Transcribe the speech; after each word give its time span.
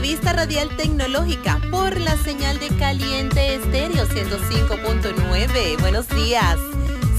Revista 0.00 0.32
radial 0.32 0.74
tecnológica 0.78 1.60
por 1.70 2.00
la 2.00 2.16
señal 2.16 2.58
de 2.58 2.68
Caliente 2.78 3.56
Estéreo 3.56 4.06
105.9. 4.06 5.78
Buenos 5.78 6.08
días. 6.08 6.56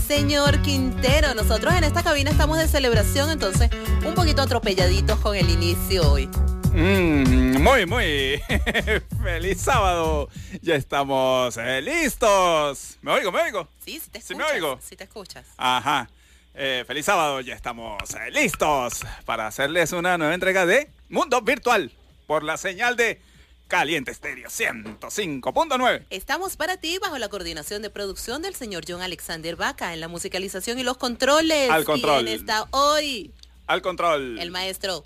Señor 0.08 0.60
Quintero, 0.64 1.36
nosotros 1.36 1.76
en 1.76 1.84
esta 1.84 2.02
cabina 2.02 2.32
estamos 2.32 2.58
de 2.58 2.68
celebración, 2.68 3.30
entonces 3.30 3.70
un 4.04 4.16
poquito 4.16 4.42
atropelladitos 4.42 5.20
con 5.20 5.36
el 5.36 5.52
inicio 5.52 6.12
hoy. 6.12 6.26
Mm, 6.74 7.62
muy, 7.62 7.86
muy 7.86 8.42
feliz 9.24 9.62
sábado. 9.62 10.28
Ya 10.64 10.74
estamos 10.74 11.58
eh, 11.58 11.84
listos. 11.84 12.98
¿Me 13.04 13.12
oigo, 13.12 13.32
me 13.32 13.44
oigo? 13.44 13.68
Sí, 13.86 14.00
sí 14.00 14.10
te 14.10 14.20
¿Sí 14.22 14.34
escuchas. 14.34 14.38
me 14.38 14.56
oigo? 14.56 14.80
Sí 14.82 14.96
te 14.96 15.04
escuchas. 15.04 15.46
Ajá. 15.56 16.10
Eh, 16.56 16.84
feliz 16.88 17.06
sábado, 17.06 17.42
ya 17.42 17.54
estamos 17.54 18.02
eh, 18.16 18.32
listos 18.32 19.02
para 19.24 19.46
hacerles 19.46 19.92
una 19.92 20.18
nueva 20.18 20.34
entrega 20.34 20.66
de 20.66 20.90
Mundo 21.10 21.42
Virtual 21.42 21.92
por 22.32 22.44
la 22.44 22.56
señal 22.56 22.96
de 22.96 23.20
Caliente 23.68 24.10
Estéreo 24.10 24.48
105.9. 24.48 26.06
Estamos 26.10 26.56
para 26.56 26.78
ti 26.78 26.98
bajo 26.98 27.18
la 27.18 27.28
coordinación 27.28 27.82
de 27.82 27.90
producción 27.90 28.42
del 28.42 28.56
señor 28.56 28.86
John 28.88 29.02
Alexander 29.02 29.58
Vaca 29.58 29.94
en 29.94 30.00
la 30.00 30.08
musicalización 30.08 30.80
y 30.80 30.84
los 30.84 30.96
controles. 30.96 31.70
Al 31.70 31.84
control. 31.84 32.24
¿Quién 32.24 32.40
está 32.40 32.70
hoy? 32.72 33.34
Al 33.68 33.82
control, 33.82 34.40
El 34.40 34.50
maestro. 34.50 35.04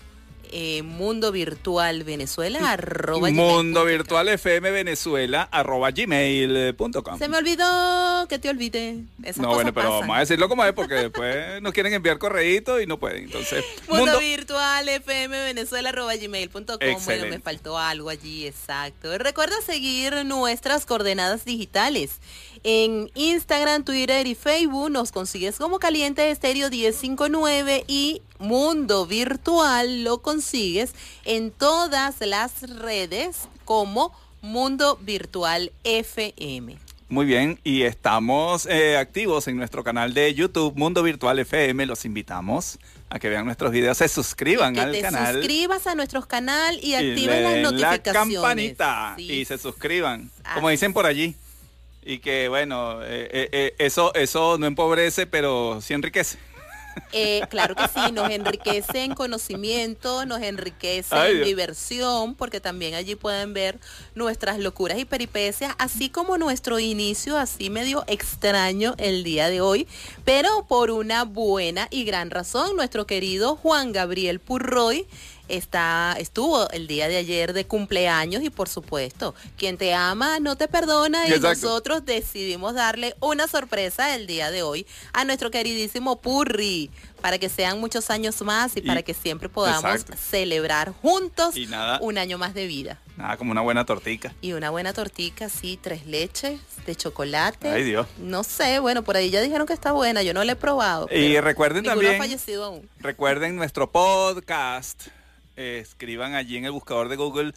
eh, 0.55 0.83
mundo 0.83 1.31
virtual 1.31 2.03
venezuela 2.03 2.73
arroba 2.73 3.31
Mundo 3.31 3.81
gmail 3.81 3.97
virtual 3.97 4.29
FM 4.29 4.69
Venezuela 4.69 5.49
arroba 5.51 5.89
gmail.com. 5.89 7.17
Se 7.17 7.27
me 7.27 7.37
olvidó 7.37 8.27
que 8.29 8.37
te 8.37 8.49
olvidé. 8.49 8.99
Esas 9.23 9.37
No, 9.41 9.55
bueno, 9.55 9.73
pero 9.73 9.87
pasan. 9.87 10.01
vamos 10.01 10.15
a 10.15 10.19
decirlo 10.19 10.49
como 10.49 10.63
es 10.63 10.73
porque 10.73 10.93
después 10.93 11.59
nos 11.63 11.73
quieren 11.73 11.93
enviar 11.95 12.19
correíto 12.19 12.79
y 12.79 12.85
no 12.85 12.99
pueden. 12.99 13.23
Entonces, 13.23 13.65
Mundo, 13.87 14.05
mundo, 14.05 14.19
virtual 14.19 14.89
fm 14.89 15.43
venezuela 15.43 15.89
arroba 15.89 16.15
gmail.com. 16.15 16.77
Bueno, 17.05 17.25
me 17.31 17.39
faltó 17.39 17.79
algo 17.79 18.11
allí, 18.11 18.45
exacto. 18.45 19.17
Recuerda 19.17 19.55
seguir 19.65 20.23
nuestras 20.23 20.85
coordenadas 20.85 21.45
digitales. 21.45 22.19
En 22.65 23.11
Instagram, 23.15 23.83
Twitter 23.83 24.25
y 24.25 24.35
Facebook 24.35 24.89
nos 24.89 25.11
consigues 25.11 25.57
como 25.57 25.79
Caliente 25.79 26.29
Estéreo 26.31 26.69
1059 26.69 27.83
y 27.87 28.21
Mundo 28.39 29.05
Virtual 29.05 30.03
lo 30.05 30.21
consigues 30.21 30.93
en 31.25 31.51
todas 31.51 32.15
las 32.21 32.61
redes 32.61 33.49
como 33.65 34.13
Mundo 34.41 34.97
Virtual 35.01 35.71
FM. 35.83 36.77
muy 37.09 37.25
bien. 37.25 37.59
Y 37.65 37.81
estamos 37.83 38.65
eh, 38.65 38.95
activos 38.97 39.47
en 39.49 39.57
nuestro 39.57 39.83
canal 39.83 40.13
de 40.13 40.33
YouTube, 40.33 40.73
Mundo 40.77 41.03
Virtual 41.03 41.37
FM. 41.39 41.85
Los 41.85 42.05
invitamos 42.05 42.79
a 43.09 43.19
que 43.19 43.29
vean 43.29 43.45
nuestros 43.45 43.71
videos, 43.71 43.97
se 43.97 44.07
suscriban 44.07 44.73
que 44.73 44.79
al 44.79 44.91
te 44.93 45.01
canal. 45.01 45.35
suscribas 45.35 45.85
a 45.85 45.95
nuestro 45.95 46.25
canal 46.27 46.79
y 46.81 46.95
le 46.95 47.13
las 47.41 47.57
notificaciones. 47.71 48.05
La 48.05 48.13
campanita 48.13 49.13
Sí, 49.17 49.31
y 49.31 49.45
se 49.45 49.57
suscriban, 49.57 50.31
Ah. 50.45 50.55
como 50.55 50.69
dicen 50.69 50.93
por 50.93 51.05
allí. 51.05 51.35
Y 52.05 52.19
que 52.19 52.49
bueno, 52.49 53.01
eh, 53.03 53.29
eh, 53.31 53.49
eh, 53.51 53.75
eso, 53.79 54.13
eso 54.13 54.57
no 54.57 54.65
empobrece, 54.65 55.25
pero 55.27 55.79
sí 55.81 55.93
enriquece. 55.93 56.37
Eh, 57.11 57.41
claro 57.49 57.75
que 57.75 57.87
sí, 57.87 58.11
nos 58.11 58.29
enriquece 58.29 59.03
en 59.03 59.13
conocimiento, 59.13 60.25
nos 60.25 60.41
enriquece 60.41 61.15
Ay, 61.15 61.37
en 61.37 61.43
diversión, 61.43 62.35
porque 62.35 62.59
también 62.59 62.93
allí 62.95 63.15
pueden 63.15 63.53
ver 63.53 63.79
nuestras 64.15 64.59
locuras 64.59 64.97
y 64.97 65.05
peripecias, 65.05 65.75
así 65.77 66.09
como 66.09 66.37
nuestro 66.37 66.79
inicio 66.79 67.37
así 67.37 67.69
medio 67.69 68.03
extraño 68.07 68.95
el 68.97 69.23
día 69.23 69.49
de 69.49 69.61
hoy, 69.61 69.87
pero 70.25 70.65
por 70.67 70.91
una 70.91 71.23
buena 71.23 71.87
y 71.91 72.03
gran 72.03 72.31
razón, 72.31 72.75
nuestro 72.75 73.05
querido 73.05 73.55
Juan 73.55 73.91
Gabriel 73.91 74.39
Purroy 74.39 75.05
está 75.49 76.15
estuvo 76.19 76.69
el 76.71 76.87
día 76.87 77.07
de 77.07 77.17
ayer 77.17 77.53
de 77.53 77.65
cumpleaños 77.65 78.43
y 78.43 78.49
por 78.49 78.69
supuesto, 78.69 79.35
quien 79.57 79.77
te 79.77 79.93
ama 79.93 80.39
no 80.39 80.55
te 80.55 80.67
perdona 80.67 81.27
y 81.27 81.33
Exacto. 81.33 81.67
nosotros 81.67 82.05
decidimos 82.05 82.73
darle 82.75 83.15
una 83.19 83.47
sorpresa 83.47 84.15
el 84.15 84.27
día 84.27 84.51
de 84.51 84.63
hoy 84.63 84.85
a 85.13 85.25
nuestro 85.25 85.51
queridísimo 85.51 86.21
Purri 86.21 86.89
para 87.21 87.37
que 87.37 87.47
sean 87.49 87.79
muchos 87.79 88.09
años 88.09 88.41
más 88.41 88.75
y, 88.75 88.79
Y- 88.79 88.81
para 88.83 89.01
que 89.01 89.13
siempre 89.13 89.47
podamos 89.49 89.83
exacto. 89.95 90.15
celebrar 90.29 90.91
juntos 91.01 91.55
Y 91.55 91.67
nada. 91.67 91.99
un 92.01 92.17
año 92.17 92.37
más 92.37 92.53
de 92.53 92.67
vida. 92.67 92.99
Nada, 93.15 93.37
como 93.37 93.51
una 93.51 93.61
buena 93.61 93.85
tortica. 93.85 94.33
Y 94.41 94.53
una 94.53 94.71
buena 94.71 94.91
tortica, 94.91 95.47
sí, 95.47 95.77
tres 95.81 96.05
leches 96.07 96.59
de 96.85 96.95
chocolate. 96.95 97.69
Ay, 97.69 97.83
Dios. 97.83 98.07
No 98.17 98.43
sé, 98.43 98.79
bueno, 98.79 99.03
por 99.03 99.15
ahí 99.15 99.29
ya 99.29 99.39
dijeron 99.39 99.67
que 99.67 99.73
está 99.73 99.91
buena, 99.91 100.23
yo 100.23 100.33
no 100.33 100.43
la 100.43 100.53
he 100.53 100.55
probado. 100.55 101.07
Y 101.11 101.39
recuerden 101.39 101.83
también- 101.85 102.15
ha 102.15 102.17
fallecido 102.17 102.65
aún. 102.65 102.89
Recuerden 102.99 103.55
nuestro 103.55 103.89
podcast. 103.91 105.07
Escriban 105.55 106.33
allí 106.33 106.57
en 106.57 106.65
el 106.65 106.71
buscador 106.71 107.09
de 107.09 107.15
Google 107.15 107.53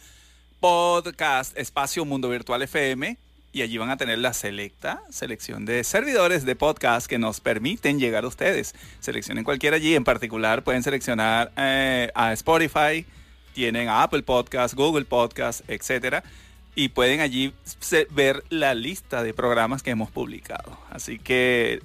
podcast 0.59 1.57
espacio 1.57 2.05
Mundo 2.05 2.29
Virtual 2.29 2.61
FM 2.61 3.17
y 3.53 3.61
allí 3.61 3.77
van 3.77 3.89
a 3.89 3.97
tener 3.97 4.19
la 4.19 4.33
selecta 4.33 5.01
selección 5.09 5.65
de 5.65 5.83
servidores 5.83 6.45
de 6.45 6.55
podcast 6.55 7.07
que 7.07 7.17
nos 7.17 7.39
permiten 7.39 7.99
llegar 7.99 8.23
a 8.23 8.27
ustedes. 8.27 8.75
Seleccionen 8.99 9.43
cualquiera 9.43 9.77
allí, 9.77 9.95
en 9.95 10.03
particular 10.03 10.63
pueden 10.63 10.83
seleccionar 10.83 11.51
eh, 11.57 12.11
a 12.13 12.33
Spotify, 12.33 13.05
tienen 13.53 13.87
a 13.87 14.03
Apple 14.03 14.23
Podcast, 14.23 14.73
Google 14.75 15.05
Podcast, 15.05 15.67
etcétera 15.69 16.23
y 16.77 16.89
pueden 16.89 17.21
allí 17.21 17.55
ver 18.11 18.43
la 18.49 18.75
lista 18.75 19.23
de 19.23 19.33
programas 19.33 19.81
que 19.81 19.89
hemos 19.89 20.11
publicado. 20.11 20.77
Así 20.91 21.17
que 21.17 21.81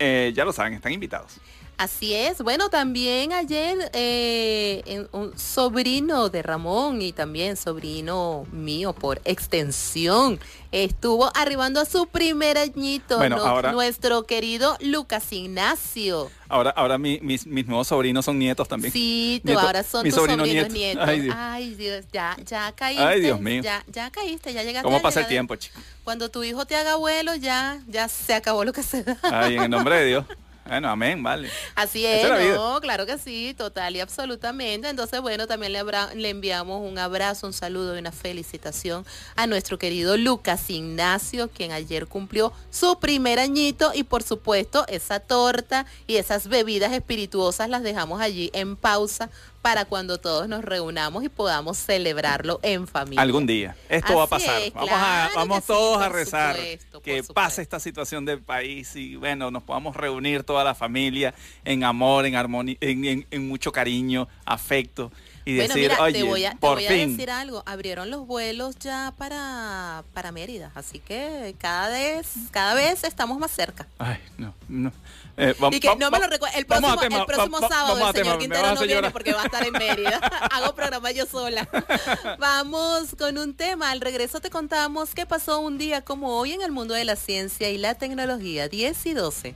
eh, 0.00 0.32
ya 0.34 0.44
lo 0.44 0.52
saben, 0.52 0.74
están 0.74 0.90
invitados. 0.90 1.40
Así 1.80 2.12
es. 2.12 2.42
Bueno, 2.42 2.68
también 2.68 3.32
ayer 3.32 3.90
eh, 3.94 5.06
un 5.12 5.32
sobrino 5.38 6.28
de 6.28 6.42
Ramón 6.42 7.00
y 7.00 7.14
también 7.14 7.56
sobrino 7.56 8.46
mío 8.52 8.92
por 8.92 9.22
extensión 9.24 10.38
estuvo 10.72 11.30
arribando 11.34 11.80
a 11.80 11.86
su 11.86 12.06
primer 12.06 12.58
añito. 12.58 13.16
Bueno, 13.16 13.36
no- 13.36 13.44
ahora- 13.46 13.72
Nuestro 13.72 14.24
querido 14.24 14.76
Lucas 14.80 15.32
Ignacio. 15.32 16.30
Ahora, 16.50 16.68
ahora 16.70 16.98
mi- 16.98 17.18
mis, 17.22 17.46
mis 17.46 17.66
nuevos 17.66 17.88
sobrinos 17.88 18.26
son 18.26 18.38
nietos 18.38 18.68
también. 18.68 18.92
Sí, 18.92 19.40
tú 19.42 19.58
ahora 19.58 19.82
son 19.82 20.04
tus 20.04 20.14
sobrino 20.14 20.44
sobrinos 20.44 20.68
nieto. 20.70 20.74
nietos. 20.74 21.08
Ay, 21.08 21.20
Dios. 21.20 21.34
Ay, 21.38 21.74
Dios, 21.76 22.04
ya, 22.12 22.36
ya 22.44 22.72
caíste. 22.72 23.02
Ay, 23.04 23.20
Dios 23.22 23.40
mío. 23.40 23.62
Ya, 23.62 23.82
ya 23.90 24.10
caíste, 24.10 24.52
ya 24.52 24.62
llegaste. 24.64 24.84
¿Cómo 24.84 25.00
pasa 25.00 25.20
el 25.20 25.28
tiempo, 25.28 25.56
chico? 25.56 25.80
Cuando 26.04 26.28
tu 26.28 26.42
hijo 26.44 26.66
te 26.66 26.76
haga 26.76 26.92
abuelo, 26.92 27.34
ya, 27.36 27.80
ya 27.88 28.06
se 28.08 28.34
acabó 28.34 28.64
lo 28.66 28.74
que 28.74 28.82
se 28.82 29.02
da. 29.02 29.16
Ay, 29.22 29.56
en 29.56 29.62
el 29.62 29.70
nombre 29.70 29.96
de 29.96 30.06
Dios. 30.06 30.24
Bueno, 30.70 30.88
amén, 30.88 31.20
vale. 31.20 31.50
Así 31.74 32.06
es, 32.06 32.54
no, 32.54 32.80
claro 32.80 33.04
que 33.04 33.18
sí, 33.18 33.56
total 33.58 33.96
y 33.96 34.00
absolutamente. 34.00 34.88
Entonces, 34.88 35.20
bueno, 35.20 35.48
también 35.48 35.72
le, 35.72 35.82
le 36.14 36.28
enviamos 36.28 36.88
un 36.88 36.96
abrazo, 36.96 37.48
un 37.48 37.52
saludo 37.52 37.96
y 37.96 37.98
una 37.98 38.12
felicitación 38.12 39.04
a 39.34 39.48
nuestro 39.48 39.80
querido 39.80 40.16
Lucas 40.16 40.70
Ignacio, 40.70 41.50
quien 41.50 41.72
ayer 41.72 42.06
cumplió 42.06 42.52
su 42.70 43.00
primer 43.00 43.40
añito 43.40 43.90
y 43.94 44.04
por 44.04 44.22
supuesto 44.22 44.84
esa 44.86 45.18
torta 45.18 45.86
y 46.06 46.18
esas 46.18 46.46
bebidas 46.46 46.92
espirituosas 46.92 47.68
las 47.68 47.82
dejamos 47.82 48.20
allí 48.20 48.52
en 48.54 48.76
pausa 48.76 49.28
para 49.62 49.84
cuando 49.84 50.18
todos 50.18 50.48
nos 50.48 50.64
reunamos 50.64 51.24
y 51.24 51.28
podamos 51.28 51.78
celebrarlo 51.78 52.60
en 52.62 52.86
familia. 52.86 53.22
Algún 53.22 53.46
día. 53.46 53.76
Esto 53.88 54.16
va 54.16 54.24
a 54.24 54.26
pasar. 54.26 54.60
vamos 54.74 54.90
a, 54.92 55.30
vamos 55.34 55.64
todos 55.64 56.02
a 56.02 56.08
rezar 56.08 56.56
que 57.02 57.22
pase 57.22 57.62
esta 57.62 57.80
situación 57.80 58.24
del 58.24 58.40
país 58.40 58.96
y 58.96 59.16
bueno, 59.16 59.50
nos 59.50 59.62
podamos 59.62 59.96
reunir 59.96 60.44
toda 60.44 60.64
la 60.64 60.74
familia 60.74 61.34
en 61.64 61.84
amor, 61.84 62.26
en 62.26 62.36
armonía, 62.36 62.76
en 62.80 63.48
mucho 63.48 63.72
cariño, 63.72 64.28
afecto 64.44 65.10
y 65.44 65.54
decir, 65.54 65.76
mira, 65.76 66.02
oye, 66.02 66.12
te 66.18 66.22
voy 66.22 66.44
a, 66.44 66.52
por 66.52 66.78
decir 66.78 67.30
algo, 67.30 67.62
abrieron 67.66 68.10
los 68.10 68.26
vuelos 68.26 68.76
ya 68.78 69.12
para, 69.16 70.04
para 70.12 70.32
Mérida, 70.32 70.70
así 70.74 70.98
que 70.98 71.54
cada 71.58 71.88
vez, 71.88 72.34
cada 72.50 72.74
vez 72.74 73.04
estamos 73.04 73.38
más 73.38 73.50
cerca. 73.50 73.86
Ay, 73.98 74.18
no, 74.36 74.54
no. 74.68 74.92
Eh, 75.36 75.54
y 75.70 75.80
que 75.80 75.96
no 75.96 76.10
me 76.10 76.18
lo 76.18 76.26
recuerdo, 76.26 76.56
el 76.58 76.66
próximo, 76.66 77.02
el 77.02 77.24
próximo 77.26 77.58
sábado 77.60 78.08
el 78.08 78.14
señor 78.14 78.38
Quintero 78.38 78.74
no 78.74 78.82
viene 78.82 79.10
porque 79.10 79.32
va 79.32 79.42
a 79.42 79.44
estar 79.46 79.66
en 79.66 79.72
Mérida. 79.72 80.18
Hago 80.50 80.74
programa 80.74 81.10
yo 81.10 81.26
sola. 81.26 81.68
Vamos 82.38 83.14
con 83.18 83.38
un 83.38 83.54
tema. 83.54 83.90
Al 83.90 84.00
regreso 84.00 84.40
te 84.40 84.50
contamos 84.50 85.14
qué 85.14 85.26
pasó 85.26 85.60
un 85.60 85.78
día 85.78 86.02
como 86.02 86.38
hoy 86.38 86.52
en 86.52 86.62
el 86.62 86.72
mundo 86.72 86.94
de 86.94 87.04
la 87.04 87.16
ciencia 87.16 87.70
y 87.70 87.78
la 87.78 87.94
tecnología, 87.94 88.68
10 88.68 89.06
y 89.06 89.14
12. 89.14 89.54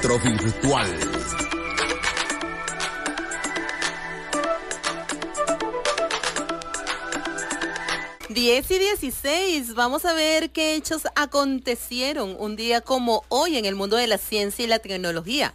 Virtual. 0.00 0.88
Diez 8.30 8.70
y 8.70 8.78
16, 8.78 9.74
vamos 9.74 10.06
a 10.06 10.14
ver 10.14 10.50
qué 10.50 10.76
hechos 10.76 11.02
acontecieron 11.14 12.36
un 12.38 12.56
día 12.56 12.80
como 12.80 13.24
hoy 13.28 13.58
en 13.58 13.66
el 13.66 13.74
mundo 13.74 13.96
de 13.96 14.06
la 14.06 14.16
ciencia 14.16 14.64
y 14.64 14.68
la 14.68 14.78
tecnología. 14.78 15.52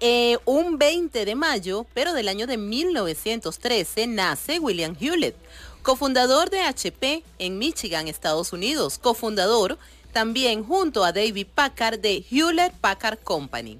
Eh, 0.00 0.36
un 0.44 0.76
20 0.78 1.24
de 1.24 1.34
mayo, 1.34 1.86
pero 1.94 2.12
del 2.12 2.28
año 2.28 2.46
de 2.46 2.58
1913, 2.58 4.06
nace 4.08 4.58
William 4.58 4.94
Hewlett, 5.00 5.36
cofundador 5.82 6.50
de 6.50 6.60
HP 6.60 7.22
en 7.38 7.58
Michigan, 7.58 8.08
Estados 8.08 8.52
Unidos, 8.52 8.98
cofundador 8.98 9.78
también 10.10 10.64
junto 10.64 11.04
a 11.04 11.12
David 11.12 11.48
Packard 11.54 12.00
de 12.00 12.24
Hewlett 12.30 12.72
Packard 12.74 13.18
Company. 13.18 13.78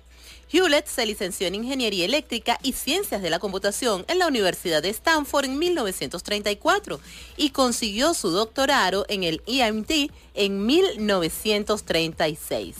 Hewlett 0.52 0.88
se 0.88 1.06
licenció 1.06 1.46
en 1.46 1.54
Ingeniería 1.54 2.04
Eléctrica 2.04 2.58
y 2.62 2.72
Ciencias 2.72 3.22
de 3.22 3.30
la 3.30 3.38
Computación 3.38 4.04
en 4.08 4.18
la 4.18 4.26
Universidad 4.26 4.82
de 4.82 4.88
Stanford 4.88 5.44
en 5.44 5.56
1934 5.58 6.98
y 7.36 7.50
consiguió 7.50 8.14
su 8.14 8.30
doctorado 8.30 9.06
en 9.08 9.22
el 9.22 9.42
EMT 9.46 10.10
en 10.34 10.66
1936. 10.66 12.74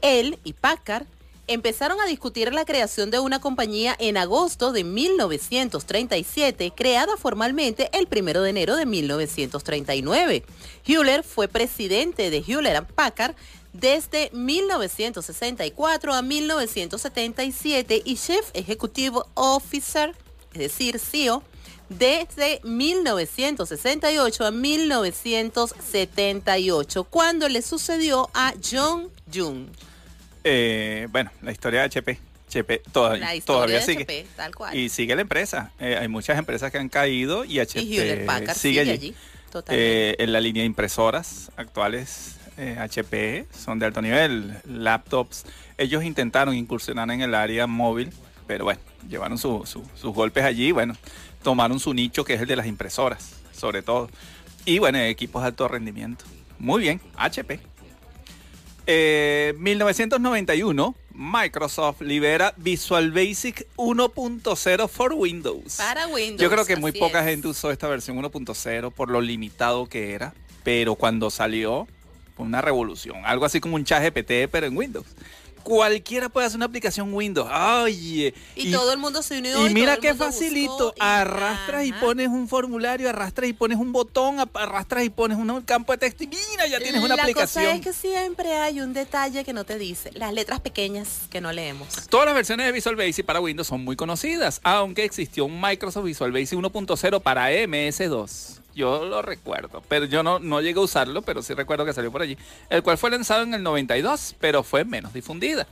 Él 0.00 0.38
y 0.44 0.54
Packard 0.54 1.04
empezaron 1.46 2.00
a 2.00 2.06
discutir 2.06 2.52
la 2.52 2.64
creación 2.64 3.10
de 3.10 3.18
una 3.18 3.40
compañía 3.40 3.94
en 3.98 4.16
agosto 4.16 4.72
de 4.72 4.84
1937, 4.84 6.72
creada 6.74 7.16
formalmente 7.16 7.90
el 7.92 8.08
1 8.10 8.42
de 8.42 8.50
enero 8.50 8.76
de 8.76 8.86
1939. 8.86 10.44
Hewlett 10.86 11.24
fue 11.24 11.48
presidente 11.48 12.30
de 12.30 12.44
Hewlett 12.46 12.84
Packard 12.92 13.34
desde 13.72 14.30
1964 14.32 16.14
a 16.14 16.22
1977 16.22 18.02
y 18.04 18.16
Chief 18.16 18.44
Executive 18.54 19.18
Officer, 19.34 20.14
es 20.52 20.58
decir, 20.58 20.98
CEO, 20.98 21.42
desde 21.88 22.60
1968 22.64 24.46
a 24.46 24.50
1978, 24.50 27.04
cuando 27.04 27.48
le 27.48 27.62
sucedió 27.62 28.28
a 28.32 28.54
John 28.62 29.10
Jung. 29.32 29.68
Eh, 30.44 31.08
bueno, 31.10 31.30
la 31.42 31.50
historia 31.50 31.80
de 31.80 31.86
HP. 31.86 32.18
HP 32.46 32.82
todavía, 32.92 33.28
todavía 33.44 33.80
sigue. 33.80 34.26
tal 34.36 34.54
cual. 34.54 34.76
Y 34.76 34.90
sigue 34.90 35.16
la 35.16 35.22
empresa. 35.22 35.72
Eh, 35.80 35.96
hay 35.98 36.08
muchas 36.08 36.38
empresas 36.38 36.70
que 36.70 36.78
han 36.78 36.88
caído 36.90 37.44
y 37.44 37.58
HP 37.58 37.80
sigue, 38.54 38.80
allí. 38.80 39.14
Eh, 39.68 40.14
en 40.18 40.32
la 40.32 40.40
línea 40.40 40.62
de 40.62 40.66
impresoras 40.66 41.50
actuales 41.56 42.36
HP 42.78 43.46
son 43.52 43.80
de 43.80 43.86
alto 43.86 44.02
nivel, 44.02 44.54
laptops. 44.64 45.44
Ellos 45.78 46.04
intentaron 46.04 46.54
incursionar 46.54 47.10
en 47.10 47.22
el 47.22 47.34
área 47.34 47.66
móvil, 47.66 48.12
pero 48.46 48.64
bueno, 48.64 48.80
llevaron 49.08 49.38
sus 49.38 49.74
golpes 50.02 50.44
allí. 50.44 50.70
Bueno, 50.70 50.94
tomaron 51.42 51.80
su 51.80 51.92
nicho 51.94 52.24
que 52.24 52.34
es 52.34 52.40
el 52.42 52.46
de 52.46 52.56
las 52.56 52.66
impresoras, 52.66 53.32
sobre 53.52 53.82
todo. 53.82 54.08
Y 54.64 54.78
bueno, 54.78 54.98
equipos 54.98 55.42
de 55.42 55.48
alto 55.48 55.66
rendimiento. 55.66 56.24
Muy 56.58 56.82
bien, 56.82 57.00
HP. 57.16 57.60
1991, 58.86 60.94
eh, 60.96 61.04
Microsoft 61.14 62.00
libera 62.00 62.54
Visual 62.56 63.10
Basic 63.10 63.66
1.0 63.76 64.88
for 64.88 65.12
Windows. 65.14 65.76
Para 65.76 66.06
Windows. 66.06 66.40
Yo 66.40 66.50
creo 66.50 66.64
que 66.64 66.76
muy 66.76 66.92
poca 66.92 67.24
gente 67.24 67.48
usó 67.48 67.70
esta 67.70 67.88
versión 67.88 68.18
1.0 68.18 68.92
por 68.92 69.10
lo 69.10 69.20
limitado 69.20 69.86
que 69.86 70.12
era, 70.12 70.34
pero 70.62 70.96
cuando 70.96 71.30
salió 71.30 71.86
fue 72.36 72.46
una 72.46 72.60
revolución, 72.60 73.18
algo 73.24 73.44
así 73.44 73.60
como 73.60 73.76
un 73.76 73.84
chat 73.84 74.02
GPT 74.02 74.50
pero 74.50 74.66
en 74.66 74.76
Windows 74.76 75.06
cualquiera 75.64 76.28
puede 76.28 76.46
hacer 76.46 76.56
una 76.56 76.66
aplicación 76.66 77.12
Windows. 77.12 77.50
Oye. 77.82 78.34
Y, 78.54 78.70
todo 78.70 78.92
el 78.92 78.98
mundo 78.98 79.22
se 79.22 79.38
unió. 79.38 79.66
Y, 79.66 79.74
mira 79.74 79.96
qué 79.96 80.14
facilito. 80.14 80.94
arrastras 81.00 81.84
y 81.86 81.92
pones 81.92 82.28
un 82.28 82.46
formulario, 82.46 83.08
arrastras 83.08 83.50
y 83.50 83.52
pones 83.52 83.78
un 83.78 83.92
botón, 83.92 84.36
arrastras 84.54 85.04
y 85.04 85.10
pones 85.10 85.38
un 85.38 85.62
campo 85.62 85.92
de 85.92 85.98
texto 85.98 86.24
y 86.24 86.28
mira, 86.28 86.66
ya 86.68 86.78
tienes 86.78 87.02
una 87.02 87.14
aplicación. 87.14 87.64
La 87.64 87.70
cosa 87.70 87.76
es 87.76 87.84
que 87.84 88.08
siempre 88.08 88.54
hay 88.54 88.80
un 88.80 88.92
detalle 88.92 89.44
que 89.44 89.52
no 89.52 89.64
te 89.64 89.78
dice. 89.78 90.10
Las 90.14 90.32
letras 90.32 90.60
pequeñas 90.60 91.22
que 91.30 91.40
no 91.40 91.52
leemos. 91.52 92.06
Todas 92.08 92.26
las 92.26 92.34
versiones 92.34 92.66
de 92.66 92.72
Visual 92.72 92.96
Basic 92.96 93.24
para 93.24 93.40
Windows 93.40 93.66
son 93.66 93.82
muy 93.82 93.96
conocidas, 93.96 94.60
aunque 94.62 95.04
existió 95.04 95.46
un 95.46 95.60
Microsoft 95.60 96.04
Visual 96.04 96.30
Basic 96.30 96.58
1.0 96.58 97.22
para 97.22 97.50
MS2 97.50 98.63
yo 98.74 99.04
lo 99.04 99.22
recuerdo, 99.22 99.82
pero 99.88 100.04
yo 100.04 100.22
no, 100.22 100.38
no 100.38 100.60
llegué 100.60 100.78
a 100.78 100.82
usarlo, 100.82 101.22
pero 101.22 101.42
sí 101.42 101.54
recuerdo 101.54 101.84
que 101.84 101.92
salió 101.92 102.10
por 102.12 102.22
allí, 102.22 102.36
el 102.70 102.82
cual 102.82 102.98
fue 102.98 103.10
lanzado 103.10 103.42
en 103.42 103.54
el 103.54 103.62
92, 103.62 104.36
pero 104.40 104.62
fue 104.62 104.84
menos 104.84 105.12
difundida. 105.12 105.66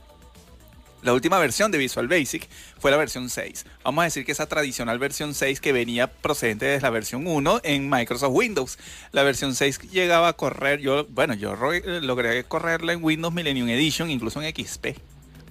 La 1.03 1.11
última 1.11 1.37
versión 1.37 1.69
de 1.69 1.77
Visual 1.77 2.07
Basic 2.07 2.47
fue 2.79 2.89
la 2.89 2.95
versión 2.95 3.29
6. 3.29 3.65
Vamos 3.83 4.03
a 4.03 4.05
decir 4.05 4.25
que 4.25 4.31
esa 4.31 4.47
tradicional 4.47 4.99
versión 4.99 5.33
6 5.33 5.59
que 5.59 5.73
venía 5.73 6.07
procedente 6.07 6.65
desde 6.65 6.81
la 6.81 6.91
versión 6.91 7.27
1 7.27 7.59
en 7.63 7.89
Microsoft 7.89 8.31
Windows. 8.33 8.79
La 9.11 9.23
versión 9.23 9.53
6 9.53 9.91
llegaba 9.91 10.29
a 10.29 10.33
correr, 10.33 10.79
yo, 10.79 11.05
bueno, 11.09 11.33
yo 11.33 11.55
logré 11.55 12.45
correrla 12.45 12.93
en 12.93 13.03
Windows 13.03 13.33
Millennium 13.33 13.67
Edition, 13.67 14.09
incluso 14.09 14.41
en 14.41 14.55
XP. 14.55 14.97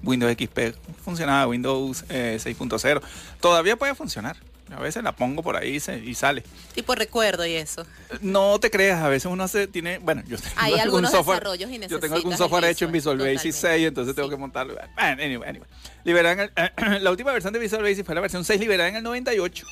Windows 0.02 0.32
XP 0.32 0.74
funcionaba, 1.04 1.46
Windows 1.46 2.06
6.0. 2.08 2.96
Eh, 2.96 3.00
Todavía 3.38 3.76
puede 3.76 3.94
funcionar. 3.94 4.38
A 4.76 4.80
veces 4.80 5.02
la 5.02 5.12
pongo 5.12 5.42
por 5.42 5.56
ahí 5.56 5.76
y 6.04 6.14
sale. 6.14 6.42
Tipo 6.74 6.94
recuerdo 6.94 7.44
y 7.46 7.54
eso. 7.54 7.86
No 8.20 8.58
te 8.58 8.70
creas, 8.70 9.02
a 9.02 9.08
veces 9.08 9.30
uno 9.30 9.46
se 9.48 9.66
tiene, 9.66 9.98
bueno, 9.98 10.22
yo 10.26 10.38
tengo 10.38 10.54
Hay 10.56 10.78
algún 10.78 11.06
software, 11.06 11.42
Yo 11.88 12.00
tengo 12.00 12.14
algún 12.14 12.36
software 12.36 12.64
hecho 12.64 12.84
en 12.86 12.92
Visual 12.92 13.18
Basic 13.18 13.52
6, 13.52 13.88
entonces 13.88 14.14
tengo 14.14 14.28
que 14.28 14.36
montarlo. 14.36 14.76
Anyway, 14.96 15.48
anyway. 15.48 15.68
la 17.00 17.10
última 17.10 17.32
versión 17.32 17.52
de 17.52 17.58
Visual 17.58 17.82
Basic 17.82 18.04
fue 18.04 18.14
la 18.14 18.20
versión 18.20 18.44
6 18.44 18.60
liberada 18.60 18.88
en 18.88 18.96
el 18.96 19.02
98, 19.02 19.66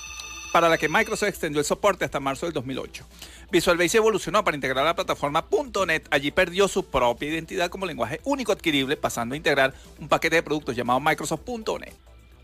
para 0.53 0.69
la 0.69 0.79
que 0.79 0.89
Microsoft 0.89 1.29
extendió 1.29 1.61
el 1.61 1.67
soporte 1.67 2.05
hasta 2.05 2.21
marzo 2.21 2.47
del 2.47 2.53
2008. 2.53 3.07
Visual 3.51 3.77
Basic 3.77 3.97
evolucionó 3.97 4.45
para 4.45 4.57
integrar 4.57 4.85
la 4.85 4.95
plataforma 4.95 5.45
.NET. 5.87 6.07
Allí 6.11 6.31
perdió 6.31 6.69
su 6.69 6.85
propia 6.85 7.29
identidad 7.29 7.69
como 7.69 7.87
lenguaje 7.87 8.21
único 8.25 8.53
adquirible, 8.53 8.97
pasando 8.97 9.35
a 9.35 9.37
integrar 9.37 9.75
un 9.99 10.09
paquete 10.09 10.37
de 10.37 10.43
productos 10.43 10.77
llamado 10.77 11.01
Microsoft.NET. 11.01 11.95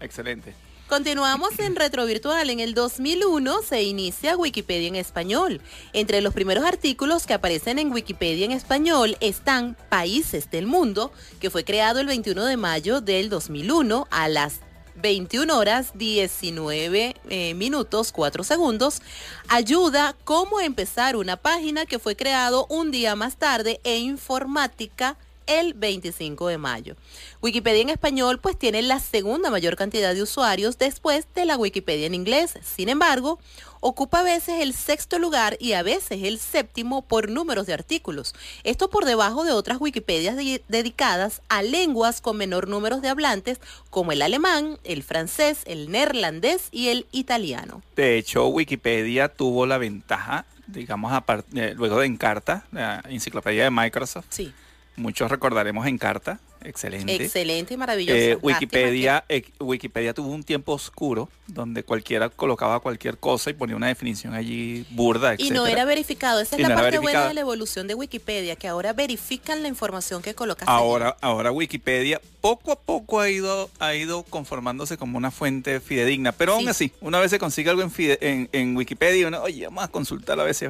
Excelente. 0.01 0.55
Continuamos 0.89 1.59
en 1.59 1.75
Retro 1.75 2.07
Virtual. 2.07 2.49
En 2.49 2.61
el 2.61 2.73
2001 2.73 3.63
se 3.63 3.83
inicia 3.83 4.37
Wikipedia 4.37 4.87
en 4.87 4.95
español. 4.95 5.61
Entre 5.93 6.21
los 6.21 6.33
primeros 6.33 6.65
artículos 6.65 7.27
que 7.27 7.35
aparecen 7.35 7.81
en 7.81 7.93
Wikipedia 7.93 8.45
en 8.45 8.53
español 8.53 9.17
están 9.19 9.77
Países 9.89 10.49
del 10.49 10.67
Mundo, 10.67 11.11
que 11.41 11.51
fue 11.51 11.65
creado 11.65 11.99
el 11.99 12.07
21 12.07 12.45
de 12.45 12.57
mayo 12.57 13.01
del 13.01 13.29
2001 13.31 14.07
a 14.13 14.29
las 14.29 14.61
21 14.95 15.59
horas 15.59 15.91
19 15.95 17.17
eh, 17.31 17.55
minutos 17.55 18.13
4 18.13 18.45
segundos, 18.45 19.03
ayuda 19.49 20.15
cómo 20.23 20.61
empezar 20.61 21.17
una 21.17 21.37
página 21.37 21.85
que 21.87 21.99
fue 21.99 22.15
creado 22.15 22.65
un 22.71 22.93
día 22.93 23.17
más 23.17 23.37
tarde 23.37 23.81
en 23.83 24.05
informática 24.05 25.19
el 25.47 25.75
25 25.75 26.49
de 26.49 26.59
mayo. 26.59 26.97
Wikipedia 27.43 27.83
en 27.83 27.91
español 27.91 28.39
pues 28.41 28.59
tiene 28.59 28.83
la 28.83 29.01
segunda 29.01 29.51
mayor 29.51 29.77
cantidad 29.77 30.15
de 30.15 30.23
usuarios 30.23 30.79
después 30.79 31.27
de 31.35 31.45
la 31.45 31.57
Wikipedia 31.57 32.07
en 32.07 32.15
inglés. 32.15 32.55
Sin 32.63 32.89
embargo, 32.89 33.39
ocupa 33.81 34.21
a 34.21 34.25
veces 34.25 34.61
el 34.61 34.75
sexto 34.75 35.19
lugar 35.19 35.57
y 35.61 35.73
a 35.73 35.83
veces 35.83 36.23
el 36.23 36.39
séptimo 36.39 37.03
por 37.03 37.31
números 37.31 37.67
de 37.67 37.75
artículos. 37.75 38.35
Esto 38.65 38.91
por 38.91 39.05
debajo 39.05 39.45
de 39.45 39.53
otras 39.53 39.81
Wikipedias 39.81 40.37
dedicadas 40.69 41.43
a 41.49 41.63
lenguas 41.63 42.21
con 42.21 42.37
menor 42.37 42.69
número 42.69 43.01
de 43.01 43.09
hablantes 43.09 43.61
como 43.91 44.13
el 44.13 44.23
alemán, 44.23 44.79
el 44.85 45.03
francés, 45.03 45.63
el 45.67 45.91
neerlandés 45.91 46.69
y 46.73 46.89
el 46.89 47.07
italiano. 47.13 47.83
De 47.95 48.19
hecho, 48.19 48.49
Wikipedia 48.49 49.29
tuvo 49.29 49.67
la 49.67 49.79
ventaja, 49.79 50.47
digamos, 50.67 51.13
eh, 51.55 51.75
luego 51.77 52.01
de 52.01 52.07
Encarta, 52.07 52.67
la 52.73 53.03
enciclopedia 53.09 53.65
de 53.65 53.71
Microsoft. 53.71 54.27
Sí 54.31 54.53
muchos 54.97 55.31
recordaremos 55.31 55.87
Encarta, 55.87 56.41
excelente. 56.63 57.15
Excelente 57.15 57.75
y 57.75 57.77
maravilloso. 57.77 58.19
Eh, 58.19 58.39
Wikipedia, 58.43 59.25
eh, 59.29 59.45
Wikipedia 59.61 60.15
tuvo 60.15 60.29
un 60.29 60.43
tiempo 60.43 60.73
oscuro 60.73 61.29
donde 61.47 61.83
cualquiera 61.83 62.29
colocaba 62.29 62.81
cualquier 62.81 63.19
cosa 63.19 63.51
y 63.51 63.53
ponía 63.53 63.77
una 63.77 63.89
definición 63.89 64.35
allí 64.35 64.85
burda, 64.91 65.35
etc. 65.35 65.41
Y 65.41 65.51
no 65.51 65.67
era 65.67 65.85
verificado. 65.85 66.41
Esa 66.41 66.57
es 66.57 66.63
la 66.63 66.75
parte 66.75 66.99
buena 66.99 67.29
de 67.29 67.35
la 67.35 67.41
evolución 67.41 67.87
de 67.87 67.95
Wikipedia, 67.95 68.57
que 68.57 68.69
ahora 68.69 68.93
verifican 68.93 69.63
la 69.63 69.69
información 69.69 70.23
que 70.23 70.35
colocas. 70.35 70.69
Ahora, 70.69 71.17
ahora 71.21 71.53
Wikipedia 71.53 72.21
poco 72.41 72.71
a 72.71 72.77
poco 72.77 73.21
ha 73.21 73.29
ido, 73.29 73.71
ha 73.81 73.95
ido 73.95 74.23
conformándose 74.23 74.97
como 74.97 75.19
una 75.19 75.33
fuente 75.33 75.81
fidedigna, 75.81 76.31
pero 76.31 76.55
aún 76.55 76.69
así, 76.69 76.93
una 77.01 77.19
vez 77.19 77.31
se 77.31 77.41
consigue 77.41 77.71
algo 77.71 77.83
en, 77.83 78.49
en, 78.53 78.77
Wikipedia, 78.77 79.27
uno, 79.27 79.43
oye, 79.43 79.65
vamos 79.65 79.83
a 79.83 79.89
consultar 79.89 80.39
a 80.39 80.45
ver 80.45 80.55
si 80.55 80.65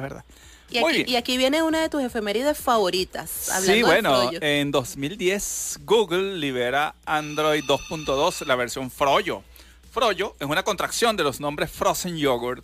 Y 0.69 1.15
aquí, 1.15 1.37
viene 1.37 1.63
una 1.63 1.81
de 1.81 1.89
tus 1.89 2.01
efemérides 2.01 2.57
favoritas. 2.57 3.29
Sí, 3.61 3.83
bueno, 3.83 4.31
en 4.41 4.71
2010 4.71 5.79
Google 5.83 6.37
libera 6.37 6.95
Android 7.05 7.63
2.2, 7.63 8.45
la 8.45 8.55
versión 8.55 8.91
Froyo. 8.91 9.43
Froyo 9.91 10.35
es 10.39 10.47
una 10.47 10.63
contracción 10.63 11.15
de 11.15 11.23
los 11.23 11.39
nombres 11.39 11.71
Frozen 11.71 12.17
Yogurt. 12.17 12.63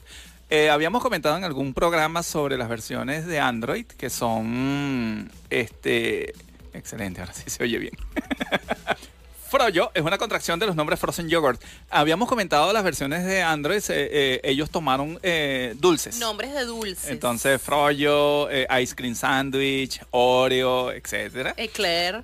Eh, 0.49 0.69
habíamos 0.69 1.01
comentado 1.01 1.37
en 1.37 1.43
algún 1.43 1.73
programa 1.73 2.21
sobre 2.21 2.57
las 2.57 2.69
versiones 2.69 3.25
de 3.25 3.39
Android 3.39 3.85
que 3.85 4.09
son, 4.09 5.31
este, 5.49 6.33
excelente, 6.73 7.21
ahora 7.21 7.33
sí 7.33 7.49
se 7.49 7.63
oye 7.63 7.79
bien. 7.79 7.97
Froyo 9.53 9.91
es 9.93 10.01
una 10.01 10.17
contracción 10.17 10.57
de 10.57 10.65
los 10.65 10.75
nombres 10.75 10.99
Frozen 10.99 11.29
Yogurt. 11.29 11.61
Habíamos 11.91 12.27
comentado 12.27 12.73
las 12.73 12.83
versiones 12.83 13.23
de 13.23 13.43
Android, 13.43 13.83
eh, 13.89 14.09
eh, 14.11 14.41
ellos 14.43 14.71
tomaron 14.71 15.19
eh, 15.21 15.75
dulces. 15.77 16.17
Nombres 16.17 16.55
de 16.55 16.65
dulces. 16.65 17.07
Entonces, 17.11 17.61
Froyo, 17.61 18.49
Ice 18.81 18.95
Cream 18.95 19.13
Sandwich, 19.13 20.01
Oreo, 20.09 20.91
etc. 20.91 21.53
Eclair. 21.55 22.23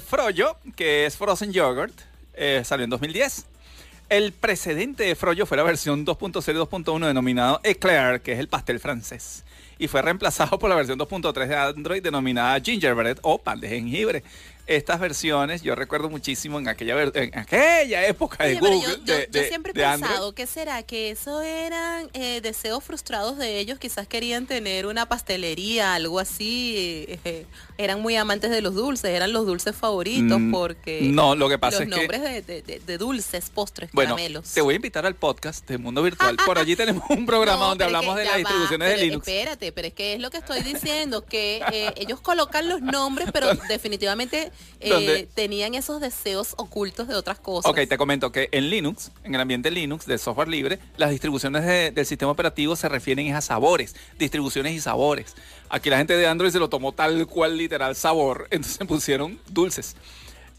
Froyo, 0.00 0.56
que 0.74 1.04
es 1.04 1.14
Frozen 1.18 1.52
Yogurt, 1.52 1.92
salió 2.64 2.84
en 2.84 2.90
2010. 2.90 3.44
El 4.08 4.32
precedente 4.32 5.04
de 5.04 5.14
Froyo 5.14 5.44
fue 5.44 5.58
la 5.58 5.62
versión 5.62 6.06
2.0 6.06 6.54
y 6.54 6.56
2.1 6.56 7.06
denominado 7.06 7.60
Eclair, 7.64 8.22
que 8.22 8.32
es 8.32 8.38
el 8.38 8.48
pastel 8.48 8.80
francés 8.80 9.44
y 9.78 9.88
fue 9.88 10.00
reemplazado 10.00 10.58
por 10.58 10.70
la 10.70 10.76
versión 10.76 10.98
2.3 10.98 11.48
de 11.48 11.54
Android 11.54 12.02
denominada 12.02 12.58
Gingerbread 12.60 13.18
o 13.20 13.36
pan 13.36 13.60
de 13.60 13.68
jengibre 13.68 14.22
estas 14.66 14.98
versiones, 14.98 15.62
yo 15.62 15.74
recuerdo 15.74 16.10
muchísimo 16.10 16.58
en 16.58 16.68
aquella, 16.68 17.00
en 17.02 17.38
aquella 17.38 18.06
época 18.06 18.44
de 18.44 18.56
Google. 18.56 19.00
Yo, 19.04 19.42
siempre 19.44 19.72
he 19.72 19.74
pensado, 19.74 20.34
¿qué 20.34 20.46
será? 20.46 20.82
Que 20.82 21.10
eso 21.10 21.42
eran 21.42 22.10
eh, 22.14 22.40
deseos 22.40 22.82
frustrados 22.82 23.38
de 23.38 23.58
ellos, 23.58 23.78
quizás 23.78 24.08
querían 24.08 24.46
tener 24.46 24.86
una 24.86 25.06
pastelería, 25.06 25.94
algo 25.94 26.18
así. 26.18 27.06
Eh, 27.24 27.46
eran 27.78 28.00
muy 28.00 28.16
amantes 28.16 28.50
de 28.50 28.62
los 28.62 28.74
dulces, 28.74 29.10
eran 29.10 29.32
los 29.32 29.46
dulces 29.46 29.76
favoritos 29.76 30.40
mm, 30.40 30.50
porque 30.50 31.00
no, 31.02 31.34
lo 31.36 31.48
que 31.48 31.58
pasa 31.58 31.80
los 31.80 31.88
nombres 31.88 32.46
de, 32.46 32.98
dulces, 32.98 33.50
postres, 33.50 33.90
bueno, 33.92 34.16
caramelos. 34.16 34.52
Te 34.52 34.62
voy 34.62 34.74
a 34.74 34.76
invitar 34.76 35.06
al 35.06 35.14
podcast 35.14 35.68
de 35.68 35.78
Mundo 35.78 36.02
Virtual. 36.02 36.36
Por 36.46 36.58
allí 36.58 36.74
tenemos 36.74 37.04
un 37.10 37.26
programa 37.26 37.66
donde 37.66 37.84
hablamos 37.84 38.16
de 38.16 38.24
las 38.24 38.36
distribuciones 38.36 38.88
de 38.88 38.96
Linux. 38.96 39.28
Espérate, 39.28 39.72
pero 39.72 39.88
es 39.88 39.94
que 39.94 40.14
es 40.14 40.20
lo 40.20 40.30
que 40.30 40.38
estoy 40.38 40.62
diciendo, 40.62 41.24
que 41.24 41.62
eh, 41.72 41.92
ellos 41.96 42.20
colocan 42.20 42.68
los 42.68 42.80
nombres, 42.80 43.28
pero 43.32 43.54
definitivamente 43.68 44.50
eh, 44.80 45.28
tenían 45.34 45.74
esos 45.74 46.00
deseos 46.00 46.54
ocultos 46.56 47.08
de 47.08 47.14
otras 47.14 47.38
cosas. 47.38 47.70
Ok, 47.70 47.80
te 47.88 47.96
comento 47.96 48.30
que 48.32 48.48
en 48.52 48.70
Linux, 48.70 49.10
en 49.24 49.34
el 49.34 49.40
ambiente 49.40 49.70
Linux 49.70 50.06
de 50.06 50.18
software 50.18 50.48
libre, 50.48 50.78
las 50.96 51.10
distribuciones 51.10 51.64
del 51.94 52.06
sistema 52.06 52.32
operativo 52.32 52.76
se 52.76 52.88
refieren 52.88 53.34
a 53.34 53.40
sabores, 53.40 53.96
distribuciones 54.18 54.72
y 54.74 54.80
sabores. 54.80 55.34
Aquí 55.68 55.90
la 55.90 55.98
gente 55.98 56.16
de 56.16 56.26
Android 56.26 56.50
se 56.50 56.58
lo 56.58 56.68
tomó 56.68 56.92
tal 56.92 57.26
cual 57.26 57.56
literal 57.56 57.96
sabor, 57.96 58.48
entonces 58.50 58.86
pusieron 58.86 59.40
dulces. 59.48 59.96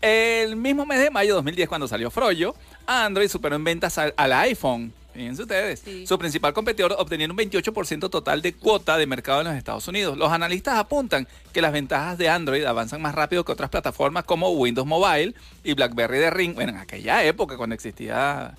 El 0.01 0.55
mismo 0.55 0.85
mes 0.85 0.99
de 0.99 1.09
mayo 1.09 1.29
de 1.29 1.35
2010, 1.35 1.69
cuando 1.69 1.87
salió 1.87 2.11
Froyo, 2.11 2.53
Android 2.85 3.29
superó 3.29 3.55
en 3.55 3.63
ventas 3.63 3.97
al 3.97 4.33
iPhone 4.33 4.93
Fíjense 5.17 5.41
ustedes. 5.41 5.83
Su 6.05 6.19
principal 6.19 6.53
competidor 6.53 6.95
obtenía 6.95 7.25
un 7.25 7.35
28% 7.35 8.07
total 8.07 8.43
de 8.43 8.53
cuota 8.53 8.99
de 8.99 9.07
mercado 9.07 9.41
en 9.41 9.47
los 9.47 9.55
Estados 9.55 9.87
Unidos. 9.87 10.15
Los 10.15 10.31
analistas 10.31 10.77
apuntan 10.77 11.27
que 11.51 11.59
las 11.59 11.73
ventajas 11.73 12.19
de 12.19 12.29
Android 12.29 12.63
avanzan 12.63 13.01
más 13.01 13.15
rápido 13.15 13.43
que 13.43 13.51
otras 13.51 13.71
plataformas 13.71 14.25
como 14.25 14.51
Windows 14.51 14.87
Mobile 14.87 15.33
y 15.63 15.73
BlackBerry 15.73 16.19
de 16.19 16.29
Ring. 16.29 16.53
Bueno, 16.53 16.73
en 16.73 16.77
aquella 16.77 17.23
época 17.23 17.57
cuando 17.57 17.73
existía 17.73 18.55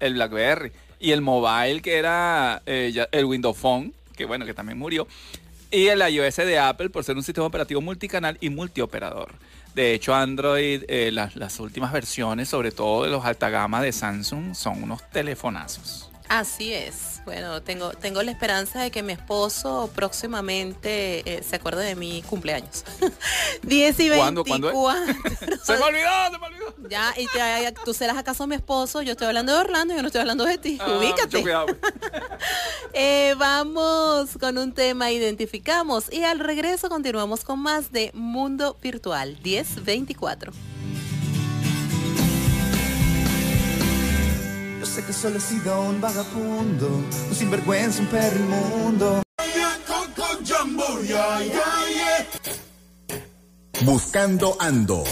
el 0.00 0.14
BlackBerry 0.14 0.72
y 0.98 1.12
el 1.12 1.20
Mobile 1.20 1.80
que 1.80 1.98
era 1.98 2.60
eh, 2.66 3.06
el 3.12 3.24
Windows 3.24 3.56
Phone, 3.56 3.94
que 4.16 4.24
bueno, 4.24 4.44
que 4.44 4.52
también 4.52 4.78
murió. 4.80 5.06
Y 5.70 5.86
el 5.86 6.00
iOS 6.00 6.34
de 6.38 6.58
Apple 6.58 6.90
por 6.90 7.04
ser 7.04 7.14
un 7.14 7.22
sistema 7.22 7.46
operativo 7.46 7.80
multicanal 7.80 8.36
y 8.40 8.50
multioperador. 8.50 9.30
De 9.74 9.94
hecho, 9.94 10.14
Android, 10.14 10.82
eh, 10.88 11.10
las, 11.12 11.36
las, 11.36 11.60
últimas 11.60 11.92
versiones, 11.92 12.48
sobre 12.48 12.72
todo 12.72 13.04
de 13.04 13.10
los 13.10 13.24
alta 13.24 13.50
gama 13.50 13.80
de 13.80 13.92
Samsung, 13.92 14.54
son 14.54 14.82
unos 14.82 15.08
telefonazos. 15.10 16.09
Así 16.30 16.72
es. 16.72 17.20
Bueno, 17.24 17.60
tengo, 17.60 17.90
tengo 17.90 18.22
la 18.22 18.30
esperanza 18.30 18.80
de 18.80 18.92
que 18.92 19.02
mi 19.02 19.12
esposo 19.12 19.90
próximamente 19.96 21.28
eh, 21.28 21.42
se 21.42 21.56
acuerde 21.56 21.84
de 21.84 21.96
mi 21.96 22.22
cumpleaños. 22.22 22.84
10 23.64 24.00
y 24.00 24.08
24. 24.10 24.44
¿Cuándo, 24.44 24.70
se 25.64 25.76
me 25.76 25.82
olvidó, 25.82 26.08
se 26.30 26.38
me 26.38 26.46
olvidó. 26.46 26.88
Ya, 26.88 27.12
y 27.18 27.26
tú 27.84 27.92
serás 27.94 28.16
acaso 28.16 28.46
mi 28.46 28.54
esposo. 28.54 29.02
Yo 29.02 29.10
estoy 29.10 29.26
hablando 29.26 29.52
de 29.52 29.58
Orlando, 29.58 29.92
yo 29.92 30.02
no 30.02 30.06
estoy 30.06 30.20
hablando 30.20 30.44
de 30.44 30.56
ti. 30.56 30.78
Ah, 30.80 30.98
Ubícate. 30.98 31.44
eh, 32.92 33.34
vamos 33.36 34.30
con 34.38 34.56
un 34.56 34.72
tema, 34.72 35.10
identificamos. 35.10 36.12
Y 36.12 36.22
al 36.22 36.38
regreso 36.38 36.88
continuamos 36.88 37.42
con 37.42 37.58
más 37.58 37.90
de 37.90 38.12
Mundo 38.14 38.78
Virtual 38.80 39.36
1024. 39.42 40.52
Sé 44.90 45.04
que 45.04 45.12
solo 45.12 45.36
he 45.36 45.40
sido 45.40 45.82
un 45.82 46.00
vagabundo, 46.00 46.88
un 46.88 47.34
sinvergüenza, 47.34 48.00
un 48.00 48.08
perro 48.08 48.38
inmundo. 48.38 49.22
Buscando 53.82 54.56
Ando. 54.58 55.04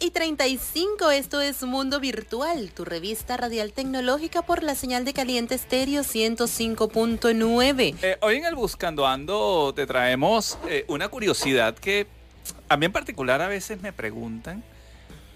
Y 0.00 0.10
35, 0.10 1.10
esto 1.10 1.40
es 1.40 1.62
Mundo 1.62 2.00
Virtual, 2.00 2.70
tu 2.70 2.84
revista 2.84 3.36
radial 3.36 3.72
tecnológica 3.72 4.42
por 4.42 4.62
la 4.62 4.74
señal 4.74 5.04
de 5.04 5.12
caliente 5.12 5.54
estéreo 5.54 6.02
105.9. 6.02 7.96
Eh, 8.02 8.18
hoy 8.20 8.36
en 8.36 8.44
el 8.44 8.54
Buscando 8.54 9.06
Ando 9.06 9.72
te 9.74 9.86
traemos 9.86 10.58
eh, 10.68 10.84
una 10.88 11.08
curiosidad 11.08 11.74
que 11.74 12.06
a 12.68 12.76
mí 12.76 12.86
en 12.86 12.92
particular 12.92 13.42
a 13.42 13.48
veces 13.48 13.80
me 13.80 13.92
preguntan. 13.92 14.62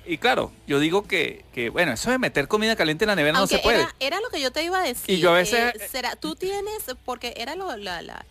Y 0.06 0.18
claro, 0.18 0.52
yo 0.66 0.78
digo 0.80 1.06
que, 1.06 1.44
bueno, 1.72 1.92
eso 1.92 2.10
de 2.10 2.18
meter 2.18 2.48
comida 2.48 2.76
caliente 2.76 3.04
en 3.04 3.08
la 3.08 3.16
nevera 3.16 3.38
no 3.38 3.46
se 3.46 3.58
puede. 3.58 3.86
Era, 4.00 4.20
lo 4.20 4.30
que 4.30 4.40
yo 4.40 4.50
te 4.50 4.62
iba 4.62 4.80
a 4.80 4.82
decir. 4.82 5.18
Y 5.18 5.20
yo 5.20 5.30
a 5.30 5.34
veces... 5.34 5.74
Eh, 5.74 5.88
será, 5.90 6.16
tú 6.16 6.34
tienes, 6.34 6.84
porque 7.04 7.34
era 7.36 7.56
lo, 7.56 7.76
la, 7.76 8.00
la 8.00 8.24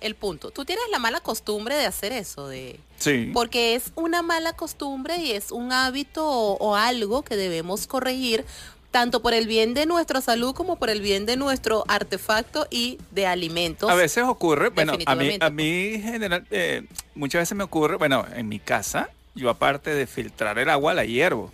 el 0.00 0.14
punto. 0.14 0.50
Tú 0.50 0.64
tienes 0.64 0.84
la 0.90 0.98
mala 0.98 1.20
costumbre 1.20 1.74
de 1.74 1.86
hacer 1.86 2.12
eso, 2.12 2.48
de 2.48 2.78
sí. 2.98 3.30
porque 3.32 3.74
es 3.74 3.92
una 3.94 4.22
mala 4.22 4.52
costumbre 4.54 5.18
y 5.18 5.32
es 5.32 5.50
un 5.50 5.72
hábito 5.72 6.26
o, 6.28 6.76
algo 6.76 7.22
que 7.22 7.36
debemos 7.36 7.86
corregir 7.86 8.44
tanto 8.90 9.20
por 9.20 9.34
el 9.34 9.46
bien 9.46 9.74
de 9.74 9.84
nuestra 9.86 10.20
salud 10.20 10.54
como 10.54 10.76
por 10.76 10.90
el 10.90 11.00
bien 11.00 11.26
de 11.26 11.36
nuestro 11.36 11.84
artefacto 11.88 12.66
y 12.70 12.98
de 13.10 13.26
alimentos. 13.26 13.90
A 13.90 13.94
veces 13.94 14.24
ocurre, 14.24 14.70
bueno, 14.70 14.94
a 15.04 15.14
mí, 15.14 15.36
a 15.38 15.50
mí 15.50 16.00
general, 16.02 16.46
eh, 16.50 16.84
muchas 17.14 17.42
veces 17.42 17.56
me 17.56 17.64
ocurre, 17.64 17.96
bueno, 17.96 18.24
en 18.34 18.48
mi 18.48 18.58
casa, 18.58 19.10
yo 19.34 19.50
aparte 19.50 19.94
de 19.94 20.06
filtrar 20.06 20.58
el 20.58 20.70
agua, 20.70 20.94
la 20.94 21.04
hiervo. 21.04 21.52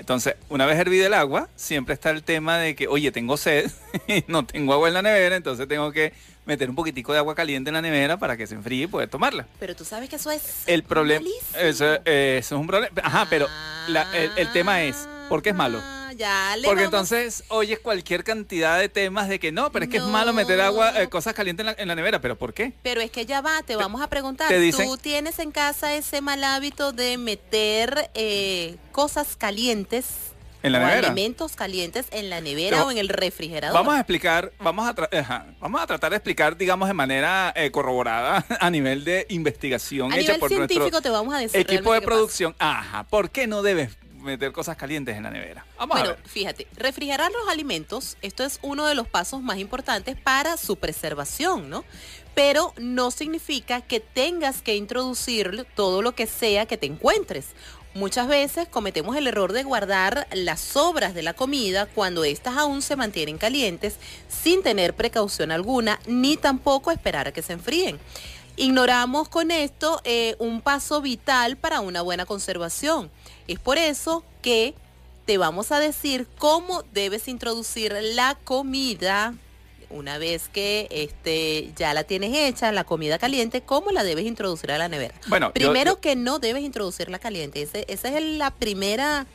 Entonces, 0.00 0.34
una 0.48 0.66
vez 0.66 0.78
hervida 0.78 1.06
el 1.06 1.14
agua, 1.14 1.48
siempre 1.56 1.92
está 1.94 2.10
el 2.10 2.22
tema 2.22 2.58
de 2.58 2.74
que, 2.74 2.88
oye, 2.88 3.12
tengo 3.12 3.36
sed, 3.36 3.70
no 4.26 4.44
tengo 4.46 4.72
agua 4.72 4.88
en 4.88 4.94
la 4.94 5.02
nevera, 5.02 5.36
entonces 5.36 5.68
tengo 5.68 5.92
que 5.92 6.12
meter 6.46 6.68
un 6.70 6.74
poquitico 6.74 7.12
de 7.12 7.18
agua 7.18 7.34
caliente 7.34 7.68
en 7.70 7.74
la 7.74 7.82
nevera 7.82 8.16
para 8.18 8.36
que 8.36 8.46
se 8.46 8.54
enfríe 8.54 8.84
y 8.84 8.86
poder 8.86 9.08
tomarla. 9.08 9.46
Pero 9.60 9.76
tú 9.76 9.84
sabes 9.84 10.08
que 10.08 10.16
eso 10.16 10.30
es 10.30 10.42
El 10.66 10.82
problema, 10.84 11.24
eso, 11.58 11.94
eso 11.94 12.00
es 12.06 12.50
un 12.52 12.66
problema. 12.66 12.92
Ajá, 13.04 13.26
pero 13.28 13.46
la- 13.88 14.10
el, 14.16 14.30
el 14.36 14.50
tema 14.52 14.82
es, 14.82 15.06
¿por 15.30 15.42
qué 15.42 15.48
es 15.50 15.54
malo? 15.56 15.78
Ah, 15.82 16.12
Ya 16.14 16.54
le 16.56 16.64
Porque 16.68 16.84
vamos- 16.84 17.10
entonces 17.10 17.44
oyes 17.48 17.78
cualquier 17.78 18.24
cantidad 18.24 18.78
de 18.78 18.90
temas 18.90 19.28
de 19.30 19.38
que 19.40 19.52
no, 19.52 19.72
pero 19.72 19.86
es 19.86 19.90
que 19.90 19.96
es 19.96 20.02
malo 20.04 20.34
meter 20.34 20.60
agua, 20.60 21.00
eh, 21.00 21.08
cosas 21.08 21.32
calientes 21.32 21.62
en 21.66 21.66
la, 21.68 21.74
en 21.78 21.88
la 21.88 21.94
nevera. 21.94 22.20
¿Pero 22.20 22.36
por 22.36 22.52
qué? 22.52 22.72
Pero 22.82 23.00
es 23.00 23.10
que 23.10 23.24
ya 23.24 23.40
va, 23.40 23.62
te 23.62 23.74
vamos 23.76 24.02
a 24.02 24.08
preguntar. 24.08 24.48
te 24.48 24.58
dicen- 24.60 24.86
¿Tú 24.86 24.98
tienes 24.98 25.38
en 25.38 25.50
casa 25.52 25.94
ese 25.94 26.20
mal 26.20 26.44
hábito 26.44 26.92
de 26.92 27.16
meter 27.16 28.10
eh, 28.14 28.76
cosas 28.92 29.36
calientes 29.36 30.06
En 30.62 30.72
la 30.72 30.78
o 30.80 30.86
nevera. 30.86 31.06
alimentos 31.08 31.56
calientes 31.56 32.04
en 32.10 32.28
la 32.28 32.40
nevera 32.42 32.76
Pero 32.78 32.88
o 32.88 32.90
en 32.90 32.98
el 32.98 33.08
refrigerador? 33.08 33.74
Vamos 33.78 33.94
a 33.94 33.98
explicar, 34.00 34.52
vamos 34.58 34.86
a, 34.86 35.18
ajá, 35.18 35.46
vamos 35.60 35.80
a 35.80 35.86
tratar 35.86 36.10
de 36.10 36.16
explicar, 36.16 36.56
digamos, 36.58 36.86
de 36.88 36.94
manera 36.94 37.52
eh, 37.56 37.70
corroborada 37.70 38.44
a 38.60 38.68
nivel 38.68 39.04
de 39.04 39.26
investigación 39.30 40.12
a 40.12 40.16
hecha 40.16 40.22
nivel 40.34 40.40
por 40.40 40.48
científico 40.50 40.80
nuestro 40.90 41.02
te 41.02 41.08
vamos 41.10 41.34
a 41.34 41.38
decir 41.38 41.60
equipo 41.60 41.94
de 41.94 42.00
pasa. 42.00 42.06
producción. 42.06 42.54
Ajá, 42.58 43.04
¿por 43.04 43.30
qué 43.30 43.46
no 43.46 43.62
debes 43.62 43.96
meter 44.20 44.52
cosas 44.52 44.76
calientes 44.76 45.16
en 45.16 45.22
la 45.22 45.30
nevera? 45.30 45.66
Vamos 45.78 45.96
a 45.96 46.00
Bueno, 46.00 46.16
ver. 46.16 46.28
fíjate, 46.28 46.66
refrigerar 46.76 47.30
los 47.32 47.48
alimentos, 47.48 48.16
esto 48.22 48.44
es 48.44 48.58
uno 48.62 48.86
de 48.86 48.94
los 48.94 49.08
pasos 49.08 49.42
más 49.42 49.58
importantes 49.58 50.16
para 50.16 50.56
su 50.56 50.76
preservación, 50.76 51.70
¿no? 51.70 51.84
Pero 52.34 52.72
no 52.78 53.10
significa 53.10 53.80
que 53.80 54.00
tengas 54.00 54.62
que 54.62 54.76
introducir 54.76 55.66
todo 55.74 56.02
lo 56.02 56.14
que 56.14 56.26
sea 56.26 56.66
que 56.66 56.76
te 56.78 56.86
encuentres. 56.86 57.48
Muchas 57.92 58.28
veces 58.28 58.68
cometemos 58.68 59.16
el 59.16 59.26
error 59.26 59.52
de 59.52 59.64
guardar 59.64 60.28
las 60.32 60.60
sobras 60.60 61.12
de 61.12 61.22
la 61.22 61.34
comida 61.34 61.86
cuando 61.86 62.22
éstas 62.22 62.56
aún 62.56 62.82
se 62.82 62.94
mantienen 62.94 63.36
calientes 63.36 63.96
sin 64.28 64.62
tener 64.62 64.94
precaución 64.94 65.50
alguna 65.50 65.98
ni 66.06 66.36
tampoco 66.36 66.92
esperar 66.92 67.26
a 67.26 67.32
que 67.32 67.42
se 67.42 67.52
enfríen. 67.54 67.98
Ignoramos 68.56 69.28
con 69.28 69.50
esto 69.50 70.00
eh, 70.04 70.36
un 70.38 70.60
paso 70.60 71.00
vital 71.00 71.56
para 71.56 71.80
una 71.80 72.02
buena 72.02 72.26
conservación. 72.26 73.10
Es 73.48 73.58
por 73.58 73.78
eso 73.78 74.24
que 74.42 74.74
te 75.26 75.38
vamos 75.38 75.72
a 75.72 75.78
decir 75.78 76.26
cómo 76.38 76.82
debes 76.92 77.28
introducir 77.28 77.94
la 78.14 78.36
comida 78.44 79.34
una 79.88 80.18
vez 80.18 80.48
que 80.52 80.86
este, 80.90 81.72
ya 81.76 81.94
la 81.94 82.04
tienes 82.04 82.36
hecha, 82.36 82.70
la 82.70 82.84
comida 82.84 83.18
caliente, 83.18 83.60
cómo 83.60 83.90
la 83.90 84.04
debes 84.04 84.24
introducir 84.24 84.70
a 84.70 84.78
la 84.78 84.88
nevera. 84.88 85.14
Bueno, 85.26 85.52
Primero 85.52 85.92
yo- 85.94 86.00
que 86.00 86.14
no 86.14 86.38
debes 86.38 86.62
introducirla 86.62 87.18
caliente. 87.18 87.62
Ese- 87.62 87.86
esa 87.88 88.08
es 88.16 88.22
la 88.24 88.50
primera 88.52 89.26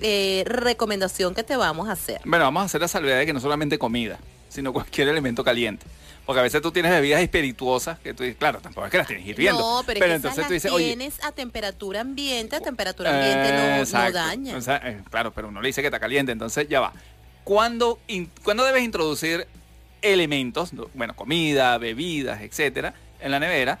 eh, 0.00 0.42
recomendación 0.46 1.34
que 1.34 1.44
te 1.44 1.54
vamos 1.56 1.88
a 1.88 1.92
hacer. 1.92 2.20
Bueno, 2.24 2.44
vamos 2.46 2.62
a 2.62 2.66
hacer 2.66 2.80
la 2.80 2.88
salvedad 2.88 3.18
de 3.18 3.26
que 3.26 3.32
no 3.32 3.40
solamente 3.40 3.78
comida, 3.78 4.18
sino 4.48 4.72
cualquier 4.72 5.08
elemento 5.08 5.44
caliente. 5.44 5.86
Porque 6.24 6.38
a 6.38 6.42
veces 6.42 6.62
tú 6.62 6.70
tienes 6.70 6.92
bebidas 6.92 7.20
espirituosas 7.20 7.98
que 7.98 8.14
tú 8.14 8.22
dices, 8.22 8.38
claro, 8.38 8.60
tampoco 8.60 8.86
es 8.86 8.90
que 8.92 8.98
las 8.98 9.06
tienes 9.08 9.26
hirviendo. 9.26 9.58
No, 9.60 9.82
pero, 9.84 9.98
es 9.98 10.06
que 10.06 10.14
entonces 10.14 10.38
esas 10.38 10.46
tú 10.46 10.52
las 10.54 10.62
dices, 10.62 10.70
oye, 10.72 10.84
tienes 10.86 11.24
a 11.24 11.32
temperatura 11.32 12.00
ambiente, 12.00 12.54
a 12.56 12.60
temperatura 12.60 13.10
ambiente 13.10 13.52
no- 13.92 14.10
daña. 14.12 14.56
O 14.56 14.60
sea, 14.60 14.76
eh, 14.84 15.00
claro, 15.10 15.32
pero 15.32 15.48
uno 15.48 15.60
le 15.60 15.68
dice 15.68 15.80
que 15.80 15.88
está 15.88 15.98
caliente, 15.98 16.30
entonces 16.30 16.68
ya 16.68 16.80
va. 16.80 16.92
¿Cuándo, 17.42 17.98
in- 18.06 18.30
¿cuándo 18.44 18.64
debes 18.64 18.84
introducir 18.84 19.48
elementos, 20.00 20.72
no, 20.72 20.88
bueno, 20.94 21.14
comida, 21.16 21.76
bebidas, 21.78 22.40
etcétera, 22.42 22.94
en 23.20 23.30
la 23.32 23.40
nevera 23.40 23.78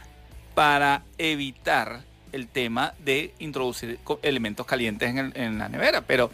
para 0.54 1.02
evitar 1.18 2.00
el 2.32 2.48
tema 2.48 2.94
de 2.98 3.34
introducir 3.38 3.98
elementos 4.22 4.66
calientes 4.66 5.10
en, 5.10 5.18
el- 5.18 5.32
en 5.36 5.58
la 5.58 5.68
nevera? 5.68 6.00
Pero, 6.02 6.30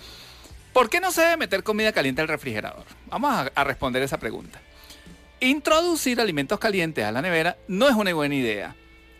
¿por 0.73 0.89
qué 0.89 1.01
no 1.01 1.13
se 1.13 1.21
debe 1.23 1.37
meter 1.37 1.63
comida 1.63 1.93
caliente 1.93 2.23
al 2.23 2.29
refrigerador? 2.29 2.85
Vamos 3.07 3.31
a, 3.31 3.51
a 3.55 3.65
responder 3.65 4.03
esa 4.03 4.17
pregunta. 4.19 4.59
Introducir 5.41 6.21
alimentos 6.21 6.59
calientes 6.59 7.05
a 7.05 7.13
la 7.13 7.23
nevera 7.23 7.57
no 7.69 7.89
es 7.89 7.95
una 7.95 8.13
buena 8.13 8.35
idea. 8.35 8.77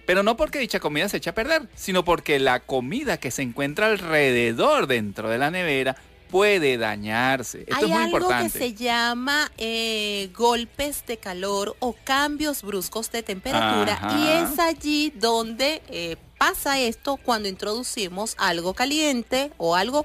Pero 0.07 0.23
no 0.23 0.37
porque 0.37 0.59
dicha 0.59 0.81
comida 0.81 1.09
se 1.09 1.19
echa 1.19 1.31
a 1.31 1.35
perder, 1.35 1.69
sino 1.75 2.05
porque 2.05 2.39
la 2.39 2.61
comida 2.61 3.19
que 3.19 3.31
se 3.31 3.43
encuentra 3.43 3.87
alrededor 3.87 4.87
dentro 4.87 5.29
de 5.29 5.37
la 5.39 5.51
nevera 5.51 5.97
puede 6.31 6.79
dañarse. 6.79 7.61
Esto 7.61 7.77
Hay 7.77 7.85
es 7.85 7.89
muy 7.91 8.03
algo 8.05 8.17
importante. 8.19 8.53
que 8.53 8.59
se 8.59 8.75
llama 8.75 9.51
eh, 9.59 10.31
golpes 10.35 11.05
de 11.07 11.19
calor 11.19 11.77
o 11.81 11.95
cambios 12.05 12.63
bruscos 12.63 13.11
de 13.11 13.23
temperatura 13.23 13.95
Ajá. 13.95 14.19
y 14.19 14.29
es 14.29 14.59
allí 14.59 15.13
donde 15.15 15.83
eh, 15.89 16.17
pasa 16.39 16.79
esto 16.79 17.17
cuando 17.17 17.49
introducimos 17.49 18.35
algo 18.39 18.75
caliente 18.75 19.53
o 19.59 19.77
algo 19.77 20.05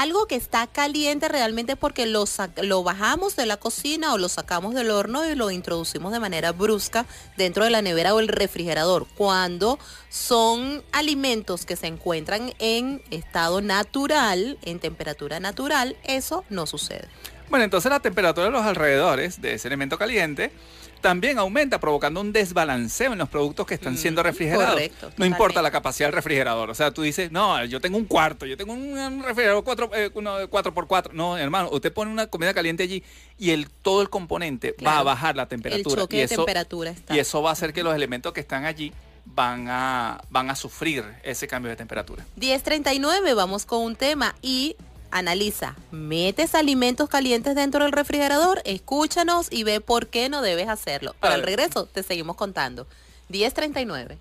algo 0.00 0.26
que 0.26 0.36
está 0.36 0.66
caliente 0.66 1.28
realmente 1.28 1.76
porque 1.76 2.06
lo, 2.06 2.24
lo 2.62 2.82
bajamos 2.82 3.36
de 3.36 3.44
la 3.44 3.58
cocina 3.58 4.14
o 4.14 4.18
lo 4.18 4.28
sacamos 4.28 4.74
del 4.74 4.90
horno 4.90 5.28
y 5.28 5.34
lo 5.34 5.50
introducimos 5.50 6.12
de 6.12 6.20
manera 6.20 6.52
brusca 6.52 7.04
dentro 7.36 7.64
de 7.64 7.70
la 7.70 7.82
nevera 7.82 8.14
o 8.14 8.20
el 8.20 8.28
refrigerador. 8.28 9.06
Cuando 9.16 9.78
son 10.08 10.82
alimentos 10.92 11.66
que 11.66 11.76
se 11.76 11.86
encuentran 11.86 12.54
en 12.58 13.02
estado 13.10 13.60
natural, 13.60 14.58
en 14.62 14.80
temperatura 14.80 15.38
natural, 15.38 15.96
eso 16.04 16.44
no 16.48 16.66
sucede. 16.66 17.06
Bueno, 17.50 17.64
entonces 17.64 17.90
la 17.90 18.00
temperatura 18.00 18.46
de 18.46 18.52
los 18.52 18.64
alrededores 18.64 19.42
de 19.42 19.54
ese 19.54 19.68
elemento 19.68 19.98
caliente 19.98 20.52
también 21.00 21.38
aumenta, 21.38 21.80
provocando 21.80 22.20
un 22.20 22.32
desbalanceo 22.32 23.12
en 23.12 23.18
los 23.18 23.28
productos 23.28 23.66
que 23.66 23.74
están 23.74 23.96
siendo 23.96 24.22
Mm, 24.22 24.24
refrigerados. 24.24 24.70
correcto, 24.70 25.12
no 25.16 25.24
importa 25.26 25.62
la 25.62 25.70
capacidad 25.70 26.08
del 26.08 26.14
refrigerador. 26.14 26.70
O 26.70 26.74
sea, 26.74 26.90
tú 26.90 27.02
dices, 27.02 27.32
no, 27.32 27.64
yo 27.64 27.80
tengo 27.80 27.96
un 27.96 28.04
cuarto, 28.04 28.46
yo 28.46 28.56
tengo 28.56 28.72
un, 28.72 29.22
refrigerador 29.22 29.64
4 29.64 29.90
eh, 29.94 30.10
de 30.10 30.10
4x4. 30.12 31.12
No, 31.12 31.36
hermano, 31.36 31.70
usted 31.72 31.92
pone 31.92 32.10
una 32.10 32.26
comida 32.26 32.54
caliente 32.54 32.82
allí 32.82 33.02
y 33.38 33.50
el, 33.50 33.68
todo 33.70 34.02
el 34.02 34.10
componente 34.10 34.74
va 34.84 34.98
a 34.98 35.02
bajar 35.02 35.36
la 35.36 35.44
El 35.44 35.48
temperatura. 35.48 36.02
choque 36.02 36.16
y 36.16 36.18
de 36.20 36.24
eso, 36.26 36.36
temperatura 36.36 36.90
está. 36.90 37.14
Y 37.14 37.18
eso 37.18 37.42
va 37.42 37.50
a 37.50 37.52
hacer 37.52 37.72
que 37.72 37.82
los 37.82 37.94
elementos 37.94 38.32
que 38.32 38.40
están 38.40 38.64
allí 38.64 38.92
van 39.24 39.66
a, 39.68 40.20
van 40.30 40.50
a 40.50 40.56
sufrir 40.56 41.04
ese 41.22 41.46
cambio 41.46 41.70
de 41.70 41.76
temperatura. 41.76 42.24
1039, 42.36 43.34
vamos 43.34 43.64
con 43.66 43.82
un 43.82 43.96
tema 43.96 44.34
y 44.42 44.76
analiza, 45.10 45.76
¿metes 45.90 46.54
alimentos 46.54 47.08
calientes 47.08 47.54
dentro 47.54 47.84
del 47.84 47.92
refrigerador? 47.92 48.60
Escúchanos 48.64 49.48
y 49.50 49.64
ve 49.64 49.80
por 49.80 50.08
qué 50.08 50.28
no 50.28 50.42
debes 50.42 50.68
hacerlo. 50.68 51.14
Para 51.20 51.34
el 51.34 51.42
Vale. 51.42 51.56
regreso 51.56 51.86
te 51.86 52.02
seguimos 52.02 52.36
contando. 52.36 52.86
1039. 53.28 54.18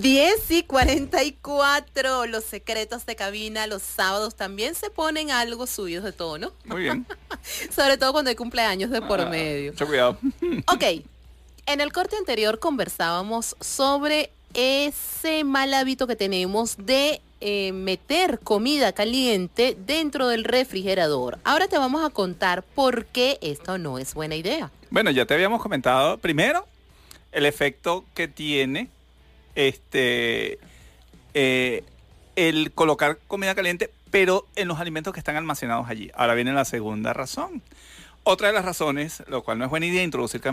Diez 0.00 0.50
y 0.50 0.62
44, 0.62 2.26
los 2.26 2.44
secretos 2.44 3.06
de 3.06 3.16
cabina 3.16 3.66
los 3.66 3.82
sábados 3.82 4.34
también 4.34 4.74
se 4.74 4.90
ponen 4.90 5.30
algo 5.30 5.66
subidos 5.66 6.04
de 6.04 6.12
tono, 6.12 6.52
Muy 6.64 6.82
bien. 6.82 7.06
sobre 7.74 7.96
todo 7.96 8.12
cuando 8.12 8.28
hay 8.30 8.36
cumpleaños 8.36 8.90
de 8.90 9.00
por 9.02 9.20
Ah, 9.20 9.26
medio. 9.26 9.72
Mucho 9.72 9.86
cuidado. 9.86 10.18
Ok, 10.72 10.84
en 11.66 11.80
el 11.80 11.92
corte 11.92 12.16
anterior 12.16 12.58
conversábamos 12.58 13.56
sobre 13.60 14.30
ese 14.54 15.44
mal 15.44 15.72
hábito 15.74 16.06
que 16.06 16.16
tenemos 16.16 16.76
de 16.78 17.20
eh, 17.40 17.72
meter 17.72 18.38
comida 18.40 18.92
caliente 18.92 19.76
dentro 19.86 20.28
del 20.28 20.44
refrigerador. 20.44 21.38
Ahora 21.44 21.68
te 21.68 21.76
vamos 21.78 22.04
a 22.04 22.10
contar 22.10 22.62
por 22.62 23.06
qué 23.06 23.38
esto 23.42 23.78
no 23.78 23.98
es 23.98 24.14
buena 24.14 24.36
idea. 24.36 24.70
Bueno, 24.90 25.10
ya 25.10 25.26
te 25.26 25.34
habíamos 25.34 25.60
comentado 25.62 26.18
primero 26.18 26.66
el 27.32 27.44
efecto 27.44 28.04
que 28.14 28.28
tiene 28.28 28.88
este 29.56 30.58
eh, 31.34 31.82
el 32.36 32.70
colocar 32.72 33.18
comida 33.26 33.54
caliente, 33.54 33.90
pero 34.10 34.46
en 34.56 34.68
los 34.68 34.78
alimentos 34.78 35.12
que 35.12 35.20
están 35.20 35.36
almacenados 35.36 35.88
allí. 35.88 36.10
Ahora 36.14 36.34
viene 36.34 36.52
la 36.52 36.64
segunda 36.64 37.12
razón. 37.12 37.62
Otra 38.28 38.48
de 38.48 38.54
las 38.54 38.64
razones, 38.64 39.22
lo 39.28 39.42
cual 39.42 39.58
no 39.58 39.64
es 39.64 39.70
buena 39.70 39.86
idea 39.86 40.02
introducir 40.02 40.40
ca- 40.40 40.52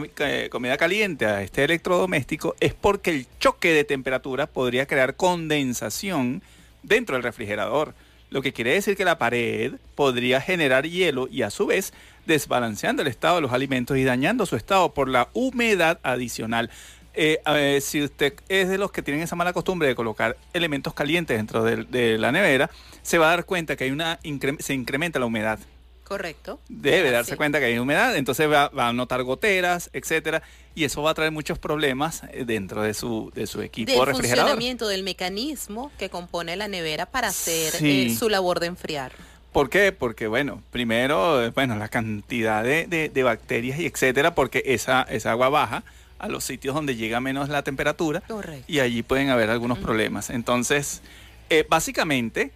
comida 0.49 0.77
caliente 0.77 1.25
a 1.25 1.41
este 1.41 1.63
electrodoméstico, 1.63 2.55
es 2.59 2.73
porque 2.73 3.09
el 3.11 3.27
choque 3.39 3.73
de 3.73 3.83
temperatura 3.83 4.47
podría 4.47 4.85
crear 4.85 5.15
condensación 5.15 6.43
dentro 6.83 7.15
del 7.15 7.23
refrigerador, 7.23 7.95
lo 8.29 8.41
que 8.41 8.53
quiere 8.53 8.73
decir 8.73 8.95
que 8.95 9.05
la 9.05 9.17
pared 9.17 9.73
podría 9.95 10.39
generar 10.41 10.87
hielo 10.87 11.27
y 11.31 11.41
a 11.41 11.49
su 11.49 11.65
vez 11.65 11.93
desbalanceando 12.25 13.01
el 13.01 13.07
estado 13.07 13.35
de 13.35 13.41
los 13.41 13.53
alimentos 13.53 13.97
y 13.97 14.03
dañando 14.03 14.45
su 14.45 14.55
estado 14.55 14.93
por 14.93 15.09
la 15.09 15.29
humedad 15.33 15.99
adicional. 16.03 16.69
Eh, 17.15 17.39
a 17.45 17.53
ver, 17.53 17.81
si 17.81 18.01
usted 18.01 18.33
es 18.49 18.69
de 18.69 18.77
los 18.77 18.91
que 18.91 19.01
tienen 19.03 19.21
esa 19.23 19.35
mala 19.35 19.53
costumbre 19.53 19.87
de 19.87 19.95
colocar 19.95 20.35
elementos 20.53 20.93
calientes 20.93 21.37
dentro 21.37 21.63
de, 21.63 22.17
la 22.17 22.31
nevera, 22.31 22.69
se 23.03 23.17
va 23.17 23.27
a 23.27 23.29
dar 23.35 23.45
cuenta 23.45 23.75
que 23.75 23.83
hay 23.83 23.91
una 23.91 24.19
incre- 24.21 24.59
se 24.59 24.73
incrementa 24.73 25.19
la 25.19 25.25
humedad. 25.27 25.59
Correcto. 26.03 26.59
Debe 26.67 27.11
darse 27.11 27.37
cuenta 27.37 27.59
que 27.59 27.65
hay 27.65 27.77
humedad, 27.79 28.15
entonces 28.17 28.51
va, 28.51 28.67
va 28.69 28.89
a 28.89 28.93
notar 28.93 29.23
goteras, 29.23 29.89
etcétera, 29.93 30.43
y 30.75 30.83
eso 30.83 31.01
va 31.01 31.11
a 31.11 31.13
traer 31.13 31.31
muchos 31.31 31.57
problemas 31.59 32.23
eh, 32.31 32.43
dentro 32.45 32.81
de 32.81 32.93
su, 32.93 33.31
de 33.33 33.47
su 33.47 33.61
equipo 33.61 33.91
Del 33.91 34.05
refrigerador. 34.07 34.43
funcionamiento 34.49 34.87
del 34.87 35.03
mecanismo 35.03 35.91
que 35.97 36.09
compone 36.09 36.55
la 36.55 36.67
nevera 36.67 37.05
para 37.05 37.29
hacer 37.29 37.71
Sí. 37.73 38.07
eh, 38.11 38.15
su 38.15 38.27
labor 38.29 38.59
de 38.59 38.67
enfriar. 38.67 39.11
¿Por 39.53 39.69
qué? 39.69 39.91
Porque, 39.91 40.27
bueno, 40.27 40.61
primero, 40.71 41.43
eh, 41.43 41.51
bueno, 41.51 41.75
la 41.77 41.87
cantidad 41.87 42.63
de, 42.63 42.85
de- 42.87 43.09
de 43.09 43.23
bacterias 43.23 43.79
y 43.79 43.85
etcétera, 43.85 44.33
porque 44.35 44.63
esa, 44.65 45.03
esa 45.03 45.31
agua 45.31 45.49
baja 45.49 45.83
a 46.23 46.29
los 46.29 46.45
sitios 46.45 46.73
donde 46.73 46.95
llega 46.95 47.19
menos 47.19 47.49
la 47.49 47.63
temperatura 47.63 48.21
Correcto. 48.21 48.63
y 48.71 48.79
allí 48.79 49.03
pueden 49.03 49.29
haber 49.29 49.49
algunos 49.49 49.77
problemas. 49.77 50.29
Entonces, 50.29 51.01
eh, 51.49 51.65
básicamente, 51.69 52.51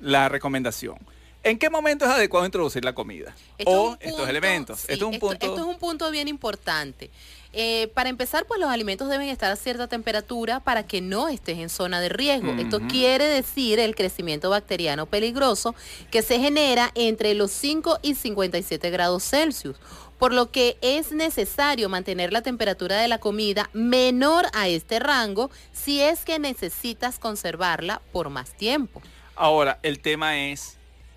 la 0.00 0.30
recomendación. 0.30 0.96
¿En 1.42 1.58
qué 1.58 1.68
momento 1.68 2.06
es 2.06 2.10
adecuado 2.10 2.46
introducir 2.46 2.82
la 2.82 2.94
comida? 2.94 3.34
Esto 3.58 3.98
es 4.00 4.06
o 4.08 4.10
estos 4.12 4.28
elementos. 4.30 4.80
sí, 4.80 4.86
esto 4.92 5.04
es 5.04 5.08
un 5.08 5.14
esto- 5.14 5.26
punto... 5.28 5.46
esto 5.46 5.58
es 5.60 5.66
un 5.66 5.78
punto 5.78 6.10
bien 6.10 6.28
importante. 6.28 7.10
Eh, 7.52 7.88
para 7.94 8.08
empezar, 8.08 8.46
pues 8.46 8.58
los 8.58 8.68
alimentos 8.70 9.08
deben 9.10 9.28
estar 9.28 9.52
a 9.52 9.56
cierta 9.56 9.86
temperatura 9.86 10.58
para 10.60 10.84
que 10.86 11.00
no 11.02 11.28
estés 11.28 11.58
en 11.58 11.68
zona 11.68 12.00
de 12.00 12.08
riesgo. 12.08 12.52
Esto 12.54 12.80
quiere 12.88 13.26
decir 13.26 13.78
el 13.78 13.94
crecimiento 13.94 14.48
bacteriano 14.50 15.04
peligroso 15.06 15.74
que 16.10 16.22
se 16.22 16.40
genera 16.40 16.90
entre 16.96 17.34
los 17.34 17.52
5 17.52 17.98
y 18.02 18.14
57 18.16 18.90
grados 18.90 19.22
Celsius. 19.28 19.76
Por 20.18 20.32
lo 20.32 20.50
que 20.50 20.76
es 20.80 21.12
necesario 21.12 21.88
mantener 21.88 22.32
la 22.32 22.42
temperatura 22.42 22.96
de 22.96 23.08
la 23.08 23.18
comida 23.18 23.68
menor 23.72 24.46
a 24.52 24.68
este 24.68 24.98
rango 24.98 25.50
si 25.72 26.00
es 26.00 26.24
que 26.24 26.38
necesitas 26.38 27.18
conservarla 27.18 28.00
por 28.12 28.30
más 28.30 28.52
tiempo. 28.52 29.02
Ahora, 29.36 29.78
el 29.82 30.00
tema 30.00 30.38
es 30.38 30.76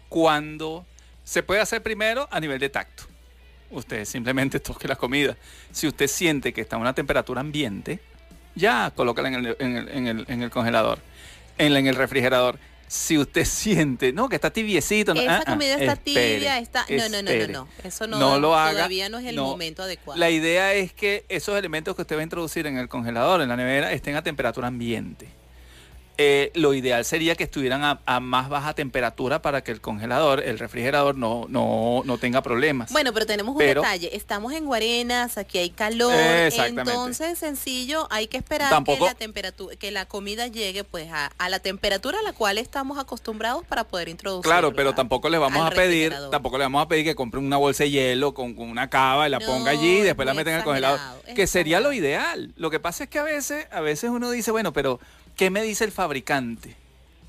cuándo 0.10 0.86
se 1.24 1.44
puede 1.44 1.62
hacer 1.62 1.84
primero 1.84 2.28
a 2.32 2.40
nivel 2.40 2.60
de 2.60 2.70
tacto. 2.70 3.04
Usted 3.70 4.06
simplemente 4.06 4.60
toque 4.62 4.88
la 4.88 4.96
comida. 4.96 5.38
Si 5.72 5.88
usted 5.88 6.08
siente 6.08 6.54
que 6.54 6.62
está 6.62 6.78
a 6.78 6.80
una 6.80 6.94
temperatura 6.94 7.42
ambiente, 7.42 8.00
ya 8.56 8.92
colócala 8.96 9.30
en 9.30 10.38
el, 10.42 10.50
congelador, 10.50 11.00
en 11.58 11.88
el 11.88 11.96
refrigerador. 11.96 12.58
Si 12.88 13.18
usted 13.18 13.46
siente, 13.46 14.14
no, 14.14 14.30
que 14.30 14.36
está 14.36 14.52
tibiecito. 14.52 15.14
no, 15.14 15.22
Esa 15.22 15.38
ah, 15.38 15.44
ah, 15.46 15.52
comida 15.52 15.76
está 15.76 15.94
espere, 15.94 16.36
tibia, 16.36 16.60
está... 16.60 16.86
No, 16.90 17.10
no, 17.10 17.22
no, 17.22 17.32
no, 17.32 17.48
no. 17.48 17.68
Eso 17.84 18.08
no, 18.08 18.18
No 18.18 18.40
lo 18.40 18.56
haga, 18.56 18.72
todavía 18.74 19.10
no 19.10 19.20
es 19.20 19.26
el 19.26 19.36
no. 19.36 19.46
momento 19.46 19.84
adecuado. 19.84 20.20
La 20.20 20.30
idea 20.30 20.74
es 20.74 20.94
que 20.94 21.26
esos 21.30 21.58
elementos 21.58 21.96
que 21.96 22.02
usted 22.02 22.16
va 22.16 22.22
a 22.22 22.24
introducir 22.24 22.68
en 22.68 22.78
el 22.78 22.88
congelador, 22.88 23.42
en 23.42 23.50
la 23.50 23.56
nevera, 23.56 23.92
estén 23.92 24.16
a 24.16 24.24
temperatura 24.24 24.68
ambiente. 24.68 25.28
Eh, 26.20 26.52
lo 26.56 26.74
ideal 26.74 27.06
sería 27.06 27.36
que 27.36 27.44
estuvieran 27.44 27.84
a, 27.84 28.00
a 28.08 28.20
más 28.20 28.50
baja 28.50 28.74
temperatura 28.74 29.42
para 29.44 29.64
que 29.64 29.72
el 29.72 29.82
congelador, 29.82 30.42
el 30.44 30.58
refrigerador, 30.58 31.16
no, 31.16 31.46
no, 31.48 32.02
no 32.06 32.18
tenga 32.18 32.42
problemas. 32.42 32.92
Bueno, 32.92 33.14
pero 33.14 33.28
tenemos 33.28 33.54
un 33.54 33.60
Pero- 33.60 33.82
detalle. 33.82 34.16
Estamos 34.16 34.54
en 34.54 34.66
Guarenas, 34.66 35.38
aquí 35.38 35.60
hay 35.60 35.70
calor. 35.70 36.14
Entonces, 36.16 37.38
sencillo, 37.38 38.08
hay 38.10 38.28
que 38.28 38.38
esperar 38.38 38.70
Tampoco- 38.70 39.06
que 39.06 39.12
la 39.12 39.16
temperatura, 39.16 39.76
que 39.76 39.92
la 39.92 40.06
comida 40.06 40.48
llegue 40.48 40.84
pues 40.84 41.12
a, 41.12 41.28
a 41.38 41.50
la 41.50 41.60
temperatura 41.60 42.18
a 42.20 42.22
la 42.24 42.34
cual 42.34 42.58
estamos 42.58 42.98
acostumbrados 42.98 43.64
para 43.66 43.84
poder 43.84 44.10
introducirla. 44.10 44.56
Claro, 44.56 44.74
pero 44.74 44.96
tampoco 44.96 45.30
les 45.30 45.40
vamos 45.40 45.62
al 45.62 45.68
a 45.74 45.76
pedir, 45.76 46.16
tampoco 46.32 46.58
le 46.58 46.64
vamos 46.64 46.84
a 46.84 46.88
pedir 46.88 47.06
que 47.06 47.14
compre 47.16 47.40
una 47.40 47.58
bolsa 47.58 47.84
de 47.84 47.92
hielo 47.92 48.34
con, 48.34 48.56
con 48.56 48.70
una 48.70 48.90
cava 48.90 49.28
y 49.28 49.32
la 49.32 49.40
No, 49.40 49.46
ponga 49.46 49.72
allí 49.72 49.98
y 49.98 49.98
es 50.00 50.04
después 50.06 50.26
la 50.26 50.34
meten 50.34 50.54
en 50.54 50.60
el 50.60 50.66
congelador. 50.66 51.00
Que 51.36 51.46
sería 51.46 51.80
lo 51.80 51.94
ideal. 51.94 52.54
Lo 52.56 52.72
que 52.72 52.80
pasa 52.80 53.04
es 53.04 53.10
que 53.12 53.20
a 53.20 53.24
veces, 53.24 53.68
a 53.72 53.82
veces 53.82 54.10
uno 54.10 54.32
dice, 54.32 54.50
bueno, 54.52 54.74
pero 54.74 55.00
¿qué 55.38 55.50
me 55.50 55.62
dice 55.62 55.86
el 55.86 55.94
fabricante? 55.94 56.76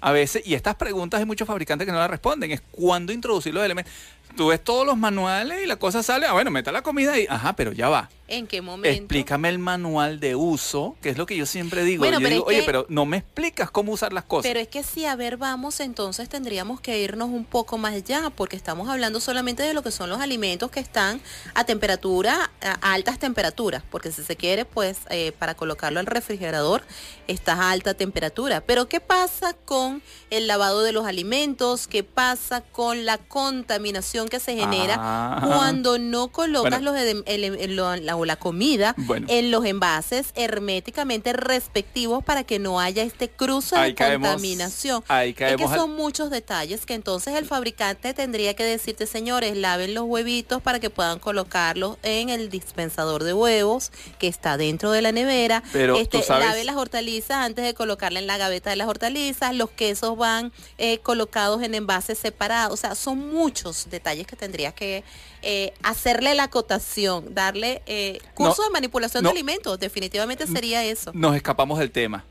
A 0.01 0.13
veces, 0.13 0.45
y 0.47 0.55
estas 0.55 0.77
preguntas 0.77 1.19
hay 1.21 1.27
muchos 1.27 1.47
fabricantes 1.47 1.87
que 1.87 1.93
no 1.93 1.99
las 1.99 2.11
responden, 2.11 2.51
es 2.51 2.63
cuándo 2.73 3.13
introducir 3.13 3.53
los 3.55 3.65
elementos. 3.65 3.93
Tú 4.37 4.49
ves 4.49 4.63
todos 4.63 4.87
los 4.87 4.97
manuales 4.97 5.63
y 5.63 5.67
la 5.67 5.77
cosa 5.77 6.03
sale, 6.03 6.27
ah, 6.27 6.33
bueno, 6.33 6.51
meta 6.51 6.71
la 6.71 6.83
comida 6.83 7.13
ahí, 7.15 7.27
ajá, 7.29 7.55
pero 7.55 7.73
ya 7.73 7.89
va. 7.89 8.09
¿En 8.31 8.47
qué 8.47 8.61
momento? 8.61 8.95
Explícame 8.95 9.49
el 9.49 9.59
manual 9.59 10.21
de 10.21 10.37
uso, 10.37 10.97
que 11.01 11.09
es 11.09 11.17
lo 11.17 11.25
que 11.25 11.35
yo 11.35 11.47
siempre 11.47 11.83
digo. 11.83 12.03
Bueno, 12.03 12.19
yo 12.21 12.25
pero 12.25 12.35
digo, 12.35 12.47
oye, 12.47 12.59
que- 12.61 12.67
pero 12.67 12.85
no 12.91 13.07
me 13.07 13.17
explicas 13.17 13.71
cómo 13.71 13.91
usar 13.93 14.13
las 14.13 14.25
cosas. 14.25 14.43
Pero 14.51 14.61
es 14.61 14.69
que 14.69 14.83
si 14.83 15.07
a 15.07 15.17
ver 15.17 15.39
vamos, 15.39 15.81
entonces 15.81 16.29
tendríamos 16.29 16.79
que 16.83 16.99
irnos 17.01 17.31
un 17.31 17.47
poco 17.47 17.79
más 17.79 17.95
allá, 17.95 18.31
porque 18.37 18.55
estamos 18.55 18.89
hablando 18.91 19.19
solamente 19.21 19.63
de 19.63 19.73
lo 19.73 19.83
que 19.83 19.91
son 19.91 20.11
los 20.11 20.21
alimentos 20.21 20.71
que 20.71 20.79
están 20.81 21.23
a 21.55 21.65
temperatura, 21.65 22.51
a 22.61 22.93
altas 22.93 23.19
temperaturas, 23.19 23.83
porque 23.91 24.13
si 24.13 24.23
se 24.23 24.37
quiere, 24.37 24.67
pues 24.67 24.99
eh, 25.09 25.33
para 25.39 25.55
colocarlo 25.55 25.99
al 25.99 26.07
refrigerador 26.07 26.83
está 27.29 27.55
a 27.55 27.71
alta 27.71 27.95
temperatura. 27.95 28.61
Pero 28.61 28.91
¿qué 28.91 29.01
pasa 29.01 29.55
con 29.55 30.03
el 30.29 30.47
lavado 30.49 30.83
de 30.83 30.93
los 30.93 31.07
alimentos? 31.07 31.87
¿Qué 31.89 32.05
pasa 32.05 32.61
con 32.61 33.07
la 33.07 33.17
contaminación 33.17 34.18
que 34.27 34.41
se 34.41 34.57
genera 34.57 34.97
Ah. 34.99 35.41
cuando 35.47 35.99
no 35.99 36.29
colocas 36.29 36.81
Bueno. 36.83 36.93
los 36.93 37.69
lo- 37.69 38.25
la, 38.25 38.37
comida 38.37 38.95
Bueno. 38.99 39.27
en 39.31 39.51
los 39.51 39.65
envases 39.65 40.33
herméticamente 40.35 41.33
respectivos 41.33 42.25
para 42.25 42.45
que 42.45 42.59
no 42.59 42.81
haya 42.81 43.03
este 43.03 43.29
cruce 43.29 43.77
Ahí 43.77 43.91
de 43.91 43.95
caemos- 43.97 44.29
contaminación. 44.31 45.05
ahí 45.09 45.31
es 45.31 45.37
que 45.37 45.45
al- 45.45 45.75
son 45.77 45.95
muchos 45.95 46.31
detalles 46.31 46.85
que 46.87 46.95
entonces 46.95 47.35
el 47.37 47.45
fabricante 47.45 48.15
tendría 48.15 48.55
que 48.55 48.65
decirte, 48.65 49.07
señores, 49.07 49.57
laven 49.57 49.95
los 49.95 50.05
huevitos 50.05 50.63
para 50.63 50.81
que 50.81 50.91
puedan 50.91 51.19
colocarlos 51.19 51.97
en 52.03 52.31
el 52.31 52.49
dispensador 52.49 53.23
de 53.25 53.35
huevos 53.35 53.93
que 54.19 54.29
está 54.29 54.57
dentro 54.57 54.91
de 54.91 55.03
la 55.03 55.13
nevera. 55.13 55.63
Pero, 55.73 55.97
este, 55.97 56.23
sabes- 56.23 56.47
lave 56.47 56.65
las 56.65 56.77
hortalizas 56.77 57.39
antes 57.39 57.65
de 57.65 57.75
colocarla 57.75 58.19
en 58.19 58.27
la 58.27 58.39
gaveta 58.39 58.71
de 58.71 58.77
las 58.77 58.89
hortalizas. 58.89 59.55
Los 59.55 59.71
quesos 59.71 60.17
van 60.17 60.53
eh, 60.79 60.99
colocados 61.01 61.63
en 61.63 61.75
envases 61.75 62.19
separados. 62.19 62.73
O 62.73 62.77
sea, 62.77 62.95
son 62.95 63.19
muchos 63.33 63.89
detalles 63.91 64.08
que 64.27 64.37
tendrías 64.37 64.75
que 64.75 65.05
eh, 65.43 65.73
hacerle 65.83 66.35
la 66.35 66.45
acotación, 66.45 67.35
darle 67.35 67.83
eh, 67.87 68.19
curso 68.35 68.63
No, 68.63 68.69
de 68.69 68.73
manipulación 68.73 69.23
no. 69.23 69.29
de 69.31 69.33
alimentos. 69.33 69.79
Definitivamente 69.79 70.47
sería 70.47 70.85
eso. 70.85 71.11
Nos 71.15 71.37
escapamos 71.37 71.79
del 71.79 71.91
tema, 71.91 72.25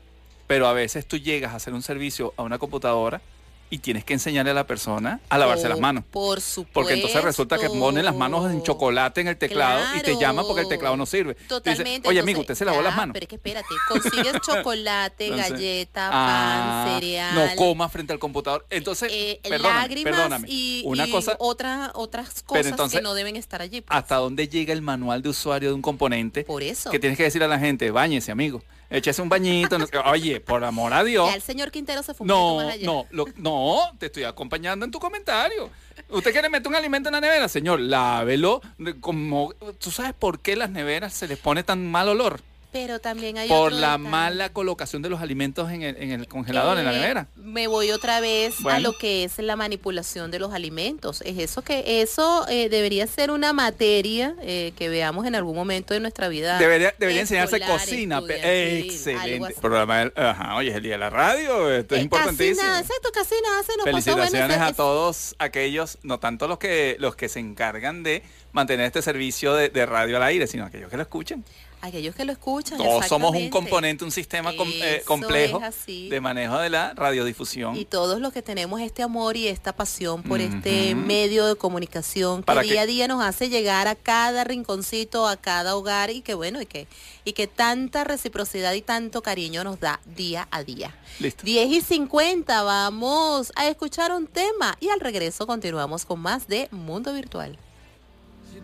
pero 0.46 0.66
a 0.66 0.72
veces 0.72 1.06
tú 1.06 1.16
llegas 1.16 1.52
a 1.52 1.56
hacer 1.56 1.74
un 1.74 1.82
servicio 1.82 2.34
a 2.36 2.42
una 2.42 2.58
computadora 2.58 3.20
y 3.70 3.78
tienes 3.78 4.04
que 4.04 4.14
enseñarle 4.14 4.50
a 4.50 4.54
la 4.54 4.66
persona 4.66 5.20
a 5.28 5.38
lavarse 5.38 5.68
las 5.68 5.78
manos. 5.78 6.04
Por 6.10 6.40
supuesto. 6.40 6.72
Porque 6.72 6.94
entonces 6.94 7.22
resulta 7.22 7.58
que 7.58 7.68
pone 7.68 8.02
las 8.02 8.14
manos 8.14 8.50
en 8.50 8.62
chocolate 8.62 9.20
en 9.20 9.28
el 9.28 9.36
teclado 9.36 9.82
y 9.96 10.00
te 10.00 10.16
llama 10.16 10.42
porque 10.42 10.62
el 10.62 10.68
teclado 10.68 10.96
no 10.96 11.06
sirve. 11.06 11.34
Dice, 11.34 11.48
Totalmente. 11.48 11.86
Oye, 12.08 12.18
entonces, 12.18 12.22
amigo, 12.22 12.40
usted 12.40 12.54
se 12.54 12.64
lavó 12.64 12.80
las 12.82 12.96
manos. 12.96 13.12
Pero 13.14 13.24
es 13.24 13.28
que 13.28 13.34
espérate, 13.36 13.68
consigues 13.88 14.32
chocolate, 14.46 15.26
Entonces, 15.26 15.50
galleta, 15.52 16.10
ah, 16.12 16.84
pan, 16.86 16.94
cereal. 16.94 17.34
No 17.34 17.56
coma 17.56 17.88
frente 17.88 18.12
al 18.12 18.18
computador. 18.18 18.66
Entonces, 18.70 19.10
eh, 19.12 19.40
perdóname, 19.42 19.78
lágrimas 19.80 20.12
perdóname. 20.14 20.46
y, 20.50 20.82
Una 20.86 21.06
y 21.06 21.10
cosa, 21.10 21.36
otra- 21.38 21.90
otras 21.94 22.42
cosas 22.42 22.66
entonces, 22.66 22.98
que 23.00 23.02
no 23.02 23.14
deben 23.14 23.36
estar 23.36 23.60
allí. 23.60 23.80
pues. 23.82 23.96
¿hasta 23.96 24.16
dónde 24.16 24.48
llega 24.48 24.72
el 24.72 24.82
manual 24.82 25.22
de 25.22 25.28
usuario 25.28 25.68
de 25.68 25.74
un 25.74 25.82
componente? 25.82 26.44
Por 26.44 26.62
eso. 26.62 26.90
Que 26.90 26.98
tienes 26.98 27.16
que 27.16 27.24
decir 27.24 27.42
a 27.42 27.48
la 27.48 27.58
gente, 27.58 27.90
báñese, 27.90 28.30
amigo. 28.32 28.62
Échese 28.90 29.20
un 29.20 29.28
bañito. 29.28 29.78
no 29.78 29.86
sé- 29.86 29.98
Oye, 29.98 30.40
por 30.40 30.64
amor 30.64 30.92
a 30.94 31.04
Dios. 31.04 31.28
Ya 31.28 31.34
el 31.34 31.42
señor 31.42 31.70
Quintero 31.70 32.02
se 32.02 32.14
fue 32.14 32.24
un 32.24 32.28
poquito 32.28 32.48
No, 32.60 32.64
más 32.64 32.74
allá. 32.74 32.86
no, 32.86 33.06
lo- 33.10 33.26
no, 33.36 33.80
te 33.98 34.06
estoy 34.06 34.24
acompañando 34.24 34.84
en 34.84 34.90
tu 34.90 34.98
comentario. 34.98 35.70
Usted 36.10 36.32
quiere 36.32 36.48
meter 36.48 36.68
un 36.68 36.74
alimento 36.76 37.08
en 37.10 37.14
la 37.14 37.20
nevera, 37.20 37.48
señor, 37.48 37.80
lávelo. 37.80 38.62
Como, 39.00 39.52
¿Tú 39.78 39.90
sabes 39.90 40.14
por 40.14 40.40
qué 40.40 40.56
las 40.56 40.70
neveras 40.70 41.12
se 41.12 41.28
les 41.28 41.38
pone 41.38 41.62
tan 41.62 41.90
mal 41.90 42.08
olor? 42.08 42.40
Pero 42.70 42.98
también 42.98 43.38
hay 43.38 43.48
Por 43.48 43.72
la 43.72 43.92
detalle. 43.92 44.10
mala 44.10 44.52
colocación 44.52 45.00
de 45.00 45.08
los 45.08 45.22
alimentos 45.22 45.70
en 45.72 45.82
el, 45.82 45.96
en 45.96 46.10
el 46.12 46.28
congelador, 46.28 46.78
en 46.78 46.84
la 46.84 46.92
Eh, 46.94 47.00
nevera. 47.00 47.26
Me 47.36 47.66
voy 47.66 47.90
otra 47.92 48.20
vez 48.20 48.56
a 48.66 48.78
lo 48.78 48.92
que 48.98 49.24
es 49.24 49.38
la 49.38 49.56
manipulación 49.56 50.30
de 50.30 50.38
los 50.38 50.52
alimentos. 50.52 51.22
Es 51.22 51.38
eso 51.38 51.62
que 51.62 52.02
eso 52.02 52.46
eh, 52.48 52.68
debería 52.68 53.06
ser 53.06 53.30
una 53.30 53.54
materia 53.54 54.34
eh, 54.42 54.72
que 54.76 54.90
veamos 54.90 55.24
en 55.26 55.34
algún 55.34 55.56
momento 55.56 55.94
de 55.94 56.00
nuestra 56.00 56.28
vida. 56.28 56.58
Debería, 56.58 56.94
debería 56.98 57.22
enseñarse 57.22 57.58
cocina. 57.58 58.20
Excelente. 58.28 59.54
Programa 59.60 60.12
ajá, 60.14 60.56
hoy 60.56 60.68
es 60.68 60.74
el 60.76 60.82
día 60.82 60.92
de 60.92 60.98
la 60.98 61.10
radio, 61.10 61.70
esto 61.72 61.94
es 61.94 62.00
Eh, 62.00 62.04
importantísimo. 62.04 62.56
Casi 62.56 62.66
nada, 62.66 62.80
exacto, 62.80 63.08
casi 63.14 63.34
nada 63.42 63.62
se 63.62 63.76
nos 63.76 63.84
pasó. 63.86 63.92
Bueno, 63.92 64.02
Felicitaciones 64.28 64.56
ese- 64.58 64.64
a 64.66 64.72
todos 64.74 65.36
aquellos, 65.38 65.98
no 66.02 66.18
tanto 66.18 66.48
los 66.48 66.58
que 66.58 66.96
los 66.98 67.16
que 67.16 67.28
se 67.28 67.40
encargan 67.40 68.02
de 68.02 68.22
mantener 68.52 68.86
este 68.86 69.02
servicio 69.02 69.54
de, 69.54 69.68
de 69.70 69.86
radio 69.86 70.16
al 70.18 70.22
aire, 70.24 70.46
sino 70.46 70.64
aquellos 70.66 70.90
que 70.90 70.96
lo 70.96 71.02
escuchen. 71.02 71.44
Aquellos 71.80 72.14
que 72.14 72.24
lo 72.24 72.32
escuchan. 72.32 72.76
Todos 72.78 73.06
somos 73.06 73.34
un 73.36 73.50
componente, 73.50 74.04
un 74.04 74.10
sistema 74.10 74.54
com- 74.56 74.68
eh, 74.72 75.02
complejo 75.06 75.60
de 75.86 76.20
manejo 76.20 76.58
de 76.58 76.70
la 76.70 76.92
radiodifusión. 76.94 77.76
Y 77.76 77.84
todos 77.84 78.20
los 78.20 78.32
que 78.32 78.42
tenemos 78.42 78.80
este 78.80 79.02
amor 79.02 79.36
y 79.36 79.46
esta 79.46 79.72
pasión 79.74 80.22
por 80.22 80.40
este 80.40 80.94
medio 80.96 81.46
de 81.46 81.54
comunicación 81.56 82.40
que 82.40 82.46
Para 82.46 82.62
día 82.62 82.72
que- 82.72 82.78
a 82.80 82.86
día 82.86 83.08
nos 83.08 83.22
hace 83.22 83.48
llegar 83.48 83.86
a 83.88 83.94
cada 83.94 84.44
rinconcito, 84.44 85.28
a 85.28 85.36
cada 85.36 85.76
hogar 85.76 86.10
y 86.10 86.20
que 86.20 86.34
bueno, 86.34 86.60
y 86.60 86.66
que, 86.66 86.88
y 87.24 87.32
que 87.32 87.46
tanta 87.46 88.04
reciprocidad 88.04 88.72
y 88.74 88.82
tanto 88.82 89.22
cariño 89.22 89.62
nos 89.62 89.78
da 89.78 90.00
día 90.16 90.48
a 90.50 90.64
día. 90.64 90.94
Listo. 91.20 91.44
10 91.44 91.68
y 91.70 91.80
50, 91.80 92.62
vamos 92.62 93.52
a 93.54 93.68
escuchar 93.68 94.12
un 94.12 94.26
tema 94.26 94.76
y 94.80 94.88
al 94.88 95.00
regreso 95.00 95.46
continuamos 95.46 96.04
con 96.04 96.18
más 96.20 96.48
de 96.48 96.68
Mundo 96.72 97.12
Virtual. 97.12 97.56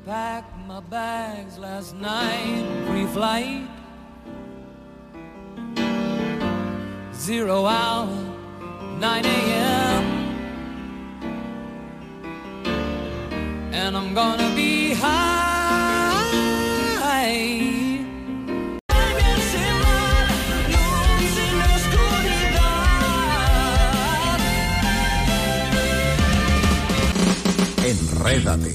Packed 0.07 0.55
my 0.67 0.81
bags 0.81 1.57
last 1.57 1.95
night, 1.95 2.67
pre-flight. 2.87 3.67
Zero 7.15 7.65
hour, 7.65 8.07
9 9.01 9.25
a.m. 9.25 10.05
And 13.73 13.97
I'm 13.97 14.13
gonna 14.13 14.55
be 14.55 14.93
high. 14.93 15.54
Enrédate. 27.85 28.75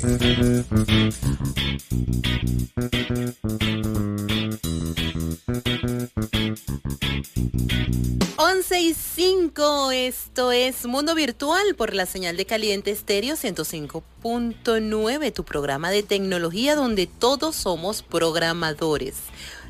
11 8.38 8.80
y 8.82 8.94
5, 8.94 9.92
esto 9.92 10.52
es 10.52 10.86
Mundo 10.86 11.16
Virtual 11.16 11.74
por 11.76 11.96
la 11.96 12.06
señal 12.06 12.38
de 12.38 12.46
Caliente 12.46 12.92
Estéreo 12.92 13.36
105.9, 13.36 15.34
tu 15.34 15.44
programa 15.44 15.90
de 15.90 16.04
tecnología 16.04 16.76
donde 16.76 17.08
todos 17.08 17.56
somos 17.56 18.04
programadores. 18.04 19.16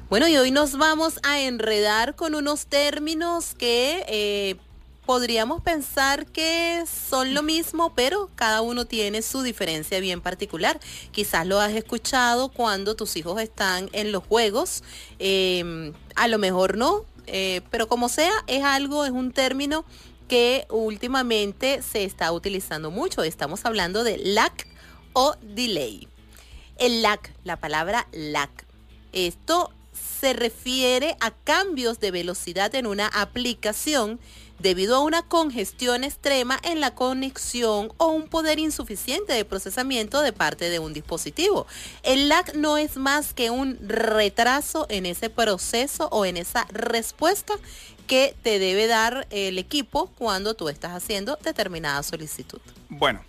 Bueno, 0.09 0.27
y 0.27 0.35
hoy 0.35 0.51
nos 0.51 0.77
vamos 0.77 1.17
a 1.23 1.39
enredar 1.39 2.17
con 2.17 2.35
unos 2.35 2.65
términos 2.65 3.55
que 3.55 4.03
eh, 4.09 4.57
podríamos 5.09 5.63
pensar 5.63 6.27
que 6.27 6.83
son 6.85 7.33
lo 7.33 7.41
mismo, 7.41 7.95
pero 7.95 8.29
cada 8.35 8.61
uno 8.61 8.85
tiene 8.85 9.23
su 9.23 9.41
diferencia 9.41 9.99
bien 9.99 10.21
particular. 10.21 10.79
Quizás 11.09 11.47
lo 11.47 11.59
has 11.59 11.71
escuchado 11.71 12.49
cuando 12.49 12.95
tus 12.95 13.17
hijos 13.17 13.41
están 13.41 13.89
en 13.93 14.11
los 14.11 14.23
juegos, 14.23 14.83
eh, 15.17 15.93
a 16.15 16.27
lo 16.27 16.37
mejor 16.37 16.77
no, 16.77 17.05
eh, 17.25 17.61
pero 17.71 17.87
como 17.87 18.07
sea, 18.07 18.33
es 18.45 18.63
algo, 18.63 19.03
es 19.03 19.09
un 19.09 19.31
término 19.31 19.83
que 20.27 20.67
últimamente 20.69 21.81
se 21.81 22.03
está 22.03 22.31
utilizando 22.31 22.91
mucho. 22.91 23.23
Estamos 23.23 23.65
hablando 23.65 24.03
de 24.03 24.19
lag 24.19 24.53
o 25.13 25.35
delay. 25.41 26.07
El 26.77 27.01
lag, 27.01 27.19
la 27.43 27.55
palabra 27.55 28.07
lag. 28.11 28.51
Esto 29.11 29.71
se 30.19 30.33
refiere 30.33 31.17
a 31.19 31.31
cambios 31.31 31.99
de 31.99 32.11
velocidad 32.11 32.75
en 32.75 32.85
una 32.85 33.07
aplicación 33.07 34.19
debido 34.59 34.97
a 34.97 34.99
una 34.99 35.23
congestión 35.23 36.03
extrema 36.03 36.59
en 36.63 36.79
la 36.79 36.93
conexión 36.93 37.91
o 37.97 38.07
un 38.07 38.27
poder 38.27 38.59
insuficiente 38.59 39.33
de 39.33 39.45
procesamiento 39.45 40.21
de 40.21 40.33
parte 40.33 40.69
de 40.69 40.79
un 40.79 40.93
dispositivo. 40.93 41.65
El 42.03 42.29
lag 42.29 42.55
no 42.55 42.77
es 42.77 42.97
más 42.97 43.33
que 43.33 43.49
un 43.49 43.77
retraso 43.81 44.85
en 44.89 45.05
ese 45.05 45.29
proceso 45.29 46.09
o 46.11 46.25
en 46.25 46.37
esa 46.37 46.65
respuesta 46.71 47.53
que 48.07 48.35
te 48.41 48.59
debe 48.59 48.87
dar 48.87 49.27
el 49.29 49.57
equipo 49.59 50.07
cuando 50.17 50.55
tú 50.55 50.67
estás 50.67 50.91
haciendo 50.91 51.37
determinada 51.43 52.01
solicitud. 52.03 52.59
Bueno, 52.89 53.21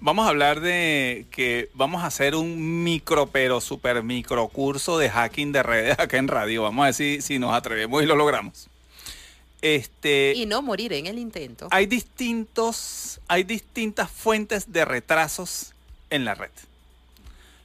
vamos 0.00 0.24
a 0.24 0.28
hablar 0.28 0.60
de 0.60 1.26
que 1.30 1.68
vamos 1.74 2.02
a 2.02 2.06
hacer 2.06 2.36
un 2.36 2.84
micro, 2.84 3.26
pero 3.26 3.60
super 3.60 4.02
micro 4.02 4.46
curso 4.48 4.98
de 4.98 5.10
hacking 5.10 5.52
de 5.52 5.62
redes 5.62 5.98
acá 5.98 6.16
en 6.18 6.28
radio. 6.28 6.62
Vamos 6.62 6.82
a 6.82 6.86
ver 6.86 6.94
si, 6.94 7.20
si 7.20 7.38
nos 7.38 7.52
atrevemos 7.52 8.02
y 8.02 8.06
lo 8.06 8.14
logramos. 8.14 8.68
Este, 9.62 10.34
Y 10.36 10.46
no 10.46 10.60
morir 10.60 10.92
en 10.92 11.06
el 11.06 11.18
intento. 11.18 11.68
hay 11.70 11.86
distintos, 11.86 13.20
hay 13.28 13.44
distintas 13.44 14.10
fuentes 14.10 14.72
de 14.72 14.84
retrasos 14.84 15.72
en 16.10 16.24
la 16.24 16.34
red. 16.34 16.50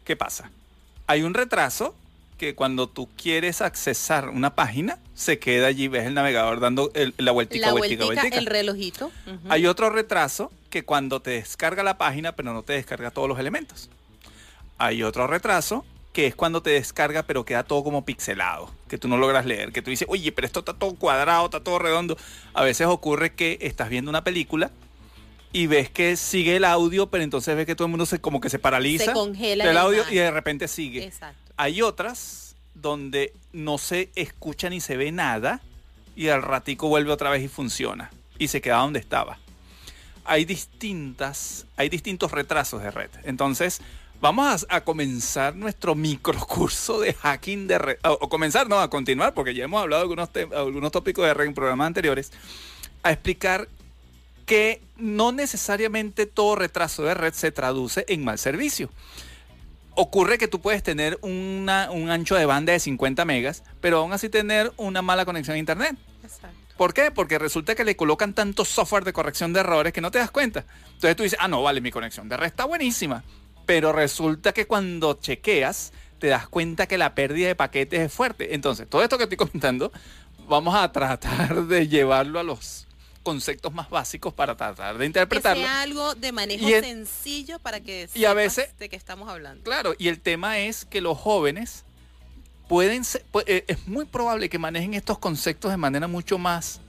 ¿Qué 0.06 0.16
pasa? 0.16 0.52
Hay 1.08 1.24
un 1.24 1.34
retraso 1.34 1.96
que 2.38 2.54
cuando 2.54 2.88
tú 2.88 3.10
quieres 3.22 3.62
accesar 3.62 4.30
una 4.30 4.54
página, 4.54 5.00
se 5.16 5.40
queda 5.40 5.68
allí, 5.68 5.88
ves 5.88 6.06
el 6.06 6.14
navegador 6.14 6.60
dando 6.60 6.92
el- 6.94 7.16
la 7.18 7.32
vueltica, 7.32 7.66
La 7.68 7.72
vueltica, 7.74 8.06
vueltica, 8.06 8.22
vueltica. 8.22 8.38
el 8.38 8.46
relojito. 8.46 9.12
Hay 9.50 9.66
otro 9.66 9.90
retraso 9.90 10.52
que 10.70 10.84
cuando 10.84 11.20
te 11.20 11.32
descarga 11.32 11.82
la 11.82 11.98
página, 11.98 12.34
pero 12.34 12.54
no 12.54 12.62
te 12.62 12.74
descarga 12.74 13.10
todos 13.10 13.28
los 13.28 13.40
elementos. 13.40 13.90
Hay 14.78 15.02
otro 15.02 15.26
retraso 15.26 15.84
que 16.14 16.28
es 16.28 16.36
cuando 16.36 16.62
te 16.62 16.72
descarga, 16.72 17.24
pero 17.24 17.46
queda 17.46 17.64
todo 17.64 17.84
como 17.84 18.04
pixelado, 18.06 18.72
que 18.88 18.98
tú 18.98 19.08
no 19.08 19.18
logras 19.18 19.46
leer, 19.46 19.72
que 19.72 19.82
tú 19.82 19.92
dices, 19.92 20.08
oye, 20.10 20.32
pero 20.32 20.48
esto 20.48 20.60
está 20.62 20.74
todo 20.74 20.96
cuadrado, 20.96 21.46
está 21.46 21.60
todo 21.60 21.78
redondo. 21.78 22.18
A 22.54 22.64
veces 22.64 22.88
ocurre 22.88 23.34
que 23.34 23.60
estás 23.62 23.90
viendo 23.90 24.10
una 24.10 24.24
película 24.24 24.72
y 25.54 25.68
ves 25.68 25.90
que 25.90 26.16
sigue 26.18 26.56
el 26.56 26.66
audio, 26.66 27.08
pero 27.08 27.24
entonces 27.24 27.56
ves 27.56 27.66
que 27.66 27.76
todo 27.76 27.86
el 27.86 27.92
mundo 27.92 28.06
se 28.06 28.20
como 28.20 28.42
que 28.42 28.50
se 28.50 28.60
paraliza 28.60 29.06
Se 29.06 29.14
congela 29.14 29.72
la 29.72 29.82
audio 29.82 30.00
imagen. 30.00 30.14
y 30.14 30.18
de 30.20 30.32
repente 30.32 30.68
sigue. 30.68 31.04
Exacto. 31.06 31.54
Hay 31.56 31.82
otras 31.82 32.56
donde 32.74 33.34
no 33.54 33.78
se 33.78 34.10
escucha 34.16 34.70
ni 34.70 34.82
se 34.82 34.98
ve 34.98 35.12
nada 35.12 35.62
y 36.16 36.30
al 36.30 36.42
ratico 36.42 36.88
vuelve 36.90 37.12
otra 37.12 37.30
vez 37.30 37.44
y 37.44 37.48
funciona 37.48 38.12
y 38.40 38.48
se 38.48 38.62
queda 38.62 38.78
donde 38.78 39.00
estaba. 39.00 39.40
Hay 40.26 40.46
distintas, 40.46 41.66
hay 41.78 41.90
distintos 41.90 42.32
retrasos 42.32 42.84
de 42.84 42.92
red. 42.92 43.10
Entonces, 43.24 43.82
vamos 44.22 44.66
a, 44.70 44.78
a 44.78 44.84
comenzar 44.84 45.56
nuestro 45.56 45.96
microcurso 45.96 47.00
de 47.00 47.14
hacking 47.14 47.68
de 47.68 47.78
red. 47.78 47.98
O, 48.04 48.18
o 48.22 48.30
comenzar, 48.30 48.68
no, 48.70 48.80
a 48.80 48.90
continuar, 48.90 49.34
porque 49.34 49.54
ya 49.54 49.66
hemos 49.66 49.82
hablado 49.82 50.02
de 50.02 50.06
algunos, 50.06 50.30
algunos 50.56 50.92
tópicos 50.92 51.26
de 51.26 51.34
red 51.34 51.46
en 51.48 51.54
programas 51.54 51.88
anteriores, 51.88 52.32
a 53.04 53.12
explicar 53.12 53.68
que 54.46 54.82
no 54.96 55.32
necesariamente 55.32 56.26
todo 56.26 56.56
retraso 56.56 57.04
de 57.04 57.14
red 57.14 57.34
se 57.34 57.52
traduce 57.52 58.06
en 58.08 58.24
mal 58.24 58.38
servicio 58.38 58.90
ocurre 60.00 60.38
que 60.38 60.48
tú 60.48 60.62
puedes 60.62 60.84
tener 60.84 61.18
una- 61.24 61.90
un 61.90 62.12
ancho 62.12 62.36
de 62.36 62.46
banda 62.46 62.72
de 62.72 62.80
50 62.80 63.26
megas, 63.26 63.64
pero 63.82 63.98
aún 63.98 64.14
así 64.14 64.30
tener 64.30 64.72
una 64.78 65.02
mala 65.02 65.26
conexión 65.26 65.56
a 65.56 65.58
internet. 65.58 65.98
Exacto. 66.24 66.56
¿Por 66.78 66.94
qué? 66.94 67.10
Porque 67.10 67.40
resulta 67.40 67.74
que 67.74 67.84
le 67.84 67.96
colocan 67.96 68.36
tanto 68.36 68.64
software 68.64 69.04
de 69.06 69.12
corrección 69.12 69.54
de 69.54 69.62
errores 69.62 69.94
que 69.94 70.02
no 70.02 70.12
te 70.12 70.20
das 70.20 70.30
cuenta. 70.30 70.66
Entonces 70.94 71.16
tú 71.16 71.24
dices, 71.24 71.40
ah, 71.42 71.48
no, 71.48 71.64
vale, 71.64 71.82
mi 71.82 71.90
conexión 71.90 72.30
de 72.30 72.38
red 72.38 72.46
está 72.46 72.66
buenísima. 72.66 73.24
Pero 73.68 73.92
resulta 73.94 74.54
que 74.54 74.66
cuando 74.66 75.14
chequeas, 75.22 75.92
te 76.18 76.28
das 76.28 76.48
cuenta 76.48 76.88
que 76.88 76.98
la 76.98 77.14
pérdida 77.14 77.48
de 77.48 77.56
paquetes 77.56 78.00
es 78.00 78.12
fuerte. 78.12 78.56
Entonces, 78.56 78.90
todo 78.90 79.04
esto 79.04 79.18
que 79.20 79.26
estoy 79.26 79.38
comentando, 79.38 79.92
vamos 80.48 80.74
a 80.74 80.92
tratar 80.92 81.66
de 81.66 81.88
llevarlo 81.88 82.40
a 82.40 82.44
los 82.44 82.88
conceptos 83.24 83.74
más 83.74 83.90
básicos 83.90 84.34
para 84.34 84.56
tratar 84.56 84.94
de 84.94 85.00
Que 85.02 85.06
interpretarlo. 85.08 85.62
sea 85.62 85.82
algo 85.82 86.16
de 86.16 86.32
manejo 86.32 86.66
sencillo 86.68 87.60
para 87.60 87.82
que 87.82 88.08
y 88.16 88.24
a 88.24 88.30
sepas 88.30 88.36
veces- 88.36 88.78
de 88.80 88.88
qué 88.88 88.96
estamos 88.96 89.28
hablando. 89.30 89.64
Claro, 89.66 89.94
y 90.00 90.08
el 90.08 90.22
tema 90.22 90.60
es 90.60 90.86
que 90.86 91.02
los 91.02 91.18
jóvenes 91.18 91.84
pueden 92.70 93.04
ser, 93.04 93.26
eh, 93.46 93.66
es 93.68 93.86
muy 93.86 94.06
probable 94.06 94.48
que 94.50 94.58
manejen 94.60 94.94
estos 94.94 95.20
conceptos 95.20 95.72
de 95.72 95.78
manera 95.78 96.08
mucho 96.08 96.38
más, 96.38 96.80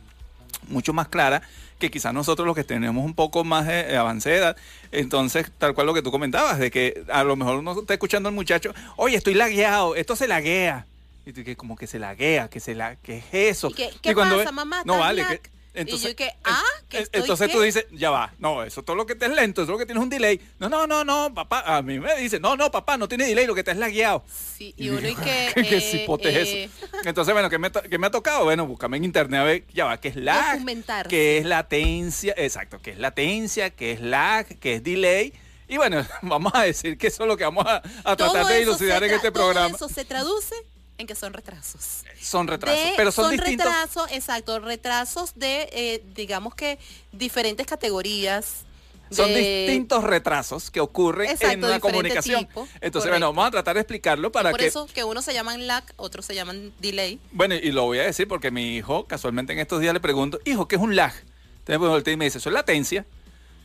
mucho 0.68 0.92
más 0.92 1.08
clara 1.08 1.42
que 1.78 1.90
quizás 1.90 2.12
nosotros 2.12 2.46
los 2.46 2.56
que 2.56 2.64
tenemos 2.64 3.04
un 3.04 3.14
poco 3.14 3.44
más 3.44 3.66
de, 3.66 3.84
de 3.84 4.36
edad. 4.36 4.56
Entonces, 4.92 5.50
tal 5.58 5.74
cual 5.74 5.86
lo 5.86 5.94
que 5.94 6.02
tú 6.02 6.10
comentabas, 6.10 6.58
de 6.58 6.70
que 6.70 7.04
a 7.12 7.24
lo 7.24 7.36
mejor 7.36 7.58
uno 7.58 7.78
está 7.80 7.94
escuchando 7.94 8.28
al 8.28 8.34
muchacho, 8.34 8.74
oye, 8.96 9.16
estoy 9.16 9.34
lagueado, 9.34 9.94
esto 9.96 10.16
se 10.16 10.26
laguea. 10.28 10.86
Y 11.26 11.32
tú 11.32 11.44
que 11.44 11.56
como 11.56 11.76
que 11.76 11.86
se 11.86 11.98
laguea, 11.98 12.48
que 12.48 12.58
se 12.58 12.74
la, 12.74 12.96
¿qué 12.96 13.18
es 13.18 13.24
eso? 13.32 13.68
¿Y 13.68 13.74
qué- 13.74 13.90
qué 14.02 14.14
cuando 14.14 14.38
pasa, 14.38 14.50
mamá? 14.50 14.82
No 14.84 14.94
¿Estás 14.94 15.06
vale. 15.08 15.22
lag? 15.22 15.40
Que, 15.78 15.82
Y 15.82 15.84
entonces, 15.84 16.10
yo 16.10 16.16
que, 16.16 16.30
ah, 16.44 16.62
que 16.88 16.98
estoy 16.98 17.20
entonces 17.20 17.46
qué? 17.46 17.52
tú 17.52 17.60
dices, 17.60 17.86
ya 17.92 18.10
va, 18.10 18.34
no, 18.38 18.64
eso 18.64 18.82
todo 18.82 18.96
lo 18.96 19.06
que 19.06 19.14
te 19.14 19.26
es 19.26 19.32
lento, 19.32 19.62
eso 19.62 19.70
lo 19.70 19.78
que 19.78 19.86
tienes 19.86 20.02
un 20.02 20.10
delay. 20.10 20.40
No, 20.58 20.68
no, 20.68 20.88
no, 20.88 21.04
no, 21.04 21.32
papá, 21.32 21.62
a 21.64 21.82
mí 21.82 22.00
me 22.00 22.16
dice, 22.16 22.40
no, 22.40 22.56
no, 22.56 22.68
papá, 22.70 22.96
no 22.96 23.06
tiene 23.06 23.26
delay, 23.26 23.46
lo 23.46 23.54
que 23.54 23.62
te 23.62 23.70
es 23.70 23.76
lagueado. 23.76 24.24
Sí, 24.56 24.74
y 24.76 24.88
uno 24.88 25.08
y 25.08 25.14
que... 25.14 25.52
¿Qué 25.54 25.76
eh, 25.76 25.80
cipote 25.80 26.30
es 26.30 26.48
eh, 26.48 26.64
eso? 26.64 26.86
Entonces, 27.04 27.32
bueno, 27.32 27.48
¿qué 27.48 27.58
me, 27.58 27.70
qué 27.70 27.96
me 27.96 28.08
ha 28.08 28.10
tocado? 28.10 28.44
Bueno, 28.44 28.66
búscame 28.66 28.96
en 28.96 29.04
internet 29.04 29.40
a 29.40 29.44
ver, 29.44 29.64
ya 29.72 29.84
va, 29.84 30.00
¿qué 30.00 30.08
es 30.08 30.16
lag? 30.16 30.60
¿Qué 31.08 31.38
es 31.38 31.46
latencia? 31.46 32.34
Exacto, 32.36 32.80
¿qué 32.82 32.90
es 32.90 32.98
latencia? 32.98 33.70
¿Qué 33.70 33.92
es 33.92 34.00
lag? 34.00 34.46
¿Qué 34.58 34.74
es 34.74 34.82
delay? 34.82 35.32
Y 35.68 35.76
bueno, 35.76 36.04
vamos 36.22 36.52
a 36.54 36.62
decir 36.62 36.96
que 36.96 37.08
eso 37.08 37.22
es 37.22 37.28
lo 37.28 37.36
que 37.36 37.44
vamos 37.44 37.64
a, 37.66 37.82
tratar 38.16 38.46
de 38.46 38.62
eso 38.62 38.72
dilucidar 38.72 39.04
en 39.04 39.12
este 39.12 39.30
todo 39.30 39.44
programa. 39.44 39.76
eso 39.76 39.88
se 39.88 40.04
traduce 40.04 40.54
en 40.98 41.06
que 41.06 41.14
son 41.14 41.32
retrasos. 41.32 42.02
Son 42.20 42.46
retrasos, 42.46 42.84
De- 42.84 42.92
pero 42.96 43.12
son, 43.12 43.30
distintos. 43.30 43.66
retrasos, 43.66 44.10
exacto, 44.12 44.58
retrasos 44.58 45.32
de, 45.36 45.68
eh, 45.72 46.02
digamos 46.14 46.54
que, 46.54 46.78
diferentes 47.12 47.66
categorías. 47.66 48.64
Son 49.10 49.32
distintos 49.32 50.04
retrasos 50.04 50.70
que 50.70 50.80
ocurren 50.80 51.30
Exacto, 51.30 51.54
en 51.54 51.64
una 51.64 51.80
comunicación. 51.80 52.46
tipo, 52.46 52.62
Entonces, 52.74 52.90
correcto. 52.90 53.08
bueno, 53.10 53.26
vamos 53.28 53.46
a 53.46 53.50
tratar 53.52 53.74
de 53.76 53.80
explicarlo 53.80 54.30
para 54.30 54.50
Por 54.50 54.60
que 54.60 54.66
eso 54.66 54.86
que 54.92 55.02
unos 55.02 55.24
se 55.24 55.32
llaman 55.32 55.66
lag, 55.66 55.82
otros 55.96 56.26
se 56.26 56.34
llaman 56.34 56.74
delay. 56.78 57.18
Bueno, 57.32 57.54
y 57.54 57.70
lo 57.70 57.84
voy 57.84 58.00
a 58.00 58.02
decir 58.02 58.28
porque 58.28 58.50
mi 58.50 58.76
hijo, 58.76 59.06
casualmente 59.06 59.54
en 59.54 59.60
estos 59.60 59.80
días 59.80 59.94
le 59.94 60.00
pregunto, 60.00 60.40
hijo, 60.44 60.68
¿qué 60.68 60.76
es 60.76 60.82
un 60.82 60.94
lag? 60.94 61.12
Entonces 61.60 61.78
pues, 61.78 61.90
voltea 61.90 62.12
y 62.12 62.16
me 62.18 62.26
dice, 62.26 62.36
eso 62.36 62.50
es 62.50 62.52
latencia. 62.52 63.06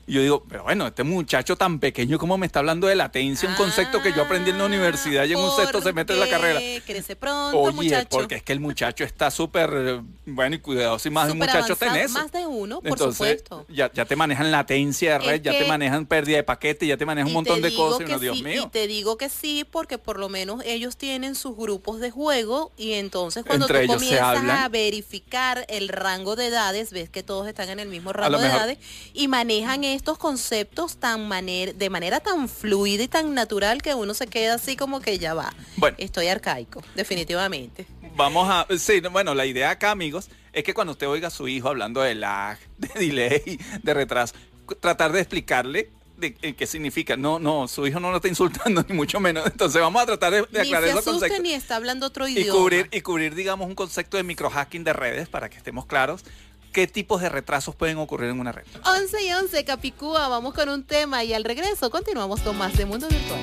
Y 0.06 0.13
yo 0.13 0.22
digo, 0.22 0.44
pero 0.50 0.63
bueno, 0.63 0.86
este 0.88 1.04
muchacho 1.04 1.56
tan 1.56 1.80
pequeño, 1.80 2.20
¿cómo 2.20 2.38
me 2.38 2.46
está 2.46 2.60
hablando 2.60 2.88
de 2.88 2.96
latencia? 2.96 3.48
Un 3.48 3.56
concepto 3.56 4.02
que 4.02 4.12
yo 4.12 4.24
aprendí 4.24 4.50
en 4.50 4.58
la 4.58 4.66
universidad 4.66 5.24
y 5.26 5.32
en 5.32 5.39
un 5.39 5.52
sexto 5.56 5.82
semestre 5.82 6.16
de 6.16 6.26
la 6.26 6.30
carrera. 6.30 6.60
Crece 6.86 7.16
pronto, 7.16 7.58
Oye, 7.58 7.74
muchacho. 7.74 8.10
porque 8.10 8.36
es 8.36 8.44
que 8.44 8.52
el 8.52 8.60
muchacho 8.60 9.06
está 9.06 9.32
súper, 9.32 10.02
bueno 10.26 10.56
y 10.56 10.60
cuidadoso 10.60 11.08
y 11.08 11.12
más 11.12 11.28
de 11.28 11.32
un 11.32 11.38
muchacho 11.38 11.78
en 11.80 11.96
eso. 11.96 12.13
Más 12.20 12.32
de 12.32 12.46
uno, 12.46 12.82
por 12.82 12.89
Entonces, 12.89 13.18
supuesto. 13.18 13.66
Ya, 13.70 13.92
ya 13.94 14.04
te 14.04 14.16
manejan 14.18 14.52
latencia 14.52 15.13
de 15.13 15.20
red, 15.20 15.36
Es 15.36 15.42
ya 15.42 15.58
te 15.58 15.66
manejan 15.66 16.06
pérdida 16.06 16.38
de 16.38 16.44
paquete, 16.44 16.86
ya 16.86 16.98
te 16.98 17.06
manejan 17.06 17.28
un 17.28 17.34
montón 17.34 17.62
de 17.62 17.74
cosas. 17.74 18.10
Y 18.10 18.20
Dios 18.20 18.42
mío. 18.42 18.63
Y 18.66 18.70
te 18.72 18.88
digo 18.88 19.18
que 19.18 19.30
sí, 19.30 19.66
porque 19.70 19.98
por 19.98 20.20
lo 20.20 20.28
menos 20.28 20.62
ellos 20.66 20.98
tienen 20.98 21.36
sus 21.36 21.56
grupos 21.56 22.02
de 22.02 22.12
juego 22.12 22.72
y 22.78 22.94
entonces 22.94 23.46
cuando 23.46 23.68
Entre 23.68 23.86
tú 23.86 23.94
se 23.94 23.98
comienzas 24.00 24.44
a 24.44 24.68
verificar 24.70 25.66
el 25.70 25.88
rango 25.88 26.36
de 26.36 26.48
edades, 26.48 26.92
ves 26.92 27.10
que 27.10 27.24
todos 27.24 27.48
están 27.48 27.70
en 27.70 27.80
el 27.80 27.88
mismo 27.88 28.12
rango 28.12 28.38
de 28.38 28.48
edades 28.48 28.78
y 29.13 29.28
manejan 29.28 29.84
estos 29.94 30.18
conceptos 30.18 30.98
tan 30.98 31.28
maner- 31.28 31.76
de 31.76 31.90
manera 31.90 32.20
tan 32.20 32.50
fluida 32.50 33.04
y 33.04 33.08
tan 33.08 33.34
natural 33.34 33.82
que 33.82 33.94
uno 33.96 34.14
se 34.14 34.28
queda 34.28 34.56
así 34.56 34.76
como 34.76 35.00
que 35.00 35.18
ya 35.20 35.34
va. 35.34 35.54
Bueno. 35.78 35.96
Estoy 36.00 36.28
arcaico, 36.28 36.84
definitivamente. 36.96 37.86
Vamos 38.16 38.48
a, 38.50 38.68
sí, 38.78 39.00
no, 39.02 39.10
bueno, 39.10 39.34
la 39.34 39.46
idea 39.46 39.72
acá, 39.72 39.92
amigos, 39.92 40.30
es 40.52 40.64
que 40.64 40.74
cuando 40.74 40.92
usted 40.92 41.08
oiga 41.08 41.30
a 41.30 41.32
su 41.32 41.48
hijo 41.48 41.70
hablando 41.70 42.02
de 42.02 42.14
lag, 42.16 42.58
de 42.78 42.90
delay, 43.00 43.60
de 43.82 43.94
retraso, 43.94 44.36
tratar 44.80 45.12
de 45.12 45.20
explicarle 45.22 45.90
de, 46.18 46.36
eh, 46.44 46.54
qué 46.54 46.68
significa. 46.68 47.18
No, 47.18 47.40
no, 47.40 47.68
su 47.68 47.88
hijo 47.88 48.00
no 48.00 48.12
lo 48.12 48.18
está 48.18 48.28
insultando, 48.28 48.86
ni 48.90 48.96
mucho 48.96 49.20
menos. 49.20 49.46
Entonces 49.48 49.82
vamos 49.82 50.02
a 50.02 50.06
tratar 50.06 50.32
de, 50.32 50.42
de 50.44 50.48
Ni 50.62 50.68
aclarar 50.68 50.84
se 50.90 50.92
esos 50.92 51.06
conceptos. 51.06 51.40
ni 51.42 51.54
está 51.54 51.76
hablando 51.76 52.06
otro 52.06 52.28
Y 52.28 52.34
idioma. 52.38 52.60
cubrir, 52.60 52.88
y 52.92 53.02
cubrir, 53.02 53.34
digamos, 53.34 53.68
un 53.68 53.74
concepto 53.76 54.18
de 54.18 54.24
microhacking 54.24 54.84
de 54.84 54.94
redes 54.94 55.28
para 55.28 55.50
que 55.50 55.58
estemos 55.58 55.86
claros. 55.88 56.24
¿Qué 56.74 56.88
tipos 56.88 57.22
de 57.22 57.30
retrasos 57.30 57.76
pueden 57.76 58.00
ocurrir 58.00 58.32
en 58.32 58.40
una 58.40 58.52
red? 58.52 58.64
11 58.84 59.24
y 59.24 59.32
11, 59.32 59.64
Capicúa, 59.64 60.28
vamos 60.28 60.56
con 60.56 60.70
un 60.70 60.84
tema 60.84 61.24
y 61.24 61.32
al 61.32 61.44
regreso 61.44 61.92
continuamos 61.92 62.42
con 62.42 62.58
más 62.58 62.76
de 62.76 62.88
Mundo 62.88 63.08
Virtual. 63.08 63.40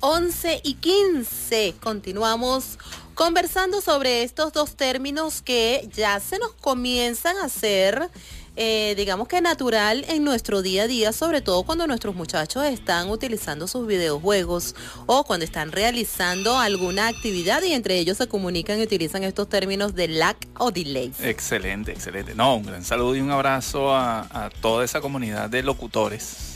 Once 0.00 0.60
y 0.64 0.74
15. 0.74 1.76
Continuamos 1.80 2.78
conversando 3.20 3.82
sobre 3.82 4.22
estos 4.22 4.50
dos 4.54 4.76
términos 4.76 5.42
que 5.42 5.86
ya 5.92 6.18
se 6.20 6.38
nos 6.38 6.52
comienzan 6.52 7.36
a 7.36 7.44
hacer, 7.44 8.08
eh, 8.56 8.94
digamos 8.96 9.28
que 9.28 9.42
natural 9.42 10.06
en 10.08 10.24
nuestro 10.24 10.62
día 10.62 10.84
a 10.84 10.86
día, 10.86 11.12
sobre 11.12 11.42
todo 11.42 11.62
cuando 11.64 11.86
nuestros 11.86 12.14
muchachos 12.14 12.64
están 12.64 13.10
utilizando 13.10 13.68
sus 13.68 13.86
videojuegos 13.86 14.74
o 15.04 15.24
cuando 15.24 15.44
están 15.44 15.70
realizando 15.70 16.56
alguna 16.58 17.08
actividad 17.08 17.62
y 17.62 17.74
entre 17.74 17.98
ellos 17.98 18.16
se 18.16 18.26
comunican 18.26 18.80
y 18.80 18.84
utilizan 18.84 19.22
estos 19.22 19.50
términos 19.50 19.94
de 19.94 20.08
lag 20.08 20.38
o 20.56 20.70
delay. 20.70 21.12
Excelente, 21.20 21.92
excelente. 21.92 22.34
No, 22.34 22.56
un 22.56 22.64
gran 22.64 22.82
saludo 22.82 23.16
y 23.16 23.20
un 23.20 23.30
abrazo 23.30 23.94
a, 23.94 24.20
a 24.46 24.48
toda 24.48 24.82
esa 24.82 25.02
comunidad 25.02 25.50
de 25.50 25.62
locutores, 25.62 26.49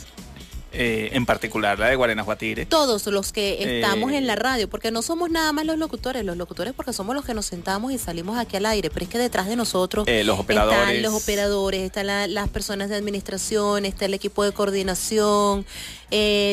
eh, 0.75 1.09
en 1.13 1.25
particular 1.25 1.79
la 1.79 1.87
de 1.87 1.95
Guarenajuatire. 1.95 2.65
Todos 2.65 3.05
los 3.07 3.31
que 3.31 3.77
estamos 3.77 4.11
Eh, 4.11 4.17
en 4.17 4.27
la 4.27 4.35
radio, 4.35 4.69
porque 4.69 4.91
no 4.91 5.01
somos 5.01 5.29
nada 5.29 5.51
más 5.53 5.65
los 5.65 5.77
locutores, 5.77 6.23
los 6.25 6.37
locutores 6.37 6.73
porque 6.73 6.93
somos 6.93 7.15
los 7.15 7.25
que 7.25 7.33
nos 7.33 7.45
sentamos 7.45 7.91
y 7.91 7.97
salimos 7.97 8.37
aquí 8.37 8.57
al 8.57 8.65
aire, 8.65 8.89
pero 8.89 9.05
es 9.05 9.09
que 9.11 9.17
detrás 9.17 9.47
de 9.47 9.55
nosotros 9.55 10.07
Eh, 10.07 10.23
los 10.23 10.39
operadores. 10.39 10.79
están 10.79 11.01
los 11.03 11.13
operadores, 11.13 11.81
están 11.81 12.07
la- 12.07 12.27
las 12.27 12.49
personas 12.49 12.89
de 12.89 12.95
administración, 12.95 13.85
está 13.85 14.05
el 14.05 14.13
equipo 14.13 14.43
de 14.43 14.51
coordinación, 14.51 15.65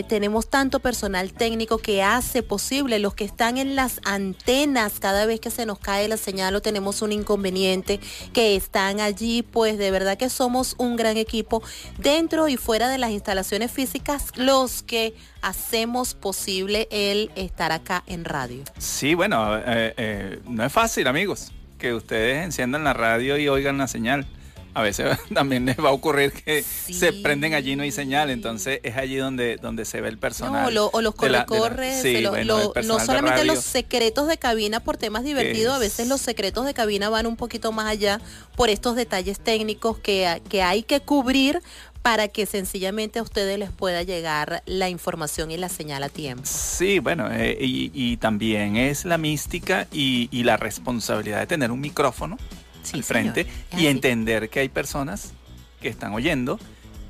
tenemos 0.09 0.49
tanto 0.49 0.81
personal 0.81 1.33
técnico 1.33 1.79
que 1.79 2.03
hace 2.03 2.43
posible, 2.43 2.99
los 2.99 3.15
que 3.15 3.25
están 3.25 3.59
en 3.59 3.77
las 3.77 4.01
antenas, 4.05 4.95
cada 4.99 5.25
vez 5.25 5.39
que 5.41 5.51
se 5.51 5.67
nos 5.67 5.79
cae 5.79 6.09
la 6.09 6.17
señal 6.17 6.55
o 6.57 6.61
tenemos 6.63 7.01
un 7.01 7.13
inconveniente, 7.13 8.01
que 8.33 8.57
están 8.57 8.99
allí, 9.01 9.43
pues 9.43 9.79
de 9.79 9.91
verdad 9.93 10.19
que 10.19 10.29
somos 10.31 10.75
un 10.79 10.97
gran 10.97 11.17
equipo 11.17 11.63
dentro 11.99 12.49
y 12.49 12.57
fuera 12.57 12.89
de 12.89 12.99
las 12.99 13.11
instalaciones 13.13 13.71
físicas, 13.71 14.12
los 14.37 14.83
que 14.83 15.15
hacemos 15.41 16.15
posible 16.15 16.89
el 16.91 17.31
estar 17.37 17.73
acá 17.73 18.03
en 18.07 18.25
radio. 18.25 18.63
Sí, 18.79 19.15
bueno, 19.15 19.57
eh, 19.59 19.95
eh, 19.97 20.41
no 20.47 20.65
es 20.65 20.73
fácil, 20.73 21.07
amigos, 21.07 21.53
que 21.79 21.95
ustedes 21.95 22.45
enciendan 22.45 22.85
la 22.85 22.93
radio 22.93 23.37
y 23.39 23.49
oigan 23.49 23.79
la 23.79 23.89
señal. 23.89 24.27
A 24.75 24.81
veces 24.81 25.19
también 25.35 25.67
les 25.67 25.77
va 25.79 25.91
a 25.91 25.93
ocurrir 25.93 26.33
que 26.33 26.63
Sí. 26.63 26.95
se 26.95 27.13
prenden 27.13 27.53
allí 27.53 27.77
no 27.77 27.83
hay 27.83 27.93
señal, 27.93 28.31
entonces 28.31 28.81
es 28.83 28.97
allí 28.97 29.17
donde, 29.17 29.59
donde 29.59 29.85
se 29.85 30.01
ve 30.01 30.09
el 30.09 30.17
personal. 30.17 30.63
No, 30.65 30.71
lo- 30.71 30.91
o 30.95 31.03
los 31.03 31.15
corre-corres, 31.15 32.01
sí, 32.01 32.23
lo- 32.23 32.31
bueno, 32.31 32.73
no 32.83 32.99
solamente 32.99 33.45
los 33.45 33.59
secretos 33.63 34.29
de 34.29 34.39
cabina 34.39 34.81
por 34.81 34.97
temas 34.97 35.25
divertidos, 35.25 35.75
a 35.75 35.77
es- 35.77 35.81
veces 35.83 36.09
los 36.09 36.23
secretos 36.23 36.65
de 36.65 36.73
cabina 36.73 37.11
van 37.11 37.27
un 37.27 37.37
poquito 37.37 37.71
más 37.71 37.85
allá 37.87 38.19
por 38.57 38.71
estos 38.71 38.97
detalles 38.97 39.39
técnicos 39.41 39.99
que, 39.99 40.41
que 40.49 40.63
hay 40.63 40.83
que 40.85 41.01
cubrir 41.01 41.61
para 42.03 42.29
que 42.29 42.47
sencillamente 42.47 43.19
a 43.19 43.23
ustedes 43.23 43.59
les 43.59 43.71
pueda 43.71 44.03
llegar 44.03 44.63
la 44.67 44.89
información 44.89 45.51
y 45.51 45.57
la 45.57 45.69
señal 45.69 46.03
a 46.03 46.09
tiempo. 46.09 46.43
Sí, 46.45 46.99
bueno, 46.99 47.29
eh, 47.31 47.57
y, 47.61 47.91
y 47.95 48.17
también 48.17 48.77
es 48.77 49.05
la 49.05 49.19
mística 49.19 49.87
y, 49.93 50.29
y 50.31 50.43
la 50.43 50.57
responsabilidad 50.57 51.41
de 51.41 51.47
tener 51.47 51.71
un 51.71 51.81
micrófono 51.81 52.37
Sí, 52.83 52.97
al 52.97 53.05
frente 53.05 53.47
y 53.77 53.87
entender 53.87 54.51
que 54.51 54.61
hay 54.61 54.69
personas 54.69 55.33
que 55.81 55.89
están 55.89 56.13
oyendo 56.15 56.59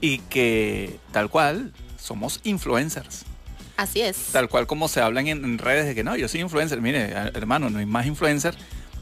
y 0.01 0.19
que 0.19 0.99
tal 1.13 1.31
cual 1.31 1.73
somos 1.99 2.41
influencers. 2.45 3.25
Así 3.77 4.03
es. 4.03 4.17
Tal 4.33 4.49
cual 4.49 4.67
como 4.67 4.89
se 4.89 5.01
hablan 5.01 5.29
en, 5.29 5.59
redes 5.59 5.87
de 5.87 5.95
que 5.95 6.05
no, 6.05 6.17
yo 6.17 6.29
soy 6.29 6.41
influencer. 6.41 6.81
Mire, 6.81 7.11
hermano, 7.35 7.71
no 7.71 7.79
hay 7.79 7.87
más 7.87 8.07
influencer 8.07 8.55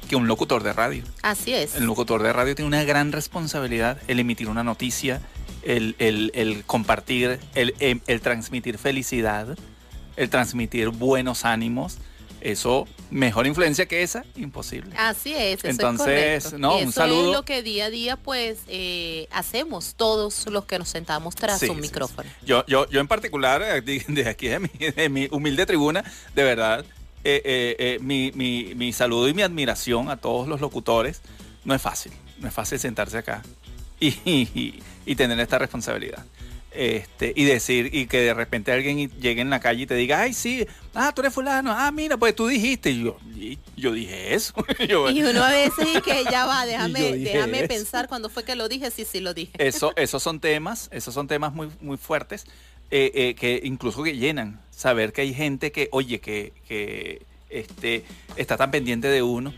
que 0.09 0.17
un 0.17 0.27
locutor 0.29 0.63
de 0.63 0.73
radio. 0.73 1.05
Así 1.23 1.53
es. 1.53 1.75
El 1.75 1.85
locutor 1.85 2.23
de 2.23 2.33
radio 2.33 2.55
tiene 2.55 2.69
una 2.69 2.85
gran 2.85 3.13
responsabilidad 3.13 3.99
el 4.09 4.21
emitir 4.21 4.49
una 4.49 4.65
noticia, 4.65 5.21
el, 5.63 5.95
el- 5.99 6.31
el 6.35 6.65
compartir, 6.65 7.39
el, 7.55 7.75
em- 7.81 8.01
el 8.07 8.21
transmitir 8.21 8.79
felicidad, 8.79 9.57
el 10.17 10.31
transmitir 10.31 10.89
buenos 10.89 11.45
ánimos. 11.45 11.99
Eso, 12.41 12.89
mejor 13.11 13.47
influencia 13.47 13.85
que 13.85 14.03
esa, 14.03 14.25
imposible. 14.35 14.95
Así 14.97 15.35
es, 15.35 15.59
eso 15.59 15.67
Entonces, 15.69 16.47
es 16.47 16.53
no, 16.55 16.79
un 16.79 16.91
saludo. 16.91 17.27
es 17.33 17.37
lo 17.37 17.45
que 17.45 17.63
día 17.63 17.85
a 17.85 17.91
día 17.91 18.17
pues 18.17 18.61
eh, 18.69 19.29
hacemos 19.31 19.93
todos 19.95 20.47
los 20.47 20.65
que 20.65 20.79
nos 20.79 20.89
sentamos 20.89 21.35
tras 21.35 21.61
Sí, 21.61 21.69
un 21.69 21.77
sí, 21.77 21.83
micrófono. 21.83 22.27
sí. 22.41 22.47
Yo, 22.47 22.65
yo, 22.67 22.89
yo 22.89 23.01
en 23.01 23.09
particular, 23.09 23.61
eh, 23.61 23.83
de- 23.83 24.03
desde 24.09 24.31
aquí 24.31 24.49
de 24.49 24.59
mi, 24.61 24.69
de 24.69 25.09
mi 25.11 25.29
humilde 25.31 25.67
tribuna, 25.67 26.03
de 26.35 26.43
verdad, 26.43 26.83
eh, 27.25 27.43
eh, 27.45 27.77
eh, 27.79 27.99
mi, 28.01 28.33
mi- 28.35 28.75
mi 28.75 28.95
saludo 28.95 29.29
y 29.29 29.35
mi 29.35 29.43
admiración 29.43 30.09
a 30.09 30.17
todos 30.17 30.49
los 30.49 30.63
locutores. 30.63 31.21
No 31.67 31.75
es 31.75 31.83
fácil, 31.83 32.11
no 32.39 32.49
es 32.49 32.55
fácil 32.55 32.79
sentarse 32.79 33.19
acá 33.19 33.43
y, 34.01 34.09
y- 34.25 34.83
y 35.07 35.15
tener 35.17 35.39
esta 35.41 35.59
responsabilidad. 35.59 36.25
Este, 36.73 37.33
y 37.35 37.45
decir, 37.45 37.91
y 37.93 38.07
que 38.07 38.21
de 38.21 38.33
repente 38.33 38.71
alguien 38.71 39.11
llegue 39.21 39.41
en 39.41 39.51
la 39.51 39.59
calle 39.59 39.83
y 39.83 39.87
te 39.87 39.97
diga, 39.97 40.21
ay, 40.21 40.33
sí, 40.33 40.65
ah, 40.95 41.11
tú 41.13 41.21
eres 41.23 41.35
fulano, 41.35 41.73
ah, 41.73 41.91
mira, 41.91 42.17
pues 42.17 42.33
tú 42.37 42.47
dijiste. 42.47 42.91
Y 42.93 43.03
yo, 43.03 43.19
y 43.35 43.59
yo 43.77 43.93
dije 43.93 44.35
eso. 44.35 44.55
Yo, 44.89 45.11
Y 45.11 45.21
uno 45.23 45.43
a 45.43 45.51
veces 45.51 45.89
y 45.97 46.01
que 46.01 46.23
ya 46.31 46.47
va, 46.47 46.65
déjame, 46.67 47.01
déjame 47.19 47.59
eso. 47.61 47.69
pensar 47.69 48.07
cuando 48.09 48.31
fue 48.31 48.45
que 48.45 48.55
lo 48.55 48.69
dije, 48.69 48.89
sí, 48.93 49.05
sí 49.05 49.19
lo 49.19 49.35
dije. 49.35 49.53
Eso, 49.59 49.93
esos 49.97 50.23
son 50.23 50.39
temas, 50.39 50.89
esos 50.93 51.13
son 51.13 51.27
temas 51.27 51.53
muy, 51.53 51.69
muy 51.81 51.97
fuertes, 51.97 52.45
eh, 52.93 53.11
eh, 53.15 53.35
que 53.35 53.61
incluso 53.65 54.05
que 54.05 54.17
llenan. 54.17 54.61
Saber 54.71 55.13
que 55.13 55.23
hay 55.23 55.35
gente 55.35 55.73
que, 55.73 55.89
oye, 55.91 56.21
que, 56.21 56.53
que 56.69 57.23
este, 57.49 58.05
está 58.37 58.57
tan 58.57 58.71
pendiente 58.71 59.09
de 59.09 59.23
uno. 59.25 59.53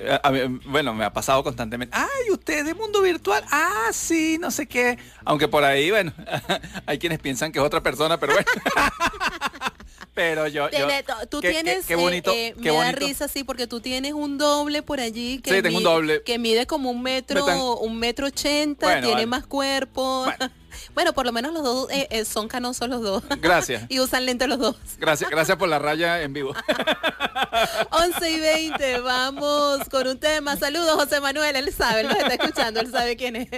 Eh, 0.00 0.18
a 0.22 0.30
mí, 0.30 0.60
bueno, 0.66 0.94
me 0.94 1.04
ha 1.04 1.12
pasado 1.12 1.42
constantemente. 1.42 1.96
Ay, 1.96 2.30
usted 2.30 2.64
de 2.64 2.74
mundo 2.74 3.02
virtual. 3.02 3.42
Ah, 3.50 3.88
sí, 3.92 4.38
no 4.40 4.50
sé 4.50 4.66
qué. 4.66 4.98
Aunque 5.24 5.48
por 5.48 5.64
ahí, 5.64 5.90
bueno, 5.90 6.12
hay 6.86 6.98
quienes 6.98 7.18
piensan 7.18 7.50
que 7.52 7.58
es 7.58 7.64
otra 7.64 7.82
persona, 7.82 8.18
pero 8.18 8.34
bueno. 8.34 8.46
pero 10.14 10.46
yo, 10.48 10.68
yo 10.70 10.86
tú 11.30 11.40
qué- 11.40 11.50
tienes, 11.50 11.86
qué 11.86 11.94
bonito, 11.94 12.32
eh, 12.32 12.48
eh, 12.48 12.54
qué 12.56 12.70
me 12.72 12.76
da 12.76 12.84
bonito. 12.86 13.06
risa, 13.06 13.28
sí, 13.28 13.44
porque 13.44 13.66
tú 13.66 13.80
tienes 13.80 14.12
un 14.14 14.36
doble 14.38 14.82
por 14.82 15.00
allí 15.00 15.38
que, 15.40 15.54
Sí, 15.54 15.62
tengo 15.62 15.76
un 15.78 15.82
mide, 15.84 15.92
doble. 15.92 16.22
que 16.24 16.38
mide 16.38 16.66
como 16.66 16.90
un 16.90 17.02
metro, 17.02 17.44
Me 17.44 17.52
tan- 17.52 17.60
un 17.60 17.98
metro 17.98 18.26
ochenta, 18.26 18.86
Bueno, 18.86 19.00
tiene 19.02 19.14
vale. 19.14 19.26
más 19.26 19.46
cuerpo. 19.46 20.24
Bueno. 20.24 20.52
Bueno. 20.94 21.12
por 21.12 21.26
lo 21.26 21.32
menos 21.32 21.52
los 21.52 21.62
dos 21.62 21.90
eh, 21.90 22.06
eh, 22.10 22.24
son 22.24 22.48
canosos 22.48 22.88
los 22.88 23.02
dos. 23.02 23.22
Gracias. 23.40 23.84
y 23.88 24.00
usan 24.00 24.26
lentes 24.26 24.48
los 24.48 24.58
dos. 24.58 24.76
Gracias, 24.98 25.30
gracias 25.30 25.56
por 25.56 25.68
la 25.68 25.78
raya 25.78 26.22
en 26.22 26.32
vivo. 26.32 26.54
11 27.90 28.30
y 28.30 28.40
20, 28.40 29.00
vamos 29.00 29.88
con 29.90 30.06
un 30.06 30.18
tema. 30.18 30.56
Saludos, 30.56 30.94
José 30.94 31.20
Manuel, 31.20 31.56
él 31.56 31.72
sabe, 31.72 32.02
él 32.02 32.08
nos 32.08 32.16
está 32.16 32.34
escuchando, 32.34 32.80
él 32.80 32.90
sabe 32.90 33.16
quién 33.16 33.36
es. 33.36 33.48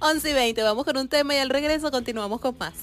11 0.00 0.30
y 0.30 0.32
20, 0.32 0.62
vamos 0.62 0.84
con 0.84 0.96
un 0.96 1.08
tema 1.08 1.34
y 1.34 1.38
al 1.38 1.50
regreso 1.50 1.90
continuamos 1.90 2.40
con 2.40 2.56
más. 2.58 2.74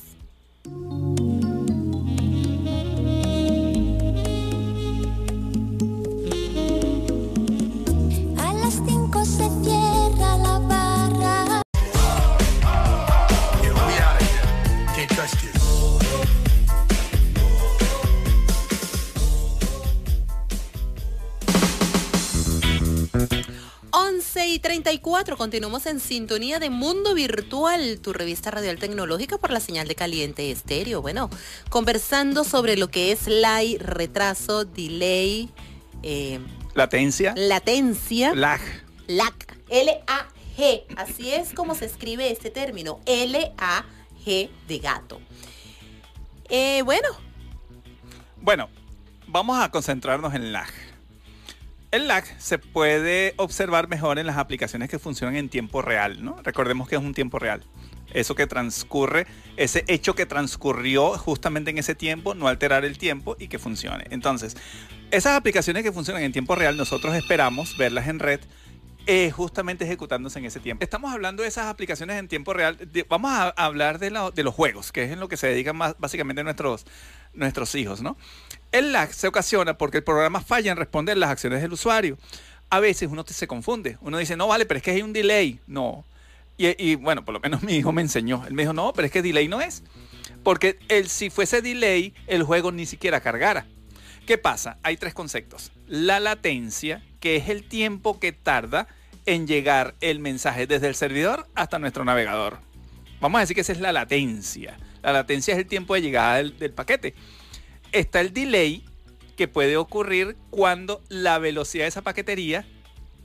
11 24.39 24.47
y 24.47 24.59
34, 24.59 25.35
continuamos 25.35 25.85
en 25.85 25.99
sintonía 25.99 26.59
de 26.59 26.69
Mundo 26.69 27.13
Virtual, 27.13 27.99
tu 28.01 28.13
revista 28.13 28.49
radial 28.49 28.79
tecnológica 28.79 29.37
por 29.37 29.51
la 29.51 29.59
señal 29.59 29.89
de 29.89 29.95
caliente 29.95 30.49
estéreo. 30.49 31.01
Bueno, 31.01 31.29
conversando 31.69 32.45
sobre 32.45 32.77
lo 32.77 32.87
que 32.87 33.11
es 33.11 33.27
LAI, 33.27 33.77
retraso, 33.79 34.63
delay, 34.63 35.49
eh, 36.03 36.39
Latencia, 36.73 37.33
latencia, 37.35 38.33
lag. 38.33 38.61
lag, 39.07 39.33
L-A-G, 39.67 40.83
así 40.95 41.31
es 41.31 41.53
como 41.53 41.75
se 41.75 41.85
escribe 41.85 42.31
este 42.31 42.49
término, 42.49 43.01
L-A-G 43.07 44.49
de 44.69 44.79
gato. 44.79 45.19
Eh, 46.47 46.81
bueno, 46.83 47.09
Bueno, 48.37 48.69
vamos 49.27 49.59
a 49.59 49.69
concentrarnos 49.69 50.33
en 50.33 50.53
lag. 50.53 50.69
El 51.91 52.07
lag 52.07 52.23
se 52.37 52.59
puede 52.59 53.33
observar 53.37 53.87
mejor 53.87 54.19
en 54.19 54.27
las 54.27 54.37
aplicaciones 54.37 54.89
que 54.89 54.99
funcionan 54.99 55.35
en 55.35 55.49
tiempo 55.49 55.81
real, 55.81 56.23
¿no? 56.23 56.37
Recordemos 56.43 56.87
que 56.87 56.95
es 56.95 57.01
un 57.01 57.15
tiempo 57.15 57.39
real. 57.39 57.63
Eso 58.13 58.35
que 58.35 58.45
transcurre, 58.45 59.25
ese 59.57 59.85
hecho 59.87 60.13
que 60.13 60.27
transcurrió 60.27 61.17
justamente 61.17 61.71
en 61.71 61.79
ese 61.79 61.95
tiempo, 61.95 62.35
no 62.35 62.47
alterar 62.47 62.85
el 62.85 62.99
tiempo 62.99 63.35
y 63.39 63.47
que 63.47 63.57
funcione. 63.57 64.05
Entonces, 64.11 64.55
esas 65.09 65.35
aplicaciones 65.35 65.81
que 65.81 65.91
funcionan 65.91 66.21
en 66.21 66.31
tiempo 66.31 66.53
real, 66.53 66.77
nosotros 66.77 67.15
esperamos 67.15 67.75
verlas 67.75 68.07
en 68.07 68.19
red 68.19 68.39
eh, 69.11 69.31
justamente 69.31 69.85
ejecutándose 69.85 70.37
en 70.37 70.45
ese 70.45 70.59
tiempo. 70.59 70.83
Estamos 70.83 71.11
hablando 71.11 71.41
de 71.41 71.49
esas 71.49 71.65
aplicaciones 71.65 72.17
en 72.19 72.27
tiempo 72.27 72.53
real. 72.53 72.77
de- 72.77 73.03
vamos 73.09 73.31
a 73.31 73.49
hablar 73.49 73.97
de, 73.97 74.11
la- 74.11 74.29
de 74.29 74.43
los 74.43 74.53
juegos, 74.53 74.91
que 74.91 75.03
es 75.05 75.11
en 75.11 75.19
lo 75.19 75.27
que 75.27 75.35
se 75.35 75.47
dedican 75.47 75.75
más, 75.75 75.95
básicamente 75.97 76.43
nuestros, 76.43 76.85
nuestros 77.33 77.73
hijos, 77.75 78.01
¿no? 78.01 78.17
El 78.71 78.91
lag 78.91 79.11
se 79.13 79.27
ocasiona 79.27 79.77
porque 79.77 79.97
el 79.97 80.03
programa 80.03 80.41
falla 80.41 80.71
en 80.71 80.77
responder 80.77 81.17
las 81.17 81.31
acciones 81.31 81.61
del 81.61 81.73
usuario. 81.73 82.17
A 82.69 82.79
veces 82.79 83.09
uno 83.11 83.25
se 83.27 83.47
confunde. 83.47 83.97
Uno 84.01 84.19
dice, 84.19 84.37
no, 84.37 84.47
vale, 84.47 84.67
pero 84.67 84.77
es 84.77 84.83
que 84.83 84.91
hay 84.91 85.01
un 85.01 85.11
delay. 85.11 85.59
No. 85.65 86.05
Y, 86.55 86.67
y, 86.91 86.93
bueno, 86.95 87.25
por 87.25 87.33
lo 87.33 87.39
menos 87.39 87.63
mi 87.63 87.77
hijo 87.77 87.91
me 87.91 88.03
enseñó. 88.03 88.43
Él 88.45 88.53
me 88.53 88.61
dijo, 88.61 88.73
no, 88.73 88.93
pero 88.93 89.07
es 89.07 89.11
que 89.11 89.23
delay 89.23 89.47
no 89.47 89.59
es. 89.59 89.81
Porque 90.43 90.77
el, 90.87 91.09
si 91.09 91.31
fuese 91.31 91.63
delay, 91.63 92.13
el 92.27 92.43
juego 92.43 92.71
ni 92.71 92.85
siquiera 92.85 93.21
cargara. 93.21 93.65
¿Qué 94.27 94.37
pasa? 94.37 94.77
Hay 94.83 94.97
tres 94.97 95.15
conceptos. 95.15 95.71
La 95.87 96.19
latencia, 96.19 97.01
que 97.19 97.37
es 97.37 97.49
el 97.49 97.63
tiempo 97.67 98.19
que 98.19 98.31
tarda 98.33 98.87
en 99.25 99.47
llegar 99.47 99.95
el 100.01 100.19
mensaje 100.19 100.67
desde 100.67 100.87
el 100.87 100.95
servidor 100.95 101.47
hasta 101.55 101.79
nuestro 101.79 102.05
navegador. 102.05 102.59
Vamos 103.19 103.39
a 103.39 103.41
decir 103.41 103.55
que 103.55 103.61
esa 103.61 103.73
es 103.73 103.79
la 103.79 103.91
latencia. 103.91 104.77
La 105.01 105.13
latencia 105.13 105.53
es 105.53 105.59
el 105.59 105.65
tiempo 105.65 105.93
de 105.93 106.01
llegada 106.01 106.35
del, 106.37 106.73
paquete. 106.73 107.13
Está 107.91 108.21
el 108.21 108.33
delay, 108.33 108.85
que 109.35 109.47
puede 109.47 109.77
ocurrir 109.77 110.35
cuando 110.49 111.01
la 111.07 111.39
velocidad 111.39 111.85
de 111.85 111.89
esa 111.89 112.01
paquetería 112.01 112.65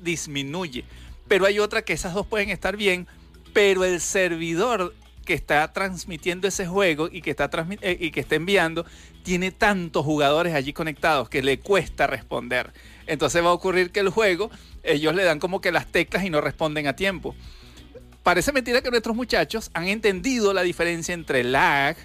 disminuye. 0.00 0.84
Pero 1.26 1.46
hay 1.46 1.58
otra 1.58 1.82
que 1.82 1.92
esas 1.92 2.14
dos 2.14 2.26
pueden 2.26 2.50
estar 2.50 2.76
bien, 2.76 3.08
pero 3.52 3.84
el 3.84 4.00
servidor 4.00 4.94
que 5.24 5.34
está 5.34 5.72
transmitiendo 5.72 6.46
ese 6.46 6.66
juego 6.66 7.08
y 7.10 7.22
que 7.22 7.30
está, 7.30 7.50
eh, 7.80 7.96
y 7.98 8.10
que 8.10 8.20
está 8.20 8.36
enviando 8.36 8.84
tiene 9.22 9.50
tantos 9.50 10.04
jugadores 10.04 10.54
allí 10.54 10.72
conectados 10.72 11.28
que 11.28 11.42
le 11.42 11.58
cuesta 11.58 12.06
responder. 12.06 12.72
Entonces 13.06 13.42
va 13.42 13.48
a 13.48 13.52
ocurrir 13.52 13.90
que 13.90 14.00
el 14.00 14.08
juego, 14.08 14.50
ellos 14.82 15.14
le 15.14 15.24
dan 15.24 15.38
como 15.38 15.60
que 15.60 15.72
las 15.72 15.86
teclas 15.86 16.24
y 16.24 16.30
no 16.30 16.40
responden 16.40 16.86
a 16.86 16.96
tiempo. 16.96 17.34
Parece 18.22 18.52
mentira 18.52 18.80
que 18.80 18.90
nuestros 18.90 19.14
muchachos 19.14 19.70
han 19.74 19.88
entendido 19.88 20.54
la 20.54 20.62
diferencia 20.62 21.12
entre 21.12 21.44
lag, 21.44 21.96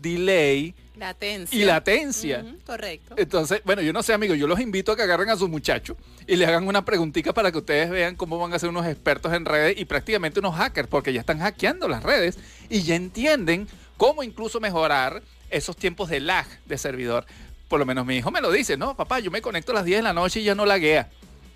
delay 0.00 0.74
Latencia. 0.96 1.58
y 1.58 1.64
latencia. 1.64 2.44
Correcto. 2.66 3.14
Entonces, 3.16 3.62
bueno, 3.64 3.82
yo 3.82 3.92
no 3.92 4.02
sé, 4.02 4.12
amigos, 4.12 4.36
yo 4.36 4.48
los 4.48 4.58
invito 4.58 4.90
a 4.90 4.96
que 4.96 5.02
agarren 5.02 5.30
a 5.30 5.36
sus 5.36 5.48
muchachos 5.48 5.96
y 6.26 6.34
le 6.34 6.44
hagan 6.46 6.66
una 6.66 6.84
preguntita 6.84 7.32
para 7.32 7.52
que 7.52 7.58
ustedes 7.58 7.88
vean 7.90 8.16
cómo 8.16 8.38
van 8.38 8.52
a 8.52 8.58
ser 8.58 8.68
unos 8.68 8.86
expertos 8.86 9.32
en 9.32 9.44
redes 9.44 9.78
y 9.78 9.84
prácticamente 9.84 10.40
unos 10.40 10.56
hackers, 10.56 10.88
porque 10.88 11.12
ya 11.12 11.20
están 11.20 11.38
hackeando 11.38 11.86
las 11.86 12.02
redes 12.02 12.38
y 12.68 12.82
ya 12.82 12.96
entienden 12.96 13.68
cómo 13.96 14.24
incluso 14.24 14.58
mejorar 14.58 15.22
esos 15.50 15.76
tiempos 15.76 16.10
de 16.10 16.20
lag 16.20 16.46
de 16.66 16.76
servidor. 16.76 17.26
Por 17.68 17.78
lo 17.78 17.86
menos 17.86 18.04
mi 18.06 18.16
hijo 18.16 18.30
me 18.30 18.40
lo 18.40 18.50
dice, 18.50 18.76
no, 18.76 18.96
papá, 18.96 19.20
yo 19.20 19.30
me 19.30 19.42
conecto 19.42 19.72
a 19.72 19.76
las 19.76 19.84
10 19.84 19.98
de 19.98 20.02
la 20.02 20.12
noche 20.12 20.40
y 20.40 20.44
ya 20.44 20.54
no 20.54 20.64
laguea. 20.66 21.10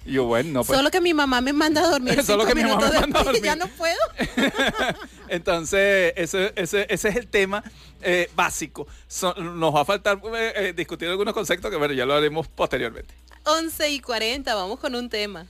Y 0.04 0.12
yo, 0.12 0.24
bueno, 0.24 0.50
no, 0.50 0.64
pues. 0.64 0.76
Solo 0.76 0.90
que 0.90 1.00
mi 1.00 1.14
mamá 1.14 1.40
me 1.40 1.52
manda 1.52 1.80
a 1.82 1.88
dormir. 1.88 2.22
Solo 2.24 2.44
que 2.44 2.54
mi 2.54 2.62
mamá 2.64 2.90
me 2.90 3.00
manda 3.00 3.20
a 3.20 3.22
y 3.22 3.40
Ya 3.40 3.54
dormir. 3.54 3.56
no 3.58 3.68
puedo. 3.68 3.98
Entonces, 5.28 6.12
ese, 6.16 6.52
ese, 6.56 6.86
ese 6.88 7.08
es 7.08 7.16
el 7.16 7.26
tema 7.28 7.62
eh, 8.02 8.30
básico. 8.34 8.86
So- 9.08 9.34
nos 9.34 9.74
va 9.74 9.82
a 9.82 9.84
faltar 9.84 10.20
eh, 10.34 10.52
eh, 10.56 10.72
discutir 10.76 11.08
algunos 11.08 11.32
conceptos 11.34 11.70
que, 11.70 11.76
bueno, 11.76 11.94
ya 11.94 12.04
lo 12.04 12.14
haremos 12.14 12.48
posteriormente. 12.48 13.14
11 13.44 13.90
y 13.90 14.00
40, 14.00 14.54
vamos 14.54 14.78
con 14.78 14.94
un 14.94 15.08
tema. 15.08 15.46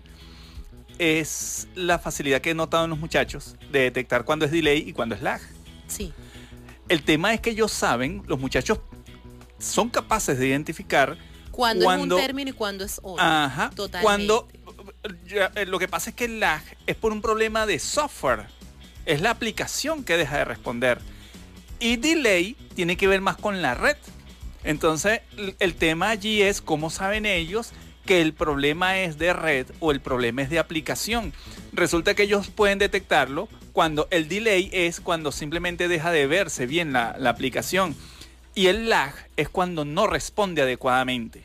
es 0.98 1.68
la 1.74 1.98
facilidad 1.98 2.40
que 2.40 2.50
he 2.50 2.54
notado 2.54 2.84
en 2.84 2.90
los 2.90 2.98
muchachos 2.98 3.56
de 3.72 3.80
detectar 3.80 4.24
cuándo 4.24 4.44
es 4.44 4.50
delay 4.52 4.78
y 4.86 4.92
cuándo 4.92 5.14
es 5.14 5.22
lag. 5.22 5.40
sí. 5.86 6.12
El 6.86 7.02
tema 7.02 7.32
es 7.32 7.40
que 7.40 7.48
ellos 7.50 7.72
saben, 7.72 8.22
los 8.26 8.38
muchachos 8.38 8.78
son 9.58 9.88
capaces 9.88 10.38
de 10.38 10.48
identificar 10.48 11.16
Cuando, 11.50 11.84
Cuando- 11.86 12.16
es 12.18 12.20
un 12.20 12.26
término 12.26 12.50
y 12.50 12.52
cuando 12.52 12.84
es 12.84 12.98
otro. 13.02 13.24
Ajá. 13.24 13.70
Totalmente. 13.70 14.02
Cuando 14.04 14.48
eh, 15.54 15.64
lo 15.66 15.78
que 15.78 15.88
pasa 15.88 16.10
es 16.10 16.16
que 16.16 16.26
el 16.26 16.40
lag 16.40 16.62
es 16.86 16.94
por 16.96 17.12
un 17.12 17.22
problema 17.22 17.64
de 17.64 17.78
software. 17.78 18.48
Es 19.06 19.22
la 19.22 19.30
aplicación 19.30 20.04
que 20.04 20.16
deja 20.18 20.36
de 20.38 20.44
responder. 20.44 21.00
Y 21.80 21.96
delay 21.96 22.54
tiene 22.74 22.96
que 22.98 23.06
ver 23.06 23.20
más 23.22 23.36
con 23.38 23.62
la 23.62 23.74
red. 23.74 23.96
Entonces, 24.62 25.20
el 25.58 25.74
tema 25.76 26.10
allí 26.10 26.42
es 26.42 26.60
cómo 26.60 26.90
saben 26.90 27.24
ellos 27.24 27.72
que 28.04 28.20
el 28.20 28.32
problema 28.32 28.98
es 29.00 29.18
de 29.18 29.32
red 29.32 29.66
o 29.80 29.90
el 29.90 30.00
problema 30.00 30.42
es 30.42 30.50
de 30.50 30.58
aplicación. 30.58 31.32
Resulta 31.72 32.14
que 32.14 32.24
ellos 32.24 32.48
pueden 32.48 32.78
detectarlo 32.78 33.48
cuando 33.72 34.06
el 34.10 34.28
delay 34.28 34.70
es 34.72 35.00
cuando 35.00 35.32
simplemente 35.32 35.88
deja 35.88 36.12
de 36.12 36.26
verse 36.26 36.66
bien 36.66 36.92
la, 36.92 37.16
aplicación. 37.26 37.96
Y 38.54 38.66
el 38.66 38.88
lag 38.88 39.12
es 39.36 39.48
cuando 39.48 39.84
no 39.84 40.06
responde 40.06 40.62
adecuadamente. 40.62 41.42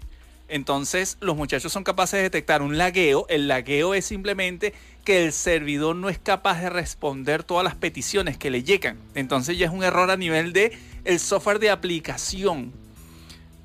Entonces, 0.47 1.18
los 1.22 1.36
muchachos 1.36 1.72
son 1.72 1.84
capaces 1.84 2.18
de 2.18 2.24
detectar 2.24 2.62
un 2.62 2.78
lagueo. 2.78 3.26
El 3.30 3.47
lagueo 3.47 3.93
es 3.93 4.05
simplemente 4.05 4.74
que 5.05 5.26
el 5.26 5.34
servidor 5.34 5.95
no 5.95 6.10
es 6.10 6.20
capaz 6.20 6.62
de 6.62 6.70
responder 6.70 7.43
todas 7.43 7.64
las 7.64 7.76
peticiones 7.76 8.38
que 8.38 8.51
le 8.51 8.64
llegan. 8.64 8.97
Entonces 9.16 9.57
ya 9.57 9.68
es 9.68 9.72
un 9.72 9.84
error 9.84 10.12
a 10.12 10.18
nivel 10.18 10.53
de 10.53 10.78
el 11.05 11.20
software 11.20 11.60
de 11.60 11.72
aplicación. 11.72 12.74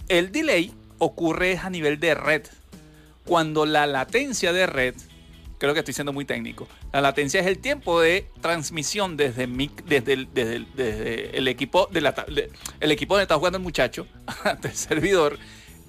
El 0.08 0.32
delay 0.32 0.72
ocurre 0.98 1.58
a 1.58 1.70
nivel 1.70 2.00
de 2.00 2.14
red. 2.14 2.42
Cuando 3.24 3.66
la 3.66 3.86
latencia 3.86 4.52
de 4.52 4.66
red, 4.66 4.94
creo 5.58 5.72
que 5.72 5.80
estoy 5.80 5.94
siendo 5.94 6.12
muy 6.12 6.24
técnico, 6.24 6.68
la 6.92 7.00
latencia 7.00 7.40
es 7.40 7.46
el 7.46 7.58
tiempo 7.58 8.00
de 8.00 8.28
transmisión 8.40 9.16
desde, 9.16 9.44
el, 9.44 11.48
equipo 11.48 11.88
de 11.90 12.50
equipo 12.92 13.14
donde 13.14 13.22
está 13.22 13.36
jugando 13.36 13.58
el 13.58 13.64
muchacho 13.64 14.06
ante 14.44 14.68
el 14.68 14.74
servidor. 14.74 15.38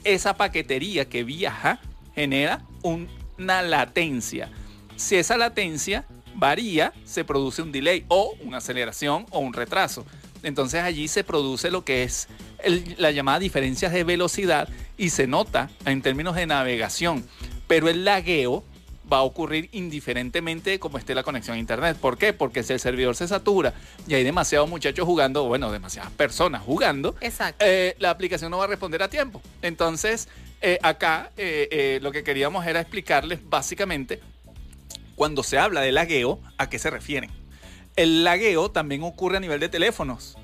Esa 0.04 0.38
paquetería 0.38 1.10
que 1.10 1.24
viaja 1.24 1.80
genera 2.14 2.62
un- 2.84 3.08
una 3.38 3.62
latencia. 3.62 4.50
Si 4.96 5.16
esa 5.16 5.38
latencia 5.38 6.06
varía, 6.36 6.94
se 7.04 7.26
produce 7.26 7.62
un 7.62 7.72
delay 7.72 8.06
o 8.08 8.34
una 8.42 8.58
aceleración 8.58 9.26
o 9.32 9.40
un 9.40 9.54
retraso. 9.54 10.06
Entonces 10.46 10.84
allí 10.84 11.08
se 11.08 11.24
produce 11.24 11.72
lo 11.72 11.84
que 11.84 12.04
es 12.04 12.28
el- 12.64 12.96
la 12.98 13.12
llamada 13.12 13.40
diferencias 13.40 13.92
de 13.92 14.04
velocidad 14.04 14.70
y 14.98 15.10
se 15.10 15.28
nota 15.28 15.70
en 15.86 16.02
términos 16.02 16.36
de 16.36 16.46
navegación. 16.46 17.26
Pero 17.68 17.90
el 17.90 18.06
lagueo 18.06 18.64
va 19.12 19.18
a 19.18 19.22
ocurrir 19.24 19.70
indiferentemente 19.72 20.70
de 20.72 20.80
cómo 20.80 20.98
esté 20.98 21.14
la 21.16 21.24
conexión 21.24 21.58
a 21.58 21.60
internet. 21.60 21.98
¿Por 22.00 22.18
qué? 22.18 22.32
Porque 22.34 22.64
si 22.64 22.74
el 22.74 22.80
servidor 22.80 23.16
se 23.16 23.28
satura 23.28 23.74
y 24.08 24.14
hay 24.14 24.24
demasiados 24.24 24.70
muchachos 24.70 25.06
jugando, 25.06 25.44
bueno, 25.46 25.72
demasiadas 25.72 26.12
personas 26.12 26.62
jugando, 26.64 27.16
Exacto. 27.22 27.64
eh, 27.68 27.96
la 28.00 28.10
aplicación 28.12 28.50
no 28.52 28.58
va 28.58 28.64
a 28.66 28.68
responder 28.68 29.02
a 29.04 29.10
tiempo. 29.10 29.42
Entonces, 29.62 30.28
eh, 30.62 30.80
acá 30.82 31.32
eh, 31.38 31.68
eh, 31.72 32.00
lo 32.02 32.12
que 32.12 32.24
queríamos 32.24 32.66
era 32.66 32.80
explicarles 32.82 33.40
básicamente 33.48 34.22
cuando 35.16 35.44
se 35.44 35.58
habla 35.58 35.82
de 35.82 35.92
lagueo, 35.92 36.40
¿a 36.58 36.68
qué 36.70 36.78
se 36.80 36.90
refieren? 36.90 37.30
El 37.96 38.24
lagueo 38.24 38.70
también 38.72 39.04
ocurre 39.04 39.38
a 39.38 39.40
nivel 39.40 39.60
de 39.60 39.70
teléfonos. 39.70 40.38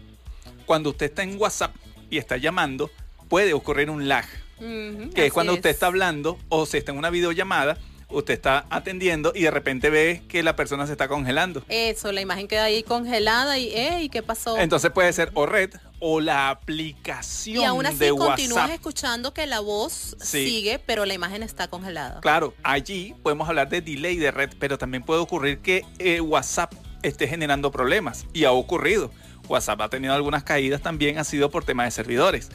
Cuando 0.66 0.92
usted 0.92 1.08
está 1.08 1.24
en 1.24 1.40
WhatsApp 1.40 1.76
y 2.10 2.18
está 2.18 2.38
llamando, 2.38 2.90
puede 3.30 3.54
ocurrir 3.54 3.90
un 3.90 4.08
lag, 4.08 4.26
que 4.60 5.26
es 5.26 5.34
cuando 5.34 5.54
usted 5.54 5.70
está 5.70 5.88
hablando 5.88 6.38
o 6.50 6.66
se 6.66 6.78
está 6.78 6.92
en 6.92 6.98
una 6.98 7.10
videollamada 7.10 7.78
usted 8.14 8.34
está 8.34 8.66
atendiendo 8.70 9.32
y 9.36 9.44
de 9.44 9.52
repente 9.52 9.90
ve 9.90 10.24
que 10.28 10.44
la 10.44 10.56
persona 10.56 10.86
se 10.86 10.92
está 10.94 11.08
congelando. 11.08 11.64
Eso, 11.70 12.12
la 12.12 12.22
imagen 12.22 12.48
queda 12.48 12.66
ahí 12.66 12.84
congelada 12.84 13.58
y, 13.58 13.70
¡ey! 13.74 14.10
¿Qué 14.10 14.22
pasó? 14.22 14.58
Entonces 14.58 14.92
puede 14.92 15.12
ser 15.14 15.32
o 15.34 15.46
red 15.46 15.72
o 16.00 16.20
la 16.20 16.50
aplicación 16.50 17.62
y 17.62 17.64
aún 17.64 17.86
así 17.86 17.98
de 17.98 18.10
continúas 18.10 18.64
WhatsApp. 18.64 18.72
escuchando 18.72 19.34
que 19.34 19.48
la 19.48 19.60
voz 19.60 20.16
Sí. 20.20 20.46
sigue, 20.46 20.80
pero 20.80 21.06
la 21.06 21.14
imagen 21.14 21.44
está 21.44 21.68
congelada. 21.70 22.20
Claro, 22.22 22.54
allí 22.64 23.16
podemos 23.24 23.48
hablar 23.48 23.70
de 23.70 23.82
delay 23.82 24.18
de 24.18 24.32
red, 24.32 24.50
pero 24.60 24.78
también 24.78 25.04
puede 25.04 25.22
ocurrir 25.22 25.60
que 25.60 25.86
eh, 26.00 26.22
WhatsApp 26.22 26.74
esté 27.04 27.28
generando 27.28 27.72
problemas 27.72 28.26
y 28.34 28.44
ha 28.46 28.52
ocurrido. 28.52 29.12
WhatsApp 29.48 29.82
ha 29.82 29.90
tenido 29.90 30.14
algunas 30.14 30.44
caídas 30.44 30.82
también, 30.82 31.18
ha 31.18 31.24
sido 31.24 31.50
por 31.52 31.64
temas 31.66 31.88
de 31.88 31.92
servidores. 31.92 32.50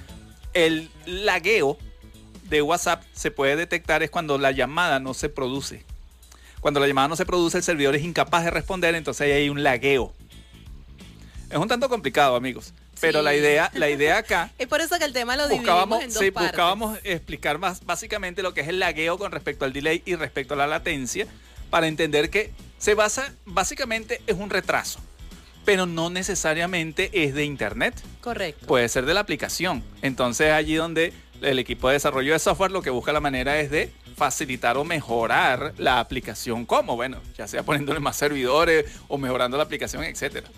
El 0.55 0.89
lagueo 1.05 1.77
de 2.49 2.63
WhatsApp 2.63 3.03
se 3.13 3.31
puede 3.31 3.57
detectar 3.57 4.03
es 4.03 4.11
cuando 4.11 4.39
la 4.39 4.53
llamada 4.53 5.01
no 5.01 5.13
se 5.15 5.29
produce. 5.29 5.85
Cuando 6.61 6.81
la 6.81 6.87
llamada 6.87 7.09
no 7.09 7.17
se 7.17 7.27
produce, 7.27 7.59
el 7.59 7.65
servidor 7.65 7.95
es 7.97 8.03
incapaz 8.03 8.45
de 8.45 8.51
responder, 8.51 8.95
entonces 8.95 9.23
ahí 9.23 9.33
hay 9.33 9.49
un 9.51 9.63
lagueo. 9.63 10.13
Es 11.51 11.59
un 11.59 11.69
tanto 11.69 11.89
complicado, 11.89 12.35
amigos. 12.37 12.73
Pero 13.01 13.19
Sí. 13.19 13.25
la 13.25 13.35
idea, 13.35 13.71
la 13.75 13.91
idea 13.91 14.17
acá 14.19 14.51
Es 14.59 14.67
por 14.69 14.81
eso 14.81 14.99
que 14.99 15.05
el 15.05 15.13
tema 15.13 15.37
lo 15.37 15.49
buscábamos, 15.49 16.03
en 16.03 16.09
dos 16.09 16.19
sí, 16.19 16.31
partes. 16.31 16.53
buscábamos 16.53 16.99
explicar 17.05 17.59
más 17.59 17.85
básicamente 17.85 18.43
lo 18.43 18.55
que 18.55 18.63
es 18.63 18.69
el 18.69 18.79
lagueo 18.79 19.19
con 19.19 19.33
respecto 19.33 19.65
al 19.67 19.73
delay 19.75 20.03
y 20.07 20.15
respecto 20.15 20.55
a 20.55 20.57
la 20.57 20.67
latencia 20.67 21.27
para 21.69 21.89
entender 21.89 22.31
que 22.31 22.53
se 22.79 22.95
basa 22.95 23.33
básicamente 23.45 24.21
es 24.27 24.37
un 24.37 24.51
retraso, 24.51 25.01
pero 25.65 25.87
no 25.87 26.11
necesariamente 26.11 27.11
es 27.13 27.35
de 27.35 27.45
internet, 27.45 27.95
Correcto. 28.21 28.67
puede 28.67 28.89
ser 28.89 29.07
de 29.07 29.15
la 29.15 29.21
aplicación. 29.21 29.83
Entonces 30.03 30.53
allí 30.53 30.75
donde 30.75 31.13
el 31.43 31.59
equipo 31.59 31.89
de 31.89 31.95
desarrollo 31.95 32.33
de 32.33 32.39
software 32.39 32.71
lo 32.71 32.83
que 32.83 32.91
busca 32.91 33.13
la 33.13 33.21
manera 33.21 33.59
es 33.61 33.71
de 33.71 33.93
facilitar 34.17 34.77
o 34.79 34.85
mejorar 34.85 35.75
la 35.77 36.01
aplicación 36.01 36.65
como, 36.65 36.97
bueno, 36.97 37.21
ya 37.37 37.47
sea 37.47 37.63
poniéndole 37.63 38.01
más 38.01 38.17
servidores 38.17 38.87
o 39.09 39.19
mejorando 39.19 39.57
la 39.57 39.65
aplicación, 39.65 40.05
etcétera. 40.05 40.49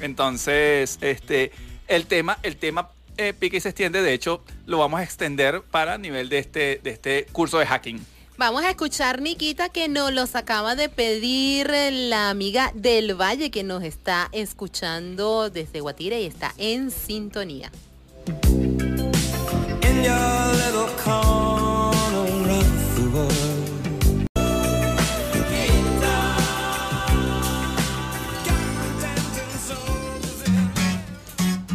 Entonces, 0.00 0.98
este, 1.00 1.52
el 1.86 2.06
tema, 2.06 2.38
el 2.42 2.56
tema 2.56 2.90
eh, 3.16 3.32
pica 3.32 3.56
y 3.56 3.60
se 3.60 3.68
extiende, 3.68 4.02
de 4.02 4.12
hecho, 4.12 4.42
lo 4.66 4.78
vamos 4.78 4.98
a 4.98 5.04
extender 5.04 5.62
para 5.62 5.98
nivel 5.98 6.28
de 6.28 6.38
este, 6.38 6.80
de 6.82 6.90
este 6.90 7.26
curso 7.30 7.58
de 7.58 7.66
hacking. 7.66 8.04
Vamos 8.36 8.64
a 8.64 8.70
escuchar, 8.70 9.20
Nikita, 9.20 9.68
que 9.68 9.86
nos 9.88 10.12
los 10.12 10.34
acaba 10.34 10.74
de 10.74 10.88
pedir 10.88 11.70
la 11.70 12.30
amiga 12.30 12.72
del 12.74 13.14
Valle 13.14 13.52
que 13.52 13.62
nos 13.62 13.84
está 13.84 14.28
escuchando 14.32 15.50
desde 15.50 15.80
Guatire 15.80 16.20
y 16.20 16.26
está 16.26 16.52
en 16.58 16.90
sintonía. 16.90 17.70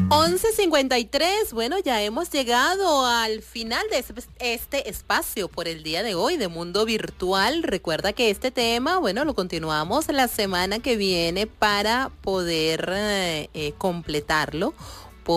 11.53, 0.10 1.52
bueno, 1.54 1.78
ya 1.78 2.02
hemos 2.02 2.32
llegado 2.32 3.06
al 3.06 3.44
final 3.44 3.86
de 3.92 4.04
este- 4.40 4.90
espacio 4.90 5.48
por 5.50 5.68
el 5.68 5.84
día 5.84 6.02
de 6.02 6.16
hoy 6.16 6.36
de 6.36 6.48
Mundo 6.48 6.84
Virtual. 6.84 7.62
Recuerda 7.62 8.12
que 8.14 8.32
este 8.32 8.50
tema, 8.50 8.98
bueno, 8.98 9.24
lo 9.24 9.36
continuamos 9.36 10.08
la 10.08 10.28
semana 10.28 10.80
que 10.80 10.98
viene 10.98 11.46
para 11.46 12.10
poder 12.22 12.90
eh, 12.92 13.50
eh, 13.54 13.74
completarlo. 13.78 14.74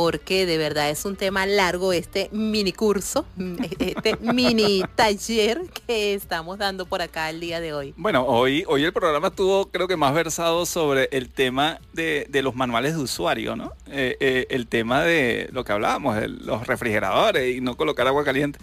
Porque 0.03 0.47
de 0.47 0.57
verdad 0.57 0.88
es 0.88 1.05
un 1.05 1.16
tema 1.16 1.45
largo 1.45 1.93
este 1.93 2.30
mini 2.32 2.72
curso, 2.72 3.26
este 3.78 4.16
mini 4.16 4.82
taller 4.95 5.61
que 5.86 6.14
estamos 6.14 6.57
dando 6.57 6.86
por 6.86 7.03
acá 7.03 7.28
el 7.28 7.40
día 7.40 7.61
de 7.61 7.74
hoy. 7.74 7.93
Bueno, 7.99 8.24
hoy, 8.24 8.64
hoy 8.68 8.84
el 8.84 8.95
programa 8.95 9.28
estuvo 9.28 9.66
creo 9.66 9.86
que 9.88 9.99
más 9.99 10.14
versado 10.14 10.64
sobre 10.64 11.11
el 11.12 11.28
tema 11.28 11.78
de, 11.93 12.26
de 12.30 12.40
los 12.40 12.55
manuales 12.55 12.95
de 12.97 13.03
usuario, 13.03 13.55
¿no? 13.55 13.74
Eh, 13.90 14.16
eh, 14.20 14.47
el 14.49 14.66
tema 14.66 15.03
de 15.03 15.51
lo 15.53 15.62
que 15.62 15.72
hablábamos, 15.72 16.16
los 16.26 16.66
refrigeradores 16.66 17.55
y 17.55 17.61
no 17.61 17.76
colocar 17.76 18.07
agua 18.07 18.24
caliente. 18.24 18.59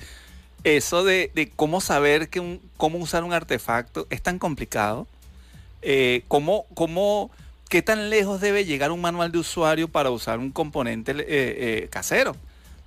Eso 0.63 1.03
de, 1.03 1.29
de 1.35 1.47
cómo 1.51 1.79
saber 1.79 2.29
que 2.29 2.39
un- 2.39 2.59
cómo 2.75 2.97
usar 2.97 3.23
un 3.23 3.33
artefacto 3.33 4.07
es 4.09 4.23
tan 4.23 4.39
complicado. 4.39 5.05
Eh, 5.83 6.23
cómo, 6.27 6.65
cómo, 6.73 7.29
¿Qué 7.69 7.83
tan 7.83 8.09
lejos 8.09 8.41
debe 8.41 8.65
llegar 8.65 8.91
un 8.91 8.99
manual 8.99 9.31
de 9.31 9.37
usuario 9.37 9.87
para 9.87 10.09
usar 10.09 10.39
un 10.39 10.51
componente 10.51 11.11
eh, 11.11 11.15
eh, 11.27 11.87
casero? 11.91 12.35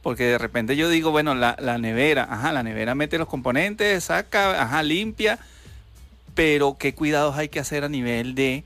Porque 0.03 0.25
de 0.25 0.39
repente 0.39 0.77
yo 0.77 0.89
digo, 0.89 1.13
bueno, 1.13 1.37
la, 1.37 1.55
nevera, 1.79 2.27
ajá, 2.29 2.51
la 2.51 2.65
nevera 2.65 2.97
mete 2.97 3.17
los 3.17 3.29
componentes, 3.29 4.03
saca, 4.03 4.61
ajá, 4.61 4.83
limpia, 4.83 5.39
pero 6.35 6.77
qué 6.79 6.95
cuidados 6.95 7.37
hay 7.37 7.49
que 7.49 7.61
hacer 7.61 7.85
a 7.85 7.89
nivel 7.89 8.35
de 8.35 8.65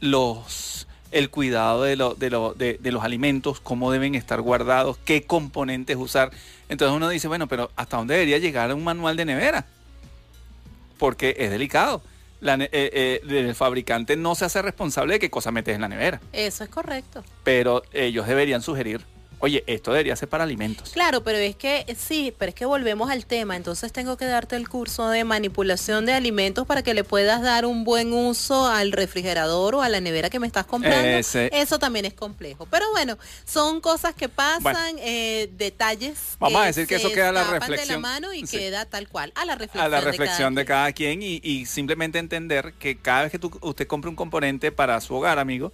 los 0.00 0.86
el 1.10 1.30
cuidado 1.30 1.82
de, 1.82 1.96
de- 1.96 2.78
de 2.80 2.92
los 2.92 3.02
alimentos, 3.02 3.60
cómo 3.60 3.90
deben 3.90 4.14
estar 4.14 4.40
guardados, 4.42 4.98
qué 5.04 5.22
componentes 5.24 5.96
usar. 5.96 6.30
Entonces 6.68 6.94
uno 6.94 7.08
dice, 7.08 7.26
bueno, 7.26 7.48
pero 7.48 7.70
¿hasta 7.74 7.96
dónde 7.96 8.14
debería 8.14 8.38
llegar 8.38 8.72
un 8.74 8.84
manual 8.84 9.16
de 9.16 9.24
nevera? 9.24 9.66
Porque 10.98 11.34
es 11.38 11.50
delicado. 11.50 12.02
La 12.40 12.54
eh, 12.54 12.68
eh, 12.72 13.20
el 13.28 13.54
fabricante 13.54 14.16
no 14.16 14.34
se 14.34 14.44
hace 14.44 14.62
responsable 14.62 15.14
de 15.14 15.18
qué 15.18 15.30
cosa 15.30 15.50
metes 15.50 15.74
en 15.74 15.80
la 15.80 15.88
nevera, 15.88 16.20
Eso 16.32 16.62
es 16.64 16.70
correcto. 16.70 17.24
pero 17.44 17.82
ellos 17.92 18.26
deberían 18.26 18.62
sugerir, 18.62 19.04
oye, 19.40 19.62
esto 19.66 19.92
debería 19.92 20.16
ser 20.16 20.28
para 20.28 20.44
alimentos. 20.44 20.90
Claro, 20.90 21.22
pero 21.22 21.38
es 21.38 21.56
que 21.56 21.84
sí, 21.98 22.34
pero 22.38 22.50
es 22.50 22.54
que 22.54 22.64
volvemos 22.66 23.10
al 23.10 23.24
tema. 23.26 23.56
Entonces 23.56 23.92
tengo 23.92 24.16
que 24.16 24.24
darte 24.24 24.56
el 24.56 24.68
curso 24.68 25.08
de 25.10 25.24
manipulación 25.24 26.06
de 26.06 26.12
alimentos 26.12 26.66
para 26.66 26.82
que 26.82 26.94
le 26.94 27.04
puedas 27.04 27.42
dar 27.42 27.64
un 27.66 27.84
buen 27.84 28.12
uso 28.12 28.66
al 28.66 28.92
refrigerador 28.92 29.76
o 29.76 29.82
a 29.82 29.88
la 29.88 30.00
nevera 30.00 30.30
que 30.30 30.38
me 30.40 30.46
estás 30.46 30.66
comprando. 30.66 31.06
Ese- 31.08 31.50
Eso 31.52 31.78
también 31.78 32.04
es 32.04 32.14
complejo. 32.14 32.66
Pero 32.70 32.90
bueno, 32.92 33.16
son 33.44 33.80
cosas 33.80 34.14
que 34.14 34.28
pasan, 34.28 34.62
Bueno. 34.62 34.98
eh, 35.02 35.50
detalles. 35.56 36.36
Vamos 36.38 36.60
a 36.62 36.66
decir 36.66 36.86
que 36.86 36.96
eso 36.96 37.10
queda 37.10 37.28
a 37.28 37.32
la 37.32 37.40
escapan 37.42 37.60
de 37.70 37.76
reflexión. 37.76 38.02
la 38.02 38.08
mano 38.08 38.32
y 38.32 38.46
Sí. 38.46 38.58
queda 38.58 38.84
tal 38.86 39.08
cual. 39.08 39.32
A 39.36 39.44
la 39.44 39.54
reflexión. 39.54 39.84
a 39.84 39.88
la 39.88 39.96
de 39.96 40.02
cada 40.02 40.10
reflexión 40.10 40.54
de 40.54 40.62
quien. 40.64 40.66
cada 40.66 40.92
quien 40.92 41.22
y, 41.22 41.40
y 41.42 41.66
simplemente 41.66 42.18
entender 42.18 42.74
que 42.78 42.96
cada 42.96 43.22
vez 43.22 43.32
que 43.32 43.38
tú- 43.38 43.56
usted 43.62 43.86
compre 43.86 44.10
un 44.10 44.16
componente 44.16 44.72
para 44.72 45.00
su 45.00 45.14
hogar, 45.14 45.38
amigo, 45.38 45.72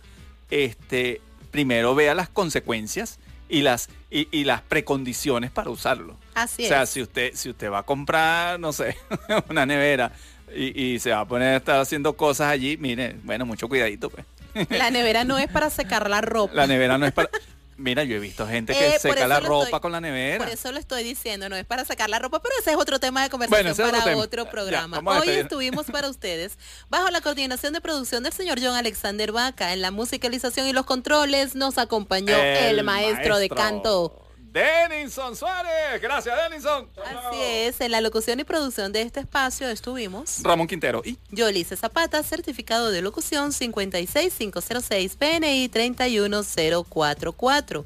este, 0.51 1.21
primero 1.51 1.95
vea 1.95 2.15
las 2.15 2.29
consecuencias 2.29 3.19
y 3.49 3.63
las, 3.63 3.89
y, 4.11 4.29
y 4.31 4.45
las 4.45 4.63
precondiciones 4.63 5.51
para 5.51 5.71
usarlo. 5.71 6.17
Así 6.35 6.65
o 6.65 6.69
sea, 6.69 6.83
es. 6.83 6.91
si 6.91 7.03
usted, 7.03 7.33
si 7.35 7.51
usted 7.51 7.71
va 7.71 7.81
a 7.81 7.83
comprar, 7.83 8.59
no 8.59 8.73
sé, 8.73 8.97
una 9.49 9.67
nevera 9.67 10.13
y, 10.55 10.95
y 10.95 10.99
se 10.99 11.11
va 11.11 11.21
a 11.21 11.25
poner 11.25 11.55
a 11.55 11.57
estar 11.57 11.81
haciendo 11.81 12.17
cosas 12.17 12.49
allí, 12.49 12.77
mire, 12.77 13.17
bueno, 13.23 13.47
mucho 13.47 13.69
cuidadito, 13.69 14.11
pues. 14.11 14.25
La 14.71 14.91
nevera 14.91 15.25
no 15.25 15.39
es 15.39 15.49
para 15.49 15.71
secar 15.71 16.09
la 16.09 16.21
ropa. 16.21 16.55
La 16.55 16.67
nevera 16.67 16.99
no 16.99 17.07
es 17.07 17.13
para... 17.13 17.29
Mira, 17.77 18.05
yo 18.05 18.17
he 18.17 18.19
visto 18.21 18.47
gente 18.47 18.73
que 18.73 18.95
Eh, 18.95 18.99
seca 19.01 19.27
la 19.27 19.41
ropa 19.41 19.65
estoy- 19.65 19.81
con 19.81 19.93
la 19.93 20.01
nevera. 20.01 20.45
Por 20.45 20.53
eso 20.53 20.71
lo 20.71 20.79
estoy 20.79 21.03
diciendo, 21.03 21.49
no 21.49 21.57
es 21.57 21.65
para 21.65 21.85
sacar 21.85 22.09
la 22.09 22.19
ropa, 22.19 22.41
pero 22.41 22.55
ese 22.61 22.71
es 22.73 22.77
otro 22.77 23.01
tema 23.01 23.23
de 23.23 23.31
conversación 23.31 23.65
Bueno, 23.67 23.73
otro 23.73 24.01
para 24.05 24.17
otro 24.17 24.51
programa. 24.51 25.01
Hoy 25.21 25.29
estuvimos 25.31 25.87
para 25.87 26.09
ustedes 26.09 26.57
bajo 26.89 27.11
la 27.11 27.21
coordinación 27.21 27.73
de 27.73 27.81
producción 27.81 28.23
del 28.23 28.33
señor 28.33 28.59
John 28.63 28.75
Alexander 28.77 29.33
Vaca. 29.33 29.73
En 29.73 29.83
la 29.83 29.91
musicalización 29.91 30.67
y 30.69 30.73
los 30.73 30.87
controles 30.87 31.55
nos 31.55 31.79
acompañó 31.79 32.37
el, 32.37 32.83
maestro, 32.85 33.39
de 33.39 33.49
canto. 33.49 34.21
Denison 34.55 35.35
Suárez. 35.35 36.01
Gracias, 36.01 36.37
Denison. 36.49 36.89
Así 37.05 37.43
es, 37.43 37.81
en 37.81 37.91
la 37.91 38.01
locución 38.01 38.39
y 38.39 38.45
producción 38.45 38.93
de 38.93 39.03
este 39.03 39.19
espacio 39.19 39.69
estuvimos 39.69 40.45
Ramón 40.45 40.69
Quintero. 40.69 41.03
Y 41.05 41.19
Yolice 41.33 41.77
Zapata, 41.77 42.23
certificado 42.23 42.93
de 42.93 43.03
locución 43.03 43.53
56506 43.53 45.17
PNI 45.17 45.69
31044. 45.69 47.85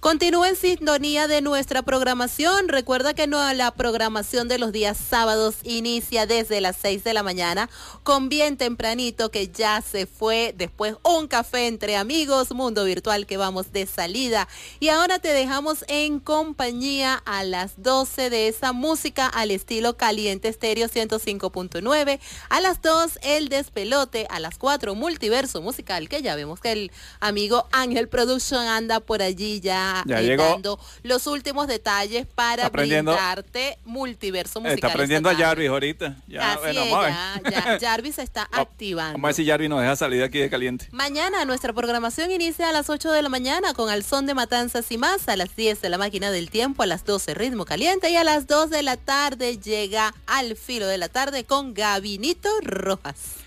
Continúa 0.00 0.48
en 0.48 0.54
sintonía 0.54 1.26
de 1.26 1.42
nuestra 1.42 1.82
programación. 1.82 2.68
Recuerda 2.68 3.14
que 3.14 3.26
no, 3.26 3.52
la 3.52 3.72
programación 3.72 4.46
de 4.46 4.58
los 4.58 4.70
días 4.70 4.96
sábados 4.96 5.56
inicia 5.64 6.24
desde 6.24 6.60
las 6.60 6.76
6 6.76 7.02
de 7.02 7.14
la 7.14 7.24
mañana 7.24 7.68
con 8.04 8.28
bien 8.28 8.56
tempranito 8.56 9.32
que 9.32 9.48
ya 9.48 9.82
se 9.82 10.06
fue. 10.06 10.54
Después 10.56 10.94
un 11.02 11.26
café 11.26 11.66
entre 11.66 11.96
amigos, 11.96 12.52
mundo 12.52 12.84
virtual 12.84 13.26
que 13.26 13.38
vamos 13.38 13.72
de 13.72 13.86
salida. 13.86 14.46
Y 14.78 14.88
ahora 14.90 15.18
te 15.18 15.32
dejamos 15.32 15.84
en 15.88 16.20
compañía 16.20 17.20
a 17.26 17.42
las 17.42 17.82
12 17.82 18.30
de 18.30 18.46
esa 18.46 18.72
música 18.72 19.26
al 19.26 19.50
estilo 19.50 19.96
caliente 19.96 20.46
estéreo 20.46 20.86
105.9. 20.86 22.20
A 22.50 22.60
las 22.60 22.80
2 22.82 23.18
el 23.22 23.48
despelote. 23.48 24.28
A 24.30 24.38
las 24.38 24.58
4 24.58 24.94
multiverso 24.94 25.60
musical 25.60 26.08
que 26.08 26.22
ya 26.22 26.36
vemos 26.36 26.60
que 26.60 26.70
el 26.70 26.92
amigo 27.18 27.66
Ángel 27.72 28.08
Production 28.08 28.64
anda 28.64 29.00
por 29.00 29.22
allí 29.22 29.58
ya 29.58 29.87
ya, 30.06 30.20
Ya 30.20 30.34
eh, 30.34 30.36
dando 30.36 30.78
los 31.02 31.26
últimos 31.26 31.66
detalles 31.68 32.26
para 32.26 32.68
brindarte 32.68 33.78
multiverso 33.84 34.60
musical. 34.60 34.74
Está 34.76 34.86
aprendiendo 34.88 35.28
a. 35.30 35.34
Jarvis 35.34 35.68
ahorita. 35.68 36.16
Ya, 36.26 36.52
Así 36.52 36.60
bueno, 36.60 36.82
es, 36.82 36.90
vamos 36.90 37.06
a 37.06 37.40
ver. 37.42 37.52
ya, 37.52 37.78
ya, 37.78 37.78
Jarvis 37.90 38.14
se 38.16 38.22
está 38.22 38.48
Va- 38.54 38.60
activando. 38.62 39.12
Vamos 39.12 39.24
a 39.24 39.28
ver 39.28 39.34
si 39.34 39.46
Jarvis 39.46 39.68
nos 39.70 39.80
deja 39.80 39.96
salir 39.96 40.22
aquí 40.22 40.38
de 40.38 40.50
caliente. 40.50 40.88
Mañana 40.90 41.44
nuestra 41.44 41.72
programación 41.72 42.30
inicia 42.30 42.68
a 42.68 42.72
las 42.72 42.90
8 42.90 43.10
de 43.12 43.22
la 43.22 43.28
mañana 43.28 43.74
con 43.74 43.88
Al 43.90 44.02
Son 44.04 44.26
de 44.26 44.34
Matanzas 44.34 44.90
y 44.90 44.98
más, 44.98 45.28
a 45.28 45.36
las 45.36 45.54
10 45.56 45.80
de 45.80 45.88
la 45.88 45.98
máquina 45.98 46.30
del 46.30 46.50
tiempo, 46.50 46.82
a 46.82 46.86
las 46.86 47.04
12 47.04 47.34
ritmo 47.34 47.64
caliente 47.64 48.10
y 48.10 48.16
a 48.16 48.24
las 48.24 48.46
2 48.46 48.70
de 48.70 48.82
la 48.82 48.96
tarde 48.96 49.58
llega 49.58 50.14
al 50.26 50.56
filo 50.56 50.86
de 50.86 50.98
la 50.98 51.08
tarde 51.08 51.44
con 51.44 51.74
Gabinito 51.74 52.48
Rojas. 52.62 53.37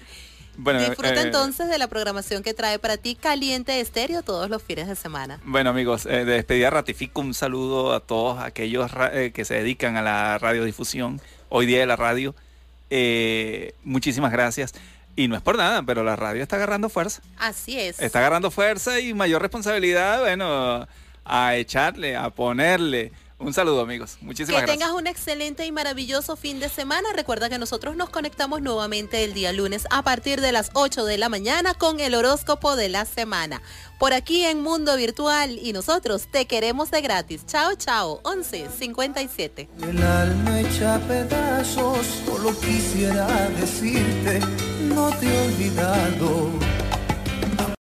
Bueno, 0.64 0.80
Disfruta 0.80 1.16
eh, 1.16 1.22
entonces 1.24 1.70
de 1.70 1.80
la 1.80 1.88
programación 1.88 2.44
que 2.44 2.54
trae 2.54 2.78
para 2.78 2.96
ti 2.98 3.16
Caliente 3.16 3.80
Estéreo 3.80 4.22
todos 4.22 4.48
los 4.48 4.62
fines 4.62 4.88
de 4.88 4.96
semana. 4.96 5.40
Bueno 5.44 5.72
amigos, 5.72 6.06
eh, 6.06 6.24
de 6.24 6.34
despedida 6.34 6.70
ratifico 6.70 7.20
un 7.22 7.34
saludo 7.34 7.94
a 7.94 8.00
todos 8.00 8.40
aquellos 8.40 8.92
eh, 9.12 9.32
que 9.34 9.44
se 9.44 9.56
dedican 9.56 9.98
a 9.98 10.04
la 10.04 10.38
radiodifusión, 10.38 11.20
hoy 11.50 11.66
día 11.66 11.80
de 11.80 11.88
la 11.88 11.96
radio. 11.96 12.36
Muchísimas 13.84 14.32
gracias. 14.32 14.76
Y 15.16 15.28
no 15.28 15.36
es 15.36 15.42
por 15.42 15.58
nada, 15.58 15.82
pero 15.82 16.04
la 16.04 16.16
radio 16.16 16.44
está 16.44 16.58
agarrando 16.58 16.90
fuerza. 16.90 17.24
Así 17.40 17.80
es. 17.80 18.00
Está 18.00 18.20
agarrando 18.20 18.52
fuerza 18.52 19.00
y 19.00 19.16
mayor 19.16 19.42
responsabilidad, 19.42 20.20
bueno, 20.20 20.88
a 21.26 21.56
echarle, 21.56 22.16
a 22.16 22.30
ponerle. 22.30 23.12
Un 23.42 23.54
saludo 23.54 23.82
amigos, 23.82 24.18
Que 24.20 24.26
muchísimas 24.26 24.62
gracias. 24.62 24.78
tengas 24.78 24.96
un 24.96 25.08
excelente 25.08 25.66
y 25.66 25.72
maravilloso 25.72 26.36
fin 26.36 26.60
de 26.60 26.70
semana. 26.70 27.10
Recuerda 27.16 27.50
que 27.50 27.58
nosotros 27.58 27.96
nos 27.96 28.10
conectamos 28.12 28.62
nuevamente 28.62 29.24
el 29.24 29.34
día 29.34 29.52
lunes 29.52 29.88
a 29.90 30.04
partir 30.04 30.42
de 30.42 30.52
las 30.52 30.70
8 30.74 31.06
de 31.06 31.18
la 31.18 31.28
mañana 31.28 31.74
con 31.74 32.00
el 32.00 32.14
horóscopo 32.14 32.76
de 32.76 32.90
la 32.90 33.06
semana. 33.06 33.62
Por 33.98 34.14
aquí 34.14 34.44
en 34.46 34.62
Mundo 34.62 34.96
Virtual 34.96 35.58
y 35.60 35.74
nosotros 35.74 36.28
te 36.32 36.46
queremos 36.46 36.92
de 36.92 37.02
gratis. 37.02 37.46
Chao, 37.48 37.74
chao. 37.76 38.22
1157. 38.24 39.70
El 39.82 40.04
alma 40.04 40.62
hecha 40.62 41.00
pedazos, 41.08 42.06
solo 42.26 42.54
quisiera 42.60 43.28
decirte, 43.60 44.40
no 44.84 45.10
te 45.20 45.26
he 45.26 45.48
olvidado. 45.48 46.52